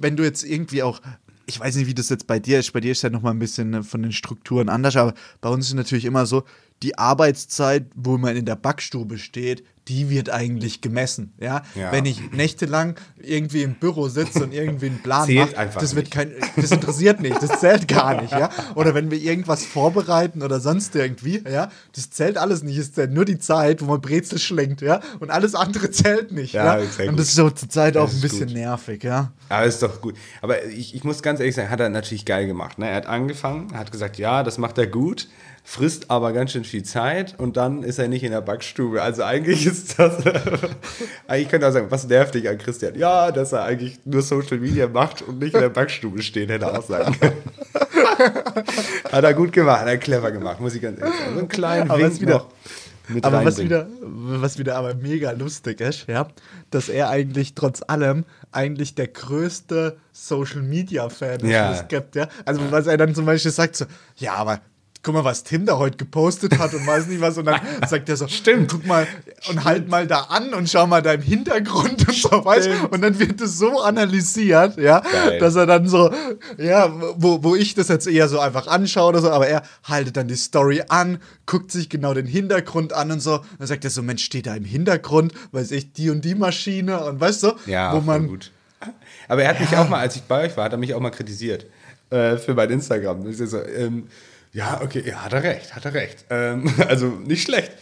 wenn 0.00 0.16
du 0.16 0.24
jetzt 0.24 0.44
irgendwie 0.44 0.82
auch, 0.82 1.00
ich 1.46 1.58
weiß 1.58 1.76
nicht, 1.76 1.86
wie 1.86 1.94
das 1.94 2.08
jetzt 2.08 2.26
bei 2.26 2.38
dir 2.38 2.58
ist, 2.58 2.72
bei 2.72 2.80
dir 2.80 2.92
ist 2.92 3.02
ja 3.02 3.10
nochmal 3.10 3.32
ein 3.32 3.38
bisschen 3.38 3.72
äh, 3.74 3.82
von 3.82 4.02
den 4.02 4.12
Strukturen 4.12 4.68
anders, 4.68 4.96
aber 4.96 5.14
bei 5.40 5.48
uns 5.48 5.68
ist 5.68 5.74
natürlich 5.74 6.04
immer 6.04 6.26
so, 6.26 6.44
die 6.82 6.98
Arbeitszeit, 6.98 7.86
wo 7.94 8.18
man 8.18 8.36
in 8.36 8.44
der 8.44 8.56
Backstube 8.56 9.18
steht, 9.18 9.64
die 9.88 10.10
wird 10.10 10.30
eigentlich 10.30 10.80
gemessen. 10.80 11.32
Ja? 11.38 11.62
Ja. 11.74 11.92
Wenn 11.92 12.06
ich 12.06 12.32
nächtelang 12.32 12.96
irgendwie 13.20 13.62
im 13.62 13.74
Büro 13.74 14.08
sitze 14.08 14.42
und 14.42 14.52
irgendwie 14.52 14.86
einen 14.86 15.02
Plan 15.02 15.32
mache, 15.32 15.54
das 15.74 15.94
wird 15.94 16.06
nicht. 16.06 16.10
kein, 16.12 16.32
das 16.56 16.70
interessiert 16.72 17.20
nicht, 17.20 17.40
das 17.40 17.60
zählt 17.60 17.86
gar 17.88 18.20
nicht, 18.20 18.32
ja. 18.32 18.50
Oder 18.74 18.94
wenn 18.94 19.10
wir 19.10 19.18
irgendwas 19.18 19.64
vorbereiten 19.64 20.42
oder 20.42 20.60
sonst 20.60 20.94
irgendwie, 20.96 21.42
ja, 21.50 21.70
das 21.94 22.10
zählt 22.10 22.36
alles 22.38 22.62
nicht. 22.62 22.78
Es 22.78 22.92
zählt 22.92 23.12
nur 23.12 23.24
die 23.24 23.38
Zeit, 23.38 23.80
wo 23.82 23.86
man 23.86 24.00
Brezel 24.00 24.38
schlenkt, 24.38 24.80
ja, 24.80 25.00
und 25.20 25.30
alles 25.30 25.54
andere 25.54 25.90
zählt 25.90 26.32
nicht, 26.32 26.54
Ja, 26.54 26.78
ja. 26.78 26.86
sehr 26.86 27.08
Und 27.08 27.18
das 27.18 27.28
ist 27.28 27.36
so 27.36 27.50
zur 27.50 27.68
Zeit 27.68 27.96
auch 27.96 28.10
ein 28.10 28.20
bisschen 28.20 28.46
gut. 28.46 28.56
nervig, 28.56 29.04
ja. 29.04 29.32
Aber 29.48 29.66
ist 29.66 29.82
doch 29.82 30.00
gut. 30.00 30.16
Aber 30.42 30.64
ich, 30.64 30.94
ich 30.94 31.04
muss 31.04 31.22
ganz 31.22 31.38
ehrlich 31.40 31.54
sagen, 31.54 31.70
hat 31.70 31.80
er 31.80 31.88
natürlich 31.88 32.24
geil 32.24 32.46
gemacht. 32.46 32.78
Ne? 32.78 32.88
Er 32.88 32.96
hat 32.96 33.06
angefangen, 33.06 33.72
hat 33.74 33.92
gesagt, 33.92 34.18
ja, 34.18 34.42
das 34.42 34.58
macht 34.58 34.78
er 34.78 34.86
gut, 34.86 35.28
frisst 35.68 36.10
aber 36.12 36.32
ganz 36.32 36.52
schön 36.52 36.62
viel 36.62 36.84
Zeit 36.84 37.34
und 37.38 37.56
dann 37.56 37.82
ist 37.82 37.98
er 37.98 38.06
nicht 38.06 38.22
in 38.22 38.30
der 38.30 38.40
Backstube. 38.40 39.02
Also 39.02 39.24
eigentlich 39.24 39.66
ist 39.66 39.98
das, 39.98 40.14
eigentlich 41.26 41.48
könnte 41.48 41.66
er 41.66 41.72
sagen, 41.72 41.86
was 41.90 42.06
nervt 42.06 42.34
dich 42.36 42.48
an 42.48 42.56
Christian? 42.56 42.94
Ja, 42.96 43.32
dass 43.32 43.50
er 43.52 43.64
eigentlich 43.64 43.98
nur 44.04 44.22
Social 44.22 44.58
Media 44.58 44.86
macht 44.86 45.22
und 45.22 45.40
nicht 45.40 45.54
in 45.54 45.60
der 45.60 45.68
Backstube 45.68 46.22
steht, 46.22 46.50
hätte 46.50 46.66
er 46.66 46.78
auch 46.78 46.84
sagen 46.86 47.18
können. 47.18 47.36
hat 49.12 49.24
er 49.24 49.34
gut 49.34 49.52
gemacht, 49.52 49.80
hat 49.80 49.88
er 49.88 49.98
clever 49.98 50.30
gemacht, 50.30 50.60
muss 50.60 50.74
ich 50.76 50.82
ganz 50.82 51.00
ehrlich 51.00 51.14
sagen. 51.16 51.32
So 51.34 51.38
einen 51.40 51.48
kleinen 51.48 51.90
Aber 51.90 51.98
Wink 52.00 52.12
was 52.12 52.20
wieder- 52.20 52.32
noch 53.08 53.22
Aber 53.22 53.44
was 53.44 53.58
wieder, 53.58 53.86
was 54.00 54.58
wieder 54.58 54.76
aber 54.76 54.94
mega 54.94 55.32
lustig 55.32 55.80
ist, 55.80 56.06
ja, 56.08 56.28
dass 56.70 56.88
er 56.88 57.08
eigentlich 57.10 57.54
trotz 57.54 57.82
allem 57.86 58.24
eigentlich 58.52 58.94
der 58.94 59.08
größte 59.08 59.96
Social 60.12 60.62
Media 60.62 61.08
Fan 61.08 61.40
ist, 61.40 61.50
Ja. 61.50 61.82
gibt, 61.82 62.14
ja. 62.14 62.28
Also 62.44 62.60
was 62.70 62.86
er 62.86 62.96
dann 62.96 63.14
zum 63.16 63.26
Beispiel 63.26 63.50
sagt, 63.50 63.76
so, 63.76 63.84
ja, 64.16 64.34
aber 64.34 64.60
guck 65.06 65.14
mal, 65.14 65.24
was 65.24 65.44
Tinder 65.44 65.78
heute 65.78 65.96
gepostet 65.96 66.58
hat 66.58 66.74
und 66.74 66.84
weiß 66.84 67.06
nicht 67.06 67.20
was. 67.20 67.38
Und 67.38 67.44
dann 67.44 67.60
sagt 67.88 68.08
er 68.08 68.16
so, 68.16 68.26
stimmt, 68.26 68.72
guck 68.72 68.84
mal 68.86 69.06
und 69.48 69.64
halt 69.64 69.88
mal 69.88 70.06
da 70.06 70.22
an 70.22 70.52
und 70.52 70.68
schau 70.68 70.88
mal 70.88 71.00
da 71.00 71.12
im 71.12 71.22
Hintergrund 71.22 72.08
und 72.08 72.14
so, 72.14 72.44
weißt 72.44 72.66
du? 72.66 72.88
Und 72.88 73.02
dann 73.02 73.16
wird 73.20 73.40
es 73.40 73.56
so 73.56 73.80
analysiert, 73.80 74.76
ja, 74.78 75.00
Geil. 75.00 75.38
dass 75.38 75.54
er 75.54 75.66
dann 75.66 75.86
so, 75.86 76.12
ja, 76.58 76.92
wo, 77.16 77.44
wo 77.44 77.54
ich 77.54 77.74
das 77.74 77.86
jetzt 77.86 78.08
eher 78.08 78.28
so 78.28 78.40
einfach 78.40 78.66
anschaue 78.66 79.10
oder 79.10 79.20
so, 79.20 79.30
aber 79.30 79.46
er 79.46 79.62
haltet 79.84 80.16
dann 80.16 80.26
die 80.26 80.34
Story 80.34 80.82
an, 80.88 81.18
guckt 81.46 81.70
sich 81.70 81.88
genau 81.88 82.12
den 82.12 82.26
Hintergrund 82.26 82.92
an 82.92 83.12
und 83.12 83.20
so. 83.20 83.40
Dann 83.58 83.68
sagt 83.68 83.84
er 83.84 83.90
so, 83.90 84.02
Mensch, 84.02 84.24
steht 84.24 84.48
da 84.48 84.56
im 84.56 84.64
Hintergrund, 84.64 85.32
weiß 85.52 85.70
ich, 85.70 85.92
die 85.92 86.10
und 86.10 86.24
die 86.24 86.34
Maschine 86.34 87.04
und 87.04 87.20
weißt 87.20 87.44
du, 87.44 87.52
Ja, 87.66 87.94
wo 87.94 88.00
man, 88.00 88.26
gut. 88.26 88.50
Aber 89.28 89.44
er 89.44 89.50
hat 89.50 89.60
mich 89.60 89.76
auch 89.76 89.88
mal, 89.88 90.00
als 90.00 90.16
ich 90.16 90.22
bei 90.22 90.46
euch 90.46 90.56
war, 90.56 90.64
hat 90.64 90.72
er 90.72 90.78
mich 90.78 90.94
auch 90.94 91.00
mal 91.00 91.10
kritisiert 91.10 91.66
äh, 92.10 92.36
für 92.38 92.54
mein 92.54 92.70
Instagram. 92.70 93.24
Ist 93.26 93.38
so, 93.38 93.62
ähm, 93.62 94.08
ja, 94.52 94.80
okay, 94.82 95.02
ja, 95.06 95.24
hat 95.24 95.32
er 95.32 95.42
recht, 95.42 95.74
hat 95.74 95.84
er 95.84 95.94
recht. 95.94 96.24
Ähm, 96.30 96.72
also 96.88 97.06
nicht 97.08 97.42
schlecht. 97.42 97.72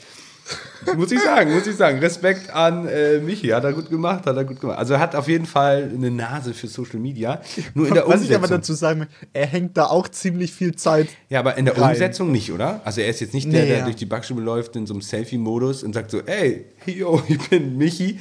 muss 0.96 1.10
ich 1.10 1.20
sagen, 1.20 1.54
muss 1.54 1.66
ich 1.66 1.76
sagen. 1.76 1.98
Respekt 2.00 2.50
an 2.50 2.86
äh, 2.86 3.18
Michi, 3.18 3.48
hat 3.48 3.64
er 3.64 3.72
gut 3.72 3.88
gemacht, 3.88 4.26
hat 4.26 4.36
er 4.36 4.44
gut 4.44 4.60
gemacht. 4.60 4.78
Also 4.78 4.94
er 4.94 5.00
hat 5.00 5.14
auf 5.16 5.26
jeden 5.28 5.46
Fall 5.46 5.90
eine 5.94 6.10
Nase 6.10 6.52
für 6.52 6.68
Social 6.68 6.98
Media. 6.98 7.40
Nur 7.72 7.88
in 7.88 7.94
der 7.94 8.06
Was 8.08 8.20
ich 8.22 8.28
aber 8.28 8.44
Umsetzung. 8.44 8.58
dazu 8.58 8.74
sagen 8.74 9.06
er 9.32 9.46
hängt 9.46 9.76
da 9.76 9.86
auch 9.86 10.08
ziemlich 10.08 10.52
viel 10.52 10.74
Zeit. 10.74 11.08
Ja, 11.30 11.38
aber 11.40 11.56
in 11.56 11.64
der 11.64 11.78
rein. 11.78 11.92
Umsetzung 11.92 12.30
nicht, 12.30 12.52
oder? 12.52 12.82
Also 12.84 13.00
er 13.00 13.08
ist 13.08 13.20
jetzt 13.20 13.32
nicht 13.32 13.50
der, 13.50 13.62
Nee, 13.62 13.68
der 13.68 13.78
ja. 13.78 13.84
durch 13.84 13.96
die 13.96 14.04
Backstube 14.06 14.42
läuft 14.42 14.76
in 14.76 14.86
so 14.86 14.92
einem 14.92 15.00
Selfie-Modus 15.00 15.82
und 15.82 15.94
sagt 15.94 16.10
so, 16.10 16.20
ey, 16.20 16.66
yo, 16.84 17.22
ich 17.28 17.48
bin 17.48 17.78
Michi. 17.78 18.20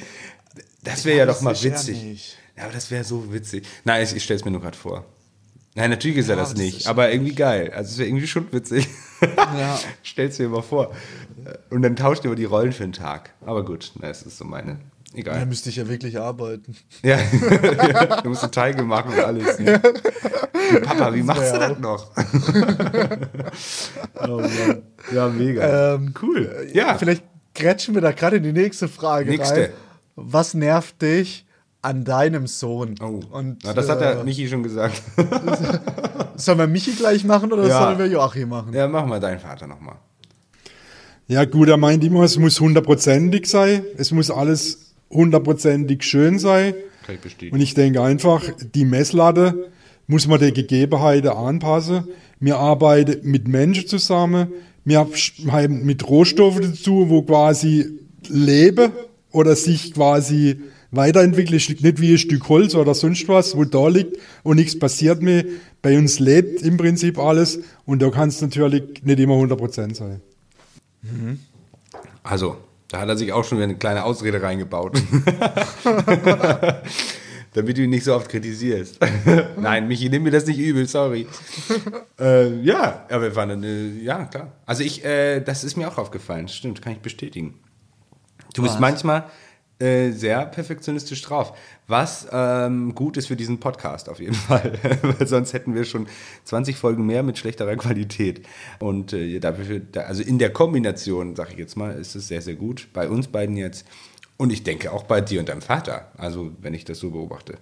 Das 0.84 1.04
wäre 1.06 1.18
ja, 1.20 1.26
doch 1.26 1.42
mal 1.42 1.62
witzig. 1.62 2.38
Ja, 2.56 2.64
aber 2.64 2.74
das 2.74 2.90
wäre 2.92 3.04
so 3.04 3.34
witzig. 3.34 3.66
Nein, 3.84 4.04
ich, 4.04 4.16
ich 4.16 4.24
stelle 4.24 4.40
es 4.40 4.46
mir 4.46 4.52
nur 4.52 4.62
gerade 4.62 4.78
vor. 4.78 5.06
Nein, 5.76 5.90
natürlich 5.90 6.18
ist 6.18 6.30
er 6.30 6.36
das 6.36 6.50
das 6.50 6.58
nicht, 6.58 6.88
aber 6.88 7.12
irgendwie 7.12 7.34
geil. 7.34 7.72
Also 7.76 7.92
es 7.92 7.98
wäre 7.98 8.08
irgendwie 8.08 8.28
schon 8.28 8.52
witzig. 8.52 8.88
Ja. 9.22 9.80
Stell's 10.04 10.38
dir 10.38 10.50
mal 10.50 10.62
vor. 10.62 10.92
Und 11.70 11.82
dann 11.82 11.96
tauscht 11.96 12.26
über 12.26 12.36
die 12.36 12.46
Rollen 12.46 12.72
für 12.72 12.84
einen 12.84 12.94
Tag. 12.94 13.34
Aber 13.46 13.66
gut, 13.66 13.92
na, 14.00 14.10
es 14.10 14.22
ist 14.22 14.38
so 14.38 14.46
meine. 14.46 14.80
Da 15.14 15.20
Egal. 15.20 15.46
müsste 15.46 15.70
ich 15.70 15.76
ja 15.76 15.88
wirklich 15.88 16.20
arbeiten. 16.20 16.76
Ja, 17.04 17.20
ja 17.20 18.22
du 18.22 18.30
musst 18.30 18.44
einen 18.44 18.52
Teige 18.52 18.82
machen 18.84 19.14
und 19.14 19.20
alles. 19.20 19.60
Ne? 19.60 19.80
Du, 19.80 20.82
Papa, 20.82 21.14
wie 21.14 21.22
machst 21.22 21.54
du 21.54 21.60
das 21.60 21.78
noch? 21.78 22.10
oh 24.22 24.38
Mann. 24.42 24.82
Ja, 25.14 25.30
mega. 25.30 25.96
Ähm, 25.96 26.16
cool. 26.22 26.68
Ja, 26.74 26.98
Vielleicht 26.98 27.24
grätschen 27.54 27.94
wir 27.94 28.02
da 28.02 28.12
gerade 28.12 28.38
in 28.38 28.44
die 28.44 28.54
nächste 28.54 28.88
Frage 28.88 29.30
Nächste. 29.30 29.56
rein. 29.56 29.70
Was 30.16 30.56
nervt 30.56 31.02
dich 31.02 31.46
an 31.84 32.04
deinem 32.04 32.48
Sohn? 32.48 32.96
Oh. 33.02 33.20
Und, 33.32 33.60
Na, 33.64 33.74
das 33.74 33.90
hat 33.90 34.02
der 34.02 34.22
äh, 34.22 34.24
Michi 34.24 34.48
schon 34.48 34.64
gesagt. 34.64 35.02
Sollen 36.36 36.58
wir 36.58 36.68
Michi 36.68 36.92
gleich 36.94 37.24
machen 37.24 37.52
oder 37.54 37.68
Ja. 37.68 37.80
sollen 37.84 38.00
wir 38.00 38.08
Joachim 38.08 38.50
machen? 38.50 38.74
Ja, 38.74 38.88
mach 38.88 39.06
mal 39.06 39.20
deinen 39.20 39.40
Vater 39.40 39.68
nochmal. 39.68 39.96
Ja, 41.28 41.46
gut, 41.46 41.70
er 41.70 41.78
meint 41.78 42.04
immer, 42.04 42.24
es 42.24 42.38
muss 42.38 42.60
hundertprozentig 42.60 43.46
sein. 43.48 43.84
Es 43.98 44.12
muss 44.12 44.32
alles 44.32 44.94
hundertprozentig 45.12 46.04
schön 46.04 46.40
sein. 46.40 46.74
Kann 47.06 47.16
ich 47.16 47.22
bestätigen. 47.22 47.56
Und 47.56 47.62
ich 47.62 47.74
denke 47.76 48.02
einfach, 48.02 48.42
die 48.74 48.86
Messlatte 48.86 49.70
muss 50.08 50.28
man 50.28 50.40
den 50.40 50.54
Gegebenheiten 50.54 51.30
anpassen. 51.30 52.06
Wir 52.40 52.58
arbeiten 52.58 53.30
mit 53.30 53.48
Menschen 53.48 53.88
zusammen. 53.88 54.48
Wir 54.86 55.08
haben 55.50 55.86
mit 55.86 56.08
Rohstoffen 56.10 56.62
dazu, 56.64 57.10
wo 57.10 57.22
quasi 57.22 58.00
leben 58.28 58.92
oder 59.32 59.56
sich 59.56 59.94
quasi 59.94 60.60
weiterentwickeln. 60.96 61.58
Ist 61.58 61.70
Nicht 61.82 62.00
wie 62.02 62.14
ein 62.14 62.18
Stück 62.18 62.48
Holz 62.50 62.76
oder 62.76 62.94
sonst 62.94 63.28
was, 63.28 63.56
wo 63.58 63.66
da 63.66 63.88
liegt 63.88 64.18
und 64.44 64.58
nichts 64.58 64.78
passiert 64.78 65.22
mehr. 65.22 65.44
Bei 65.82 65.98
uns 65.98 66.20
lebt 66.20 66.62
im 66.62 66.78
Prinzip 66.78 67.18
alles 67.20 67.60
und 67.86 68.02
da 68.02 68.10
kann 68.10 68.30
es 68.30 68.42
natürlich 68.42 69.04
nicht 69.04 69.20
immer 69.20 69.36
100% 69.36 69.96
sein. 69.96 70.22
Also, 72.24 72.58
da 72.88 73.02
hat 73.02 73.10
er 73.10 73.18
sich 73.18 73.34
auch 73.34 73.44
schon 73.44 73.58
wieder 73.58 73.66
eine 73.66 73.76
kleine 73.76 74.04
Ausrede 74.06 74.42
reingebaut. 74.42 75.02
Damit 77.54 77.78
du 77.78 77.84
ihn 77.84 77.90
nicht 77.92 78.04
so 78.04 78.16
oft 78.16 78.30
kritisierst. 78.30 79.00
Nein, 79.60 79.88
Michi, 79.88 80.10
nimm 80.10 80.24
mir 80.24 80.32
das 80.32 80.48
nicht 80.48 80.58
übel, 80.58 80.88
sorry. 80.88 81.28
äh, 82.20 82.56
ja, 82.62 83.06
aber 83.10 83.24
wir 83.24 83.36
waren 83.36 83.52
eine, 83.52 83.90
ja, 84.02 84.26
klar. 84.26 84.54
Also 84.66 84.84
ich, 84.84 85.06
äh, 85.06 85.40
das 85.42 85.64
ist 85.64 85.78
mir 85.78 85.88
auch 85.88 85.98
aufgefallen, 86.00 86.48
stimmt, 86.48 86.82
kann 86.82 86.94
ich 86.94 87.00
bestätigen. 87.00 87.56
Du 88.56 88.62
bist 88.62 88.80
manchmal 88.80 89.26
äh, 89.80 90.12
sehr 90.12 90.46
perfektionistisch 90.46 91.22
drauf. 91.24 91.58
Was 91.88 92.28
ähm, 92.32 92.96
gut 92.96 93.18
ist 93.18 93.28
für 93.28 93.36
diesen 93.36 93.60
Podcast 93.60 94.08
auf 94.08 94.20
jeden 94.20 94.34
Fall. 94.50 94.74
Weil 95.02 95.28
sonst 95.28 95.54
hätten 95.54 95.76
wir 95.76 95.84
schon 95.84 96.08
20 96.46 96.78
Folgen 96.78 97.06
mehr 97.06 97.24
mit 97.24 97.38
schlechterer 97.38 97.76
Qualität. 97.76 98.46
Und 98.80 99.14
äh, 99.14 99.40
dafür, 99.40 99.80
da, 99.80 100.02
also 100.02 100.24
in 100.24 100.40
der 100.40 100.54
Kombination, 100.54 101.36
sage 101.36 101.52
ich 101.54 101.58
jetzt 101.58 101.76
mal, 101.76 101.92
ist 101.96 102.16
es 102.16 102.28
sehr, 102.28 102.42
sehr 102.42 102.56
gut. 102.56 102.88
Bei 102.94 103.10
uns 103.10 103.28
beiden 103.28 103.58
jetzt. 103.58 103.86
Und 104.38 104.52
ich 104.52 104.64
denke 104.64 104.92
auch 104.92 105.04
bei 105.04 105.22
dir 105.22 105.40
und 105.40 105.50
deinem 105.50 105.62
Vater. 105.62 106.12
Also, 106.18 106.52
wenn 106.62 106.74
ich 106.74 106.86
das 106.86 107.00
so 107.00 107.12
beobachte. 107.12 107.58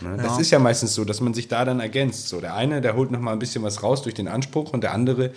Ne? 0.00 0.16
Das 0.16 0.38
ist 0.38 0.50
ja 0.50 0.58
meistens 0.58 0.94
so, 0.94 1.04
dass 1.04 1.20
man 1.20 1.34
sich 1.34 1.48
da 1.48 1.64
dann 1.64 1.80
ergänzt. 1.80 2.28
So, 2.28 2.40
der 2.40 2.54
eine, 2.54 2.80
der 2.80 2.94
holt 2.94 3.10
noch 3.10 3.20
mal 3.20 3.32
ein 3.32 3.38
bisschen 3.38 3.62
was 3.62 3.82
raus 3.82 4.02
durch 4.02 4.14
den 4.14 4.28
Anspruch 4.28 4.72
und 4.72 4.82
der 4.82 4.92
andere, 4.92 5.32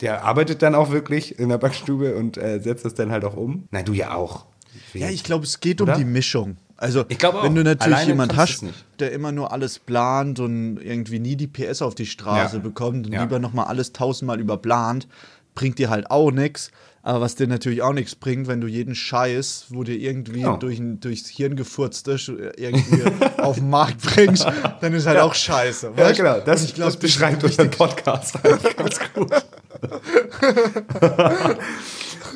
der 0.00 0.24
arbeitet 0.24 0.62
dann 0.62 0.74
auch 0.74 0.90
wirklich 0.90 1.38
in 1.38 1.48
der 1.48 1.58
Backstube 1.58 2.16
und 2.16 2.36
äh, 2.36 2.60
setzt 2.60 2.84
das 2.84 2.94
dann 2.94 3.12
halt 3.12 3.24
auch 3.24 3.36
um. 3.36 3.68
Nein, 3.70 3.84
du 3.84 3.92
ja 3.92 4.14
auch. 4.14 4.46
Ja, 4.94 5.08
ich 5.08 5.24
glaube, 5.24 5.44
es 5.44 5.60
geht 5.60 5.80
Oder? 5.80 5.94
um 5.94 5.98
die 5.98 6.04
Mischung. 6.04 6.56
Also, 6.76 7.04
wenn 7.08 7.54
du 7.54 7.62
natürlich 7.62 7.94
Alleine 7.94 8.10
jemand 8.10 8.32
kannst 8.34 8.62
du 8.62 8.66
hast, 8.68 8.74
der 8.98 9.12
immer 9.12 9.30
nur 9.30 9.52
alles 9.52 9.78
plant 9.78 10.40
und 10.40 10.78
irgendwie 10.78 11.20
nie 11.20 11.36
die 11.36 11.46
PS 11.46 11.80
auf 11.80 11.94
die 11.94 12.06
Straße 12.06 12.56
Ja. 12.56 12.62
bekommt 12.62 13.06
und 13.06 13.12
Ja. 13.12 13.22
lieber 13.22 13.38
nochmal 13.38 13.66
alles 13.66 13.92
tausendmal 13.92 14.40
überplant, 14.40 15.06
bringt 15.54 15.78
dir 15.78 15.90
halt 15.90 16.10
auch 16.10 16.32
nichts. 16.32 16.72
Aber 17.04 17.20
was 17.20 17.34
dir 17.34 17.46
natürlich 17.48 17.82
auch 17.82 17.92
nichts 17.92 18.14
bringt, 18.14 18.46
wenn 18.48 18.60
du 18.60 18.68
jeden 18.68 18.94
Scheiß, 18.94 19.66
wo 19.70 19.82
dir 19.84 19.96
irgendwie 19.96 20.40
Genau. 20.42 20.56
durch, 20.56 20.80
durchs 20.80 21.28
Hirn 21.28 21.56
gefurzt 21.56 22.06
ist, 22.08 22.28
irgendwie 22.28 23.02
auf 23.38 23.56
den 23.56 23.70
Markt 23.70 24.00
bringst, 24.02 24.46
dann 24.80 24.92
ist 24.92 25.06
halt 25.06 25.18
auch 25.20 25.34
scheiße. 25.34 25.92
Ja, 25.96 26.04
weißt? 26.04 26.16
genau. 26.16 26.40
Das, 26.40 26.72
glaub, 26.74 26.86
das 26.88 26.96
beschreibt 26.96 27.42
unseren 27.44 27.70
Podcast 27.70 28.36
eigentlich 28.44 28.76
ganz 28.76 28.98
gut. 29.14 29.30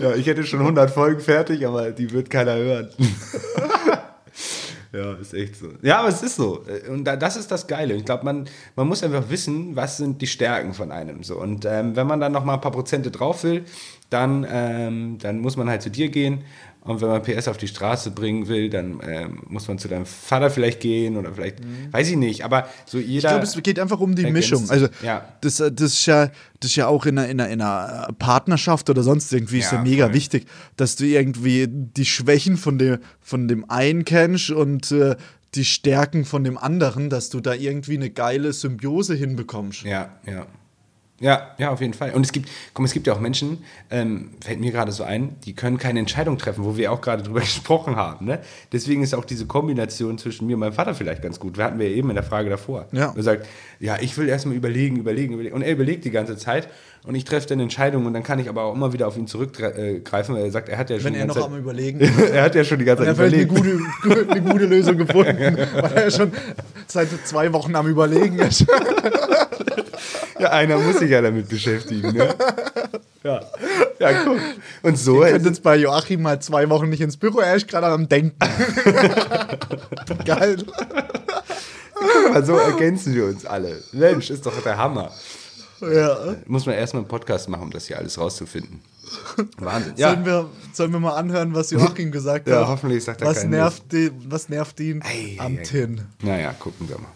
ja, 0.01 0.15
ich 0.15 0.27
hätte 0.27 0.45
schon 0.45 0.61
100 0.61 0.91
Folgen 0.91 1.21
fertig, 1.21 1.67
aber 1.67 1.91
die 1.91 2.11
wird 2.13 2.31
keiner 2.31 2.55
hören. 2.57 2.89
ja, 4.93 5.13
ist 5.15 5.35
echt 5.35 5.57
so. 5.57 5.69
Ja, 5.83 5.99
aber 6.01 6.09
es 6.09 6.23
ist 6.23 6.37
so. 6.37 6.63
Und 6.89 7.05
da- 7.05 7.17
das 7.17 7.37
ist 7.37 7.51
das 7.51 7.67
Geile. 7.67 7.95
Ich 7.95 8.05
glaube, 8.05 8.25
man, 8.25 8.49
man 8.77 8.87
muss 8.89 9.03
einfach 9.03 9.29
wissen, 9.29 9.77
was 9.77 9.97
sind 9.99 10.21
die 10.23 10.27
Stärken 10.27 10.75
von 10.75 10.91
einem. 10.93 11.23
So. 11.23 11.39
Und 11.39 11.65
ähm, 11.65 11.97
wenn 11.97 12.07
man 12.07 12.21
dann 12.21 12.33
noch 12.33 12.45
mal 12.45 12.55
ein 12.55 12.61
paar 12.61 12.73
Prozente 12.73 13.11
drauf 13.11 13.45
will, 13.45 13.65
dann, 14.11 14.47
ähm, 14.49 15.19
dann 15.21 15.41
muss 15.41 15.57
man 15.57 15.69
halt 15.69 15.83
zu 15.83 15.91
dir 15.91 16.09
gehen. 16.09 16.45
Und 16.87 17.01
wenn 17.01 17.09
man 17.09 17.23
PS 17.23 17.49
auf 17.49 17.57
die 17.57 17.69
Straße 17.69 18.11
bringen 18.13 18.49
will, 18.49 18.71
dann 18.71 19.01
ähm, 19.07 19.43
muss 19.49 19.67
man 19.69 19.79
zu 19.79 19.89
deinem 19.89 20.07
Vater 20.07 20.51
vielleicht 20.51 20.81
gehen 20.81 21.17
oder 21.17 21.33
vielleicht, 21.33 21.59
weiß 21.93 22.09
ich 22.11 22.17
nicht, 22.17 22.45
aber 22.45 22.69
so 22.87 22.99
jeder. 22.99 23.29
Ich 23.29 23.35
glaube, 23.35 23.45
es 23.45 23.63
geht 23.63 23.79
einfach 23.79 24.01
um 24.01 24.15
die 24.15 24.25
ergänzt 24.25 24.51
Mischung. 24.51 24.71
Also 24.71 24.89
Ja. 25.03 25.29
das, 25.41 25.61
äh, 25.61 25.73
das, 25.73 25.93
ist 25.95 26.07
ja, 26.07 26.27
das 26.61 26.71
ist 26.71 26.77
ja 26.77 26.87
auch 26.87 27.07
in 27.07 27.19
einer, 27.19 27.29
in 27.29 27.41
einer, 27.41 27.51
in 27.53 27.61
einer 27.61 28.09
Partnerschaft 28.19 28.89
oder 28.89 29.03
sonst 29.03 29.33
irgendwie 29.33 29.59
ist 29.59 29.73
Ja, 29.73 29.79
ja 29.79 29.83
mega 29.85 30.05
voll. 30.07 30.15
wichtig, 30.15 30.47
dass 30.77 30.97
du 30.97 31.05
irgendwie 31.05 31.67
die 31.69 32.05
Schwächen 32.05 32.57
von 32.57 32.79
dem, 32.79 32.99
von 33.21 33.49
dem 33.49 33.69
einen 33.71 34.05
kennst 34.05 34.51
und 34.51 34.93
äh, 34.93 35.17
die 35.55 35.65
Stärken 35.65 36.25
von 36.25 36.45
dem 36.45 36.59
anderen, 36.59 37.09
dass 37.11 37.31
du 37.31 37.41
da 37.41 37.55
irgendwie 37.55 37.97
eine 37.97 38.11
geile 38.11 38.53
Symbiose 38.53 39.15
hinbekommst. 39.15 39.83
Ja, 39.85 40.11
ja. 40.27 40.47
Ja, 41.19 41.55
ja, 41.57 41.71
auf 41.71 41.81
jeden 41.81 41.95
Fall. 41.95 42.13
Und 42.13 42.27
es 42.27 42.33
gibt, 42.33 42.51
mal, 42.79 42.85
es 42.85 42.93
gibt 42.93 43.07
ja 43.07 43.15
auch 43.15 43.21
Menschen, 43.21 43.65
ähm, 43.91 44.33
fällt 44.45 44.61
mir 44.61 44.71
gerade 44.71 44.93
so 44.93 45.03
ein, 45.03 45.37
die 45.45 45.55
können 45.55 45.79
keine 45.79 45.99
Entscheidung 45.99 46.37
treffen, 46.37 46.65
wo 46.65 46.77
wir 46.77 46.93
auch 46.93 47.01
gerade 47.01 47.23
drüber 47.23 47.41
gesprochen 47.47 47.97
haben. 47.97 48.27
Ne? 48.27 48.41
Deswegen 48.73 49.03
ist 49.03 49.15
auch 49.15 49.25
diese 49.25 49.47
Kombination 49.47 50.19
zwischen 50.19 50.47
mir 50.47 50.55
und 50.55 50.61
meinem 50.61 50.75
Vater 50.75 50.95
vielleicht 50.95 51.23
ganz 51.23 51.41
gut. 51.41 51.57
Wir 51.57 51.65
hatten 51.65 51.79
wir 51.79 51.89
ja 51.89 51.97
eben 51.97 52.11
in 52.11 52.17
der 52.17 52.25
Frage 52.25 52.51
davor. 52.51 52.87
Ja. 52.93 53.15
Er 53.17 53.23
sagt, 53.23 53.47
ja, 53.81 53.97
ich 54.01 54.17
will 54.19 54.29
erstmal 54.29 54.57
überlegen, 54.57 54.97
überlegen, 54.97 55.35
überlegen. 55.35 55.55
Und 55.55 55.63
er 55.63 55.73
überlegt 55.73 56.05
die 56.05 56.11
ganze 56.11 56.37
Zeit 56.37 56.69
und 57.07 57.15
ich 57.15 57.25
treffe 57.25 57.47
dann 57.47 57.61
Entscheidungen 57.61 58.05
und 58.07 58.15
dann 58.15 58.25
kann 58.25 58.39
ich 58.41 58.49
aber 58.49 58.63
auch 58.63 58.75
immer 58.75 58.93
wieder 58.93 59.07
auf 59.07 59.17
ihn 59.17 59.29
zurückgreifen, 59.29 60.35
weil 60.35 60.45
er 60.45 60.51
sagt, 60.51 60.69
er 60.69 60.77
hat 60.77 60.91
ja 60.91 60.97
schon 60.97 61.07
Wenn 61.07 61.13
die 61.15 61.21
er 61.21 61.27
ganze 61.27 61.39
noch 61.39 61.47
am 61.47 61.53
Zeit, 61.53 61.61
Überlegen 61.61 62.01
er 62.33 62.43
hat 62.43 62.55
ja 62.57 62.65
schon 62.65 62.79
die 62.81 62.85
ganze 62.85 63.05
Er 63.07 63.15
Zeit 63.15 63.25
hat 63.25 63.33
vielleicht 63.33 63.51
eine 63.51 63.59
überlegt. 63.61 64.03
gute, 64.03 64.31
eine 64.33 64.43
gute 64.43 64.65
Lösung 64.67 64.97
gefunden, 64.99 65.57
weil 65.75 65.93
er 65.95 66.11
schon 66.11 66.33
seit 66.89 67.09
zwei 67.25 67.53
Wochen 67.53 67.75
am 67.77 67.87
Überlegen 67.87 68.39
ist. 68.41 68.67
Ja, 70.39 70.51
einer 70.51 70.79
muss 70.79 70.99
sich 70.99 71.11
ja 71.11 71.23
damit 71.23 71.49
beschäftigen. 71.49 72.13
Ne? 72.13 72.35
Ja. 73.23 73.41
ja, 73.99 74.13
guck. 74.25 74.39
Und 74.83 74.99
so 74.99 75.25
Ich 75.25 75.31
könnte 75.31 75.49
jetzt 75.49 75.63
bei 75.63 75.77
Joachim 75.77 76.23
mal 76.23 76.41
zwei 76.41 76.69
Wochen 76.69 76.89
nicht 76.91 77.01
ins 77.01 77.17
Büro, 77.17 77.39
er 77.39 77.55
ist 77.55 77.69
gerade 77.69 77.87
am 77.87 78.09
Denken. 78.09 78.37
Geil. 80.25 80.59
Aber 82.29 82.45
so 82.45 82.57
ergänzen 82.57 83.15
wir 83.15 83.25
uns 83.25 83.47
alle. 83.47 83.79
Mensch, 83.93 84.31
ist 84.31 84.45
doch 84.45 84.61
der 84.63 84.77
Hammer. 84.77 85.11
Ja. 85.81 86.37
Muss 86.47 86.67
man 86.67 86.75
erstmal 86.75 87.03
einen 87.03 87.09
Podcast 87.09 87.49
machen, 87.49 87.63
um 87.65 87.71
das 87.71 87.87
hier 87.87 87.99
alles 87.99 88.19
rauszufinden. 88.19 88.81
Wahnsinn. 89.59 89.97
Sollen, 89.97 90.25
wir, 90.25 90.49
sollen 90.73 90.93
wir 90.93 91.01
mal 91.01 91.15
anhören, 91.17 91.55
was 91.55 91.71
Joachim 91.71 92.11
gesagt 92.11 92.49
Ja, 92.49 92.61
hat? 92.63 92.69
hoffentlich 92.69 93.05
sagt 93.05 93.21
er 93.21 93.29
was 93.29 93.45
nervt, 93.45 93.93
den, 93.93 94.13
was 94.31 94.49
nervt 94.49 94.81
ihn 94.81 95.03
Ei, 95.03 95.37
am 95.39 95.57
ei, 95.57 95.61
ei. 95.61 95.63
Tin? 95.63 96.01
Naja, 96.23 96.53
gucken 96.55 96.89
wir 96.89 96.97
mal. 96.99 97.13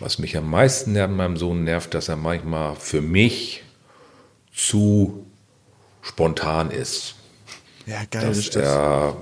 Was 0.00 0.18
mich 0.18 0.36
am 0.36 0.50
meisten 0.50 0.96
an 0.98 1.16
meinem 1.16 1.36
Sohn 1.36 1.64
nervt, 1.64 1.94
dass 1.94 2.08
er 2.08 2.16
manchmal 2.16 2.76
für 2.76 3.00
mich 3.00 3.64
zu 4.52 5.24
spontan 6.02 6.70
ist. 6.70 7.14
Ja, 7.86 8.00
geil 8.10 8.26
Dass 8.28 8.36
ist 8.38 8.56
das. 8.56 8.64
er 8.64 9.16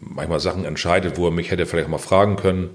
manchmal 0.00 0.40
Sachen 0.40 0.64
entscheidet, 0.64 1.16
wo 1.16 1.26
er 1.26 1.30
mich 1.30 1.50
hätte 1.50 1.64
vielleicht 1.64 1.88
mal 1.88 1.98
fragen 1.98 2.36
können. 2.36 2.70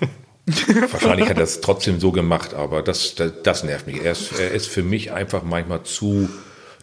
Wahrscheinlich 0.90 1.28
hat 1.28 1.36
er 1.36 1.44
es 1.44 1.60
trotzdem 1.60 2.00
so 2.00 2.12
gemacht, 2.12 2.54
aber 2.54 2.82
das, 2.82 3.14
das, 3.14 3.32
das 3.42 3.64
nervt 3.64 3.86
mich. 3.86 4.02
Er 4.02 4.12
ist, 4.12 4.38
er 4.38 4.50
ist 4.52 4.66
für 4.68 4.82
mich 4.82 5.12
einfach 5.12 5.42
manchmal 5.42 5.82
zu, 5.82 6.28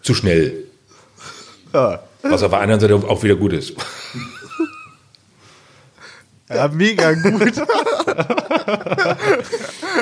zu 0.02 0.14
schnell. 0.14 0.66
Ja. 1.74 2.04
Was 2.22 2.44
auf 2.44 2.52
der 2.52 2.60
anderen 2.60 2.80
Seite 2.80 2.96
auch 2.96 3.24
wieder 3.24 3.36
gut 3.36 3.54
ist. 3.54 3.74
Ja, 6.48 6.68
mega 6.68 7.12
gut. 7.14 7.56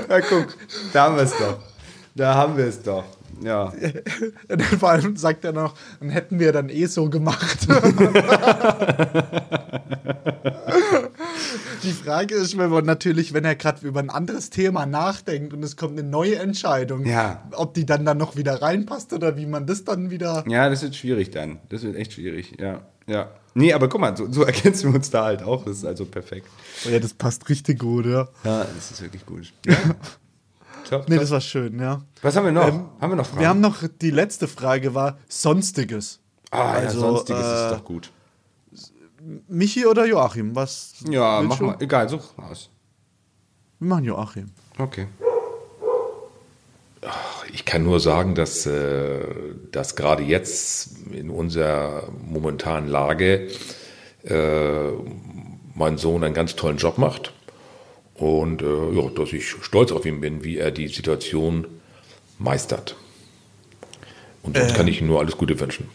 ja, 0.09 0.21
guck, 0.27 0.47
da 0.91 1.03
haben 1.03 1.15
wir 1.15 1.23
es 1.23 1.31
doch. 1.31 1.57
Da 2.15 2.33
haben 2.33 2.57
wir 2.57 2.65
es 2.65 2.81
doch. 2.81 3.05
Ja. 3.41 3.71
Und 4.49 4.61
vor 4.77 4.89
allem 4.89 5.15
sagt 5.15 5.45
er 5.45 5.53
noch, 5.53 5.75
dann 6.01 6.09
hätten 6.09 6.39
wir 6.39 6.51
dann 6.51 6.67
eh 6.67 6.85
so 6.87 7.09
gemacht. 7.09 7.59
Die 11.83 11.91
Frage 11.91 12.35
ist, 12.35 12.57
wenn 12.57 12.69
man 12.69 12.85
natürlich, 12.85 13.33
wenn 13.33 13.45
er 13.45 13.55
gerade 13.55 13.85
über 13.85 13.99
ein 13.99 14.09
anderes 14.09 14.49
Thema 14.49 14.85
nachdenkt 14.85 15.53
und 15.53 15.63
es 15.63 15.75
kommt 15.77 15.97
eine 15.99 16.07
neue 16.07 16.37
Entscheidung, 16.37 17.05
Ja. 17.05 17.43
ob 17.51 17.73
die 17.73 17.85
dann 17.85 18.05
dann 18.05 18.17
noch 18.17 18.35
wieder 18.35 18.61
reinpasst 18.61 19.13
oder 19.13 19.37
wie 19.37 19.45
man 19.45 19.65
das 19.67 19.83
dann 19.83 20.09
wieder. 20.09 20.43
Ja, 20.47 20.69
das 20.69 20.81
wird 20.83 20.95
schwierig 20.95 21.31
dann. 21.31 21.59
Das 21.69 21.83
wird 21.83 21.95
echt 21.95 22.13
schwierig, 22.13 22.55
ja. 22.59 22.81
Ja. 23.07 23.31
Nee, 23.53 23.73
aber 23.73 23.89
guck 23.89 24.01
mal, 24.01 24.15
so, 24.15 24.31
so 24.31 24.43
erkennst 24.45 24.83
du 24.83 24.89
uns 24.89 25.09
da 25.09 25.25
halt 25.25 25.43
auch. 25.43 25.65
Das 25.65 25.77
ist 25.77 25.85
also 25.85 26.05
perfekt. 26.05 26.47
Oh 26.85 26.89
ja, 26.89 26.99
das 26.99 27.13
passt 27.13 27.47
richtig 27.49 27.79
gut, 27.79 28.05
ja. 28.05 28.27
Ja, 28.43 28.63
das 28.75 28.91
ist 28.91 29.01
wirklich 29.01 29.25
gut. 29.25 29.51
Ja. 29.65 29.75
top, 30.89 31.07
Nee, 31.09 31.15
top. 31.15 31.21
das 31.23 31.31
war 31.31 31.41
schön, 31.41 31.79
ja. 31.79 32.01
Was 32.21 32.35
haben 32.35 32.45
wir 32.45 32.51
noch? 32.51 32.67
Ähm, 32.67 32.85
haben 32.99 33.11
wir 33.11 33.15
noch 33.17 33.25
Fragen? 33.25 33.41
Wir 33.41 33.49
haben 33.49 33.61
noch, 33.61 33.83
die 34.01 34.09
letzte 34.11 34.47
Frage 34.47 34.93
war 34.93 35.17
Sonstiges. 35.27 36.19
ah, 36.51 36.57
ja, 36.57 36.87
also, 36.87 36.99
sonstiges 37.01 37.41
ist 37.45 37.47
äh, 37.47 37.69
doch 37.71 37.83
gut. 37.83 38.11
Michi 39.47 39.85
oder 39.85 40.05
Joachim? 40.05 40.55
Was? 40.55 40.95
Ja, 41.09 41.41
mach 41.41 41.57
du? 41.57 41.65
mal. 41.65 41.77
Egal, 41.79 42.09
such 42.09 42.37
aus. 42.37 42.69
Wir 43.79 43.87
machen 43.87 44.05
Joachim. 44.05 44.51
Okay. 44.77 45.07
Ich 47.51 47.65
kann 47.65 47.83
nur 47.83 47.99
sagen, 47.99 48.33
dass, 48.33 48.65
äh, 48.65 49.25
dass 49.71 49.95
gerade 49.95 50.23
jetzt 50.23 50.97
in 51.11 51.29
unserer 51.29 52.09
momentanen 52.25 52.89
Lage 52.89 53.49
äh, 54.23 54.91
mein 55.75 55.97
Sohn 55.97 56.23
einen 56.23 56.33
ganz 56.33 56.55
tollen 56.55 56.77
Job 56.77 56.97
macht 56.97 57.33
und 58.15 58.61
äh, 58.61 58.91
ja, 58.91 59.09
dass 59.09 59.33
ich 59.33 59.49
stolz 59.49 59.91
auf 59.91 60.05
ihn 60.05 60.21
bin, 60.21 60.43
wie 60.43 60.57
er 60.57 60.71
die 60.71 60.87
Situation 60.87 61.67
meistert. 62.39 62.95
Und 64.43 64.57
sonst 64.57 64.75
kann 64.75 64.87
ich 64.87 65.01
ihm 65.01 65.07
nur 65.07 65.19
alles 65.19 65.37
Gute 65.37 65.59
wünschen. 65.59 65.89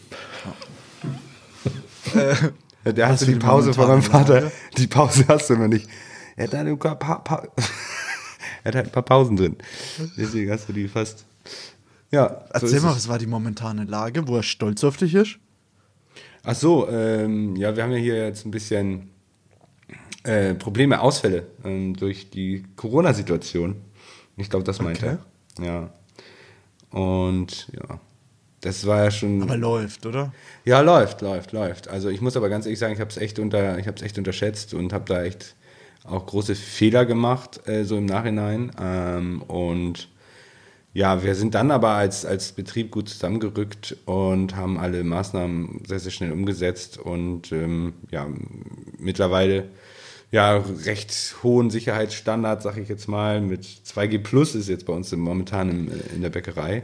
Ja, 2.14 2.50
der 2.92 3.08
hast 3.08 3.22
du 3.22 3.26
die 3.26 3.34
Pause 3.36 3.74
von 3.74 3.88
meinem 3.88 4.02
Vater. 4.02 4.40
Lage? 4.42 4.52
Die 4.76 4.86
Pause 4.86 5.24
hast 5.28 5.50
du 5.50 5.56
noch 5.56 5.68
nicht. 5.68 5.88
Er 6.36 6.44
hat, 6.46 6.54
ein 6.54 6.78
paar, 6.78 6.98
pa 6.98 7.16
pa 7.16 7.42
er 8.64 8.68
hat 8.68 8.74
halt 8.74 8.86
ein 8.86 8.92
paar 8.92 9.02
Pausen 9.02 9.36
drin. 9.36 9.56
Deswegen 10.16 10.50
hast 10.50 10.68
du 10.68 10.72
die 10.72 10.88
fast. 10.88 11.24
Ja, 12.10 12.28
so 12.28 12.44
Erzähl 12.54 12.76
ist 12.78 12.82
mal, 12.84 12.94
was 12.96 13.08
war 13.08 13.18
die 13.18 13.26
momentane 13.26 13.84
Lage, 13.84 14.26
wo 14.28 14.36
er 14.36 14.42
stolz 14.42 14.82
auf 14.84 14.96
dich 14.96 15.14
ist? 15.14 15.38
Ach 16.44 16.54
so, 16.54 16.88
ähm, 16.88 17.56
ja, 17.56 17.76
wir 17.76 17.82
haben 17.82 17.92
ja 17.92 17.98
hier 17.98 18.24
jetzt 18.24 18.46
ein 18.46 18.50
bisschen 18.50 19.10
äh, 20.22 20.54
Probleme, 20.54 21.00
Ausfälle 21.00 21.46
ähm, 21.64 21.94
durch 21.94 22.30
die 22.30 22.64
Corona-Situation. 22.76 23.76
Ich 24.36 24.48
glaube, 24.48 24.64
das 24.64 24.80
meint 24.80 25.02
Okay. 25.02 25.16
er. 25.58 25.64
Ja. 25.64 26.98
Und 26.98 27.68
ja, 27.72 28.00
das 28.60 28.86
war 28.86 29.04
ja 29.04 29.10
schon. 29.10 29.42
Aber 29.42 29.56
läuft, 29.56 30.06
oder? 30.06 30.32
Ja, 30.64 30.80
läuft, 30.80 31.20
läuft, 31.22 31.52
läuft. 31.52 31.88
Also 31.88 32.08
ich 32.08 32.20
muss 32.20 32.36
aber 32.36 32.48
ganz 32.48 32.66
ehrlich 32.66 32.78
sagen, 32.78 32.94
ich 32.94 33.00
habe 33.00 33.10
es 33.10 33.16
echt 33.16 33.38
unter, 33.38 33.78
ich 33.78 33.86
echt 33.86 34.18
unterschätzt 34.18 34.74
und 34.74 34.92
habe 34.92 35.04
da 35.06 35.22
echt 35.22 35.54
auch 36.04 36.26
große 36.26 36.54
Fehler 36.54 37.06
gemacht, 37.06 37.60
äh, 37.68 37.84
so 37.84 37.96
im 37.96 38.06
Nachhinein. 38.06 38.72
Ähm, 38.80 39.42
und 39.42 40.08
ja, 40.92 41.22
wir 41.22 41.34
sind 41.34 41.54
dann 41.54 41.70
aber 41.70 41.90
als, 41.90 42.24
als 42.24 42.52
Betrieb 42.52 42.90
gut 42.90 43.08
zusammengerückt 43.08 43.96
und 44.06 44.56
haben 44.56 44.78
alle 44.78 45.04
Maßnahmen 45.04 45.82
sehr, 45.86 46.00
sehr 46.00 46.10
schnell 46.10 46.32
umgesetzt 46.32 46.98
und 46.98 47.52
ähm, 47.52 47.94
ja, 48.10 48.26
mittlerweile 48.98 49.68
ja, 50.30 50.58
recht 50.84 51.36
hohen 51.42 51.70
Sicherheitsstandards, 51.70 52.64
sag 52.64 52.76
ich 52.76 52.88
jetzt 52.88 53.08
mal, 53.08 53.40
mit 53.40 53.64
2G 53.64 54.18
Plus 54.18 54.54
ist 54.54 54.68
jetzt 54.68 54.86
bei 54.86 54.92
uns 54.92 55.10
momentan 55.12 55.70
im, 55.70 55.90
in 56.14 56.22
der 56.22 56.30
Bäckerei. 56.30 56.82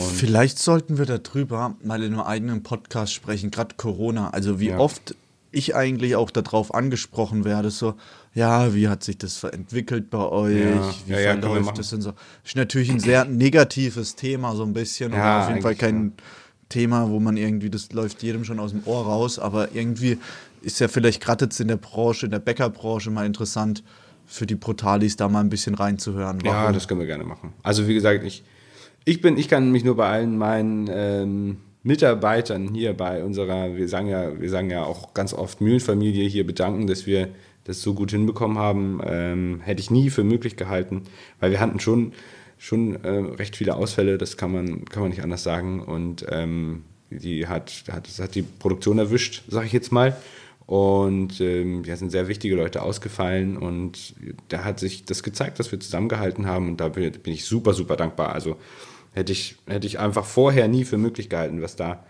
Vielleicht 0.00 0.58
sollten 0.58 0.98
wir 0.98 1.06
darüber 1.06 1.74
mal 1.82 2.02
in 2.02 2.12
einem 2.14 2.22
eigenen 2.22 2.62
Podcast 2.62 3.12
sprechen, 3.12 3.50
gerade 3.50 3.74
Corona. 3.76 4.30
Also 4.30 4.60
wie 4.60 4.68
Ja. 4.68 4.78
oft 4.78 5.14
ich 5.52 5.74
eigentlich 5.74 6.16
auch 6.16 6.30
darauf 6.30 6.74
angesprochen 6.74 7.44
werde, 7.44 7.70
so, 7.70 7.94
ja, 8.34 8.74
wie 8.74 8.88
hat 8.88 9.02
sich 9.02 9.16
das 9.16 9.42
entwickelt 9.44 10.10
bei 10.10 10.18
euch? 10.18 10.54
Ja. 10.54 10.94
Wie 11.06 11.12
Ja, 11.12 11.20
ja, 11.20 11.38
verläuft 11.38 11.78
das 11.78 11.92
und 11.92 12.02
so? 12.02 12.12
Ist 12.44 12.56
natürlich 12.56 12.90
ein 12.90 13.00
sehr 13.00 13.24
negatives 13.24 14.14
Thema, 14.16 14.54
so 14.54 14.64
ein 14.64 14.74
bisschen. 14.74 15.12
Ja, 15.12 15.40
auf 15.42 15.48
jeden 15.48 15.62
Fall 15.62 15.74
kein 15.74 16.12
Thema, 16.68 17.08
wo 17.08 17.20
man 17.20 17.36
irgendwie, 17.36 17.70
das 17.70 17.92
läuft 17.92 18.22
jedem 18.22 18.44
schon 18.44 18.58
aus 18.60 18.72
dem 18.72 18.82
Ohr 18.86 19.04
raus, 19.06 19.38
aber 19.38 19.74
irgendwie 19.74 20.18
ist 20.62 20.80
ja 20.80 20.88
vielleicht 20.88 21.22
gerade 21.22 21.44
jetzt 21.46 21.60
in 21.60 21.68
der 21.68 21.76
Branche, 21.76 22.26
in 22.26 22.32
der 22.32 22.40
Bäckerbranche 22.40 23.10
mal 23.10 23.24
interessant, 23.24 23.82
für 24.26 24.46
die 24.46 24.56
Brutalis 24.56 25.16
da 25.16 25.28
mal 25.28 25.40
ein 25.40 25.48
bisschen 25.48 25.74
reinzuhören. 25.76 26.40
Ja, 26.44 26.52
Warum? 26.64 26.72
das 26.74 26.88
können 26.88 26.98
wir 27.00 27.06
gerne 27.06 27.22
machen. 27.24 27.52
Also 27.62 27.86
wie 27.86 27.94
gesagt, 27.94 28.24
ich, 28.24 28.42
ich 29.06 29.22
bin, 29.22 29.38
ich 29.38 29.48
kann 29.48 29.70
mich 29.70 29.84
nur 29.84 29.96
bei 29.96 30.08
allen 30.08 30.36
meinen 30.36 30.90
ähm, 30.90 31.56
Mitarbeitern 31.84 32.74
hier 32.74 32.92
bei 32.92 33.24
unserer, 33.24 33.76
wir 33.76 33.88
sagen 33.88 34.08
ja, 34.08 34.38
wir 34.38 34.50
sagen 34.50 34.68
ja 34.68 34.84
auch 34.84 35.14
ganz 35.14 35.32
oft 35.32 35.60
Mühlenfamilie 35.60 36.28
hier 36.28 36.44
bedanken, 36.44 36.88
dass 36.88 37.06
wir 37.06 37.28
das 37.64 37.80
so 37.80 37.94
gut 37.94 38.10
hinbekommen 38.10 38.58
haben. 38.58 39.00
Ähm, 39.04 39.60
hätte 39.62 39.80
ich 39.80 39.92
nie 39.92 40.10
für 40.10 40.24
möglich 40.24 40.56
gehalten, 40.56 41.02
weil 41.40 41.52
wir 41.52 41.60
hatten 41.60 41.80
schon 41.80 42.12
schon 42.58 43.04
äh, 43.04 43.08
recht 43.08 43.54
viele 43.54 43.76
Ausfälle, 43.76 44.18
das 44.18 44.36
kann 44.36 44.50
man, 44.50 44.84
kann 44.86 45.02
man 45.02 45.10
nicht 45.10 45.22
anders 45.22 45.42
sagen. 45.42 45.80
Und 45.80 46.26
ähm, 46.30 46.84
die 47.10 47.46
hat, 47.46 47.84
hat, 47.92 48.08
das 48.08 48.18
hat 48.18 48.34
die 48.34 48.42
Produktion 48.42 48.98
erwischt, 48.98 49.44
sage 49.48 49.66
ich 49.66 49.72
jetzt 49.72 49.92
mal. 49.92 50.16
Und 50.64 51.40
ähm, 51.40 51.84
ja, 51.84 51.94
sind 51.96 52.10
sehr 52.10 52.26
wichtige 52.26 52.56
Leute 52.56 52.82
ausgefallen 52.82 53.56
und 53.56 54.14
da 54.48 54.64
hat 54.64 54.80
sich 54.80 55.04
das 55.04 55.22
gezeigt, 55.22 55.60
dass 55.60 55.70
wir 55.70 55.78
zusammengehalten 55.78 56.46
haben 56.46 56.68
und 56.68 56.80
da 56.80 56.88
bin 56.88 57.12
ich 57.26 57.44
super, 57.44 57.72
super 57.72 57.94
dankbar. 57.94 58.32
Also 58.34 58.56
hätte 59.16 59.32
ich, 59.32 59.56
hätte 59.66 59.86
ich 59.88 59.98
einfach 59.98 60.24
vorher 60.24 60.68
nie 60.68 60.84
für 60.84 60.98
möglich 60.98 61.28
gehalten, 61.28 61.62
was 61.62 61.74
da, 61.74 62.04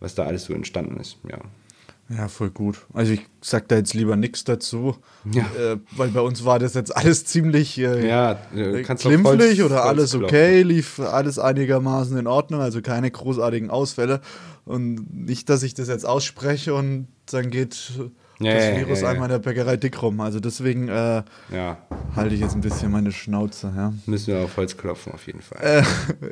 was 0.00 0.14
da 0.16 0.24
alles 0.24 0.44
so 0.46 0.54
entstanden 0.54 0.98
ist. 0.98 1.18
Ja. 1.28 1.38
Ja, 2.08 2.28
voll 2.28 2.50
gut. 2.50 2.86
Also 2.92 3.12
ich 3.14 3.22
sag 3.40 3.66
da 3.66 3.76
jetzt 3.76 3.92
lieber 3.92 4.14
nichts 4.14 4.44
dazu, 4.44 4.96
Ja. 5.24 5.42
äh, 5.58 5.78
weil 5.96 6.08
bei 6.10 6.20
uns 6.20 6.44
war 6.44 6.60
das 6.60 6.74
jetzt 6.74 6.96
alles 6.96 7.24
ziemlich 7.24 7.78
äh, 7.78 8.08
Ja, 8.08 8.38
äh, 8.54 8.82
glimpflich 8.82 9.62
oder 9.64 9.84
alles 9.84 10.14
okay, 10.14 10.62
lief 10.62 11.00
alles 11.00 11.40
einigermaßen 11.40 12.16
in 12.16 12.28
Ordnung, 12.28 12.60
also 12.60 12.80
keine 12.80 13.10
großartigen 13.10 13.70
Ausfälle. 13.70 14.20
Und 14.64 15.12
nicht, 15.26 15.48
dass 15.48 15.64
ich 15.64 15.74
das 15.74 15.88
jetzt 15.88 16.06
ausspreche 16.06 16.74
und 16.74 17.08
dann 17.32 17.50
geht 17.50 17.90
Ja, 18.38 18.54
das 18.54 18.76
Virus 18.76 19.02
einmal 19.02 19.24
in 19.26 19.32
der 19.32 19.38
Bäckerei 19.40 19.76
dick 19.76 20.00
rum. 20.00 20.20
Also 20.20 20.38
deswegen 20.38 20.86
äh, 20.88 21.24
Ja, 21.52 21.78
halte 22.16 22.34
ich 22.34 22.40
jetzt 22.40 22.54
ein 22.54 22.60
bisschen 22.60 22.90
meine 22.90 23.12
Schnauze. 23.12 23.72
Ja. 23.76 23.92
müssen 24.06 24.28
wir 24.28 24.40
auf 24.40 24.56
Holz 24.56 24.76
klopfen 24.76 25.12
auf 25.12 25.26
jeden 25.26 25.42
Fall. 25.42 25.84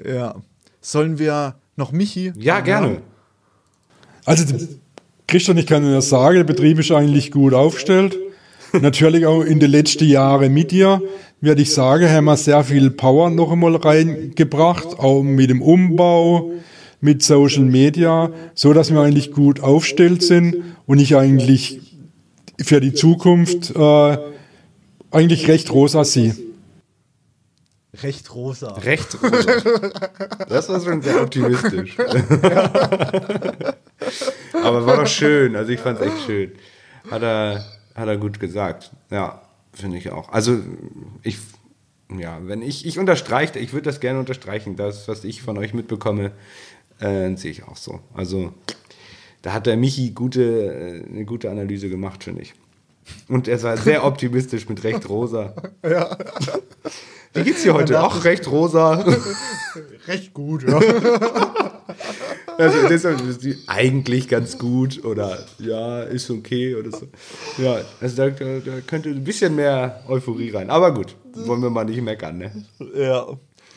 Äh, 0.05 0.15
ja. 0.15 0.35
Sollen 0.81 1.19
wir 1.19 1.57
noch 1.77 1.93
Michi? 1.93 2.33
ja, 2.37 2.61
gerne. 2.61 3.01
Also, 4.27 4.45
Christian, 5.27 5.59
ich 5.59 5.67
kann 5.67 5.83
nur 5.83 6.01
sagen, 6.03 6.37
der 6.37 6.45
Betrieb 6.45 6.79
ist 6.79 6.91
eigentlich 6.91 7.31
gut 7.31 7.53
aufgestellt. 7.53 8.17
Natürlich 8.73 9.27
auch 9.27 9.43
in 9.43 9.61
den 9.61 9.71
letzten 9.71 10.09
Jahren 10.09 10.53
mit 10.53 10.71
dir, 10.71 11.01
würde 11.41 11.63
ich 11.63 11.73
sagen, 11.73 12.09
haben 12.09 12.25
wir 12.25 12.37
sehr 12.37 12.65
viel 12.65 12.91
Power 12.91 13.31
noch 13.31 13.53
einmal 13.53 13.77
reingebracht, 13.77 14.99
auch 14.99 15.23
mit 15.23 15.51
dem 15.51 15.63
Umbau, 15.63 16.53
mit 17.01 17.23
Social 17.23 17.65
Media, 17.65 18.31
so 18.55 18.73
dass 18.73 18.91
wir 18.93 19.01
eigentlich 19.01 19.31
gut 19.31 19.61
aufgestellt 19.61 20.23
sind 20.23 20.57
und 20.87 20.99
ich 20.99 21.17
eigentlich 21.17 21.81
für 22.61 22.81
die 22.81 22.95
Zukunft 22.95 23.71
äh, 23.77 24.19
eigentlich 25.15 25.49
recht 25.49 25.71
rosa 25.71 26.05
sehe. 26.05 26.37
Recht 28.03 28.35
rosa. 28.35 28.73
Recht. 28.75 29.17
Das 30.49 30.69
war 30.69 30.81
schon 30.81 31.01
sehr 31.03 31.23
optimistisch. 31.23 31.97
Aber 34.53 34.87
war 34.87 34.97
doch 34.99 35.07
schön. 35.07 35.57
Also 35.57 35.73
ich 35.73 35.81
fand 35.81 36.01
es 36.01 36.07
echt 36.07 36.27
schön. 36.27 36.53
Hat 37.11 37.23
er, 37.23 37.65
hat 37.95 38.09
er 38.09 38.17
gut 38.17 38.41
gesagt. 38.41 38.91
Ja, 39.11 39.43
finde 39.73 39.99
ich 39.99 40.11
auch. 40.11 40.29
Also 40.31 40.59
ich, 41.23 41.39
ja, 42.17 42.39
wenn 42.43 42.63
ich, 42.63 42.87
ich 42.87 42.99
unterstreiche, 42.99 43.59
ich 43.59 43.73
würde 43.73 43.85
das 43.85 44.01
gerne 44.01 44.19
unterstreichen. 44.19 44.77
Das, 44.77 45.09
was 45.09 45.25
ich 45.25 45.43
von 45.43 45.59
euch 45.59 45.75
mitbekomme, 45.75 46.33
äh, 47.01 47.35
sehe 47.37 47.51
ich 47.51 47.65
auch 47.65 47.77
so. 47.77 48.01
Also 48.13 48.53
da 49.43 49.53
hat 49.53 49.67
der 49.67 49.77
Michi 49.77 50.11
gute, 50.11 50.43
äh, 50.43 51.05
eine 51.09 51.25
gute 51.25 51.51
Analyse 51.51 51.89
gemacht, 51.89 52.25
finde 52.25 52.43
ich. 52.43 52.55
Und 53.29 53.49
er 53.49 53.63
war 53.63 53.77
sehr 53.77 54.05
optimistisch 54.05 54.69
mit 54.69 54.83
recht 54.85 55.09
rosa. 55.09 55.55
Wie 57.35 57.43
geht's 57.43 57.63
dir 57.63 57.75
heute? 57.75 58.03
Auch 58.03 58.25
recht 58.25 58.51
rosa. 58.51 59.05
Recht 60.07 60.35
gut, 60.35 60.69
ja. 60.69 60.81
Also 62.57 62.87
deshalb 62.89 63.21
ist 63.27 63.43
die 63.43 63.57
eigentlich 63.67 64.29
ganz 64.29 64.59
gut 64.59 65.05
oder 65.05 65.45
ja, 65.59 66.03
ist 66.03 66.31
okay 66.31 66.77
oder 66.77 66.93
so. 66.93 67.09
Ja, 67.59 67.81
also 68.01 68.17
da, 68.17 68.31
da, 68.31 68.81
könnte 68.87 69.09
ein 69.09 69.25
bisschen 69.25 69.57
mehr 69.57 70.05
Euphorie 70.07 70.51
rein. 70.51 70.71
Aber 70.71 70.95
gut, 70.95 71.17
wollen 71.35 71.63
wir 71.63 71.71
mal 71.71 71.85
nicht 71.85 72.01
meckern, 72.01 72.39
ne? 72.39 72.65
Ja. 72.95 73.27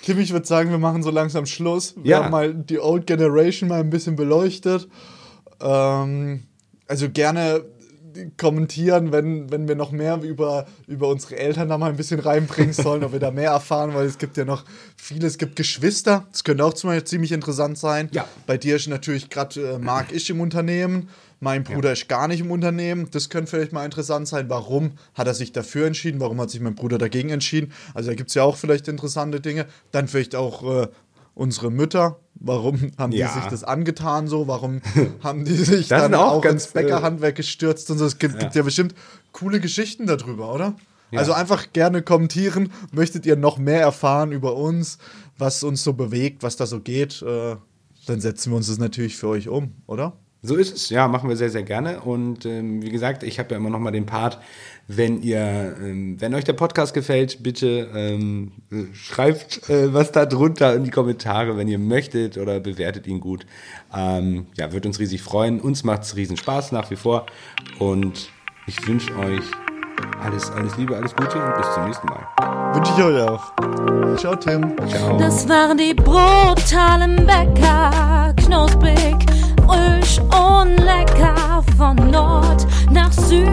Tim, 0.04 0.20
ich 0.20 0.32
würde 0.32 0.46
sagen, 0.46 0.70
wir 0.70 0.78
machen 0.78 1.02
so 1.02 1.10
langsam 1.10 1.48
Schluss. 1.48 1.96
Wir 1.98 2.12
Ja. 2.12 2.24
haben 2.24 2.32
mal 2.32 2.54
die 2.54 2.80
Old 2.80 3.08
Generation 3.08 3.68
mal 3.68 3.80
ein 3.80 3.90
bisschen 3.90 4.16
beleuchtet. 4.16 4.88
Ähm, 5.60 6.44
also 6.88 7.10
gerne, 7.10 7.66
kommentieren, 8.38 9.12
wenn, 9.12 9.52
wenn 9.52 9.68
wir 9.68 9.76
noch 9.76 9.92
mehr 9.92 10.22
über, 10.22 10.66
über 10.88 11.08
unsere 11.10 11.38
Eltern 11.38 11.70
da 11.70 11.78
mal 11.78 11.90
ein 11.90 11.98
bisschen 11.98 12.20
reinbringen 12.20 12.74
sollen, 12.74 13.04
ob 13.04 13.14
wir 13.14 13.20
da 13.20 13.32
mehr 13.32 13.52
erfahren, 13.52 13.94
weil 13.94 14.06
es 14.06 14.18
gibt 14.18 14.38
ja 14.38 14.46
noch 14.46 14.64
viele, 14.96 15.28
es 15.28 15.38
gibt 15.38 15.56
Geschwister, 15.56 16.26
das 16.32 16.44
könnte 16.44 16.66
auch 16.66 16.74
zum 16.74 16.90
Beispiel 16.90 17.06
ziemlich 17.06 17.32
interessant 17.32 17.78
sein. 17.78 18.10
Ja. 18.12 18.28
Bei 18.46 18.58
dir 18.58 18.76
ist 18.76 18.88
natürlich 18.88 19.30
gerade 19.30 19.76
äh, 19.76 19.80
Marc 19.80 20.12
ich 20.12 20.30
im 20.30 20.42
Unternehmen, 20.42 21.10
mein 21.40 21.64
Bruder 21.64 21.92
ist 21.94 22.10
gar 22.10 22.28
nicht 22.28 22.40
im 22.40 22.50
Unternehmen. 22.50 23.10
Das 23.12 23.30
könnte 23.30 23.52
vielleicht 23.52 23.72
mal 23.72 23.86
interessant 23.86 24.28
sein. 24.28 24.50
Warum 24.50 24.94
hat 25.14 25.28
er 25.28 25.36
sich 25.36 25.52
dafür 25.52 25.86
entschieden? 25.86 26.20
Warum 26.20 26.42
hat 26.42 26.50
sich 26.50 26.62
mein 26.62 26.74
Bruder 26.74 26.98
dagegen 26.98 27.30
entschieden? 27.30 27.74
Also 27.94 28.10
da 28.10 28.16
gibt 28.16 28.30
es 28.30 28.36
ja 28.36 28.44
auch 28.44 28.58
vielleicht 28.58 28.88
interessante 28.88 29.40
Dinge. 29.40 29.68
Dann 29.92 30.08
vielleicht 30.08 30.36
auch 30.36 30.84
äh, 30.84 30.88
unsere 31.38 31.72
Mütter. 31.72 32.20
Warum 32.36 32.92
haben 32.98 33.12
Ja. 33.12 33.28
die 33.28 33.40
sich 33.40 33.50
das 33.50 33.64
angetan 33.64 34.28
so? 34.28 34.48
Warum 34.48 34.82
haben 35.24 35.46
die 35.46 35.56
sich 35.56 35.88
dann 35.88 36.14
auch 36.14 36.34
auch, 36.34 36.42
ganz, 36.42 36.66
ins 36.66 36.74
Bäckerhandwerk 36.74 37.36
gestürzt 37.36 37.90
und 37.92 37.98
so? 37.98 38.06
Es 38.06 38.18
gibt, 38.20 38.40
gibt 38.40 38.56
ja 38.56 38.64
bestimmt 38.64 38.96
coole 39.32 39.60
Geschichten 39.60 40.08
darüber, 40.08 40.54
oder? 40.54 40.76
Ja. 41.12 41.20
Also 41.20 41.34
einfach 41.34 41.72
gerne 41.74 42.02
kommentieren. 42.02 42.72
Möchtet 42.92 43.26
ihr 43.26 43.36
noch 43.38 43.58
mehr 43.58 43.82
erfahren 43.82 44.32
über 44.32 44.56
uns, 44.56 44.98
was 45.38 45.64
uns 45.64 45.84
so 45.84 45.94
bewegt, 45.94 46.44
was 46.44 46.58
da 46.58 46.66
so 46.66 46.80
geht? 46.82 47.22
Äh, 47.22 47.56
dann 48.08 48.20
setzen 48.22 48.52
wir 48.52 48.58
uns 48.58 48.68
das 48.68 48.78
natürlich 48.78 49.16
für 49.16 49.28
euch 49.28 49.48
um, 49.48 49.74
oder? 49.86 50.14
So 50.48 50.56
ist 50.56 50.74
es, 50.74 50.90
ja, 50.90 51.08
machen 51.10 51.28
wir 51.28 51.36
sehr, 51.36 51.50
sehr 51.50 51.64
gerne. 51.64 52.00
Und 52.00 52.46
ähm, 52.46 52.82
wie 52.82 52.90
gesagt, 52.90 53.24
ich 53.24 53.38
habe 53.38 53.52
ja 53.52 53.58
immer 53.58 53.70
noch 53.70 53.80
mal 53.80 53.92
den 53.92 54.06
Part, 54.06 54.40
wenn 54.88 55.22
ihr, 55.22 55.76
ähm, 55.82 56.16
wenn 56.22 56.34
euch 56.34 56.46
der 56.46 56.54
Podcast 56.54 56.94
gefällt, 56.94 57.44
bitte 57.44 57.90
ähm, 57.94 58.54
äh, 58.72 58.86
schreibt 58.94 59.70
äh, 59.70 59.94
was 59.94 60.14
da 60.14 60.26
drunter 60.26 60.74
in 60.74 60.86
die 60.86 60.90
Kommentare, 60.90 61.58
wenn 61.58 61.68
ihr 61.68 61.80
möchtet 61.80 62.38
oder 62.38 62.62
bewertet 62.62 63.08
ihn 63.08 63.20
gut. 63.20 63.46
Ähm, 63.94 64.46
ja, 64.56 64.72
wird 64.72 64.86
uns 64.86 65.00
riesig 65.00 65.22
freuen. 65.22 65.60
Uns 65.60 65.84
macht 65.84 66.04
es 66.04 66.16
riesen 66.16 66.38
Spaß 66.38 66.72
nach 66.72 66.90
wie 66.92 66.96
vor. 66.96 67.26
Und 67.80 68.30
ich 68.68 68.88
wünsche 68.88 69.14
euch 69.18 69.44
alles, 70.24 70.50
alles 70.52 70.78
Liebe, 70.78 70.96
alles 70.96 71.14
Gute 71.14 71.44
und 71.44 71.58
bis 71.58 71.74
zum 71.74 71.86
nächsten 71.86 72.08
Mal. 72.08 72.74
Wünsche 72.74 72.94
ich 72.96 73.04
euch 73.04 73.22
auch. 73.22 74.18
Ciao, 74.18 74.36
Tim. 74.36 74.74
Ciao. 74.88 75.18
Das 75.18 75.50
waren 75.50 75.78
die 75.78 75.94
brutalen 75.94 77.26
Bäcker, 77.26 78.34
Knoten 78.38 79.18
frisch 79.68 80.20
und 80.20 80.78
lecker 80.78 81.64
von 81.78 81.96
Nord 82.10 82.66
nach 82.92 83.12
Süd. 83.12 83.48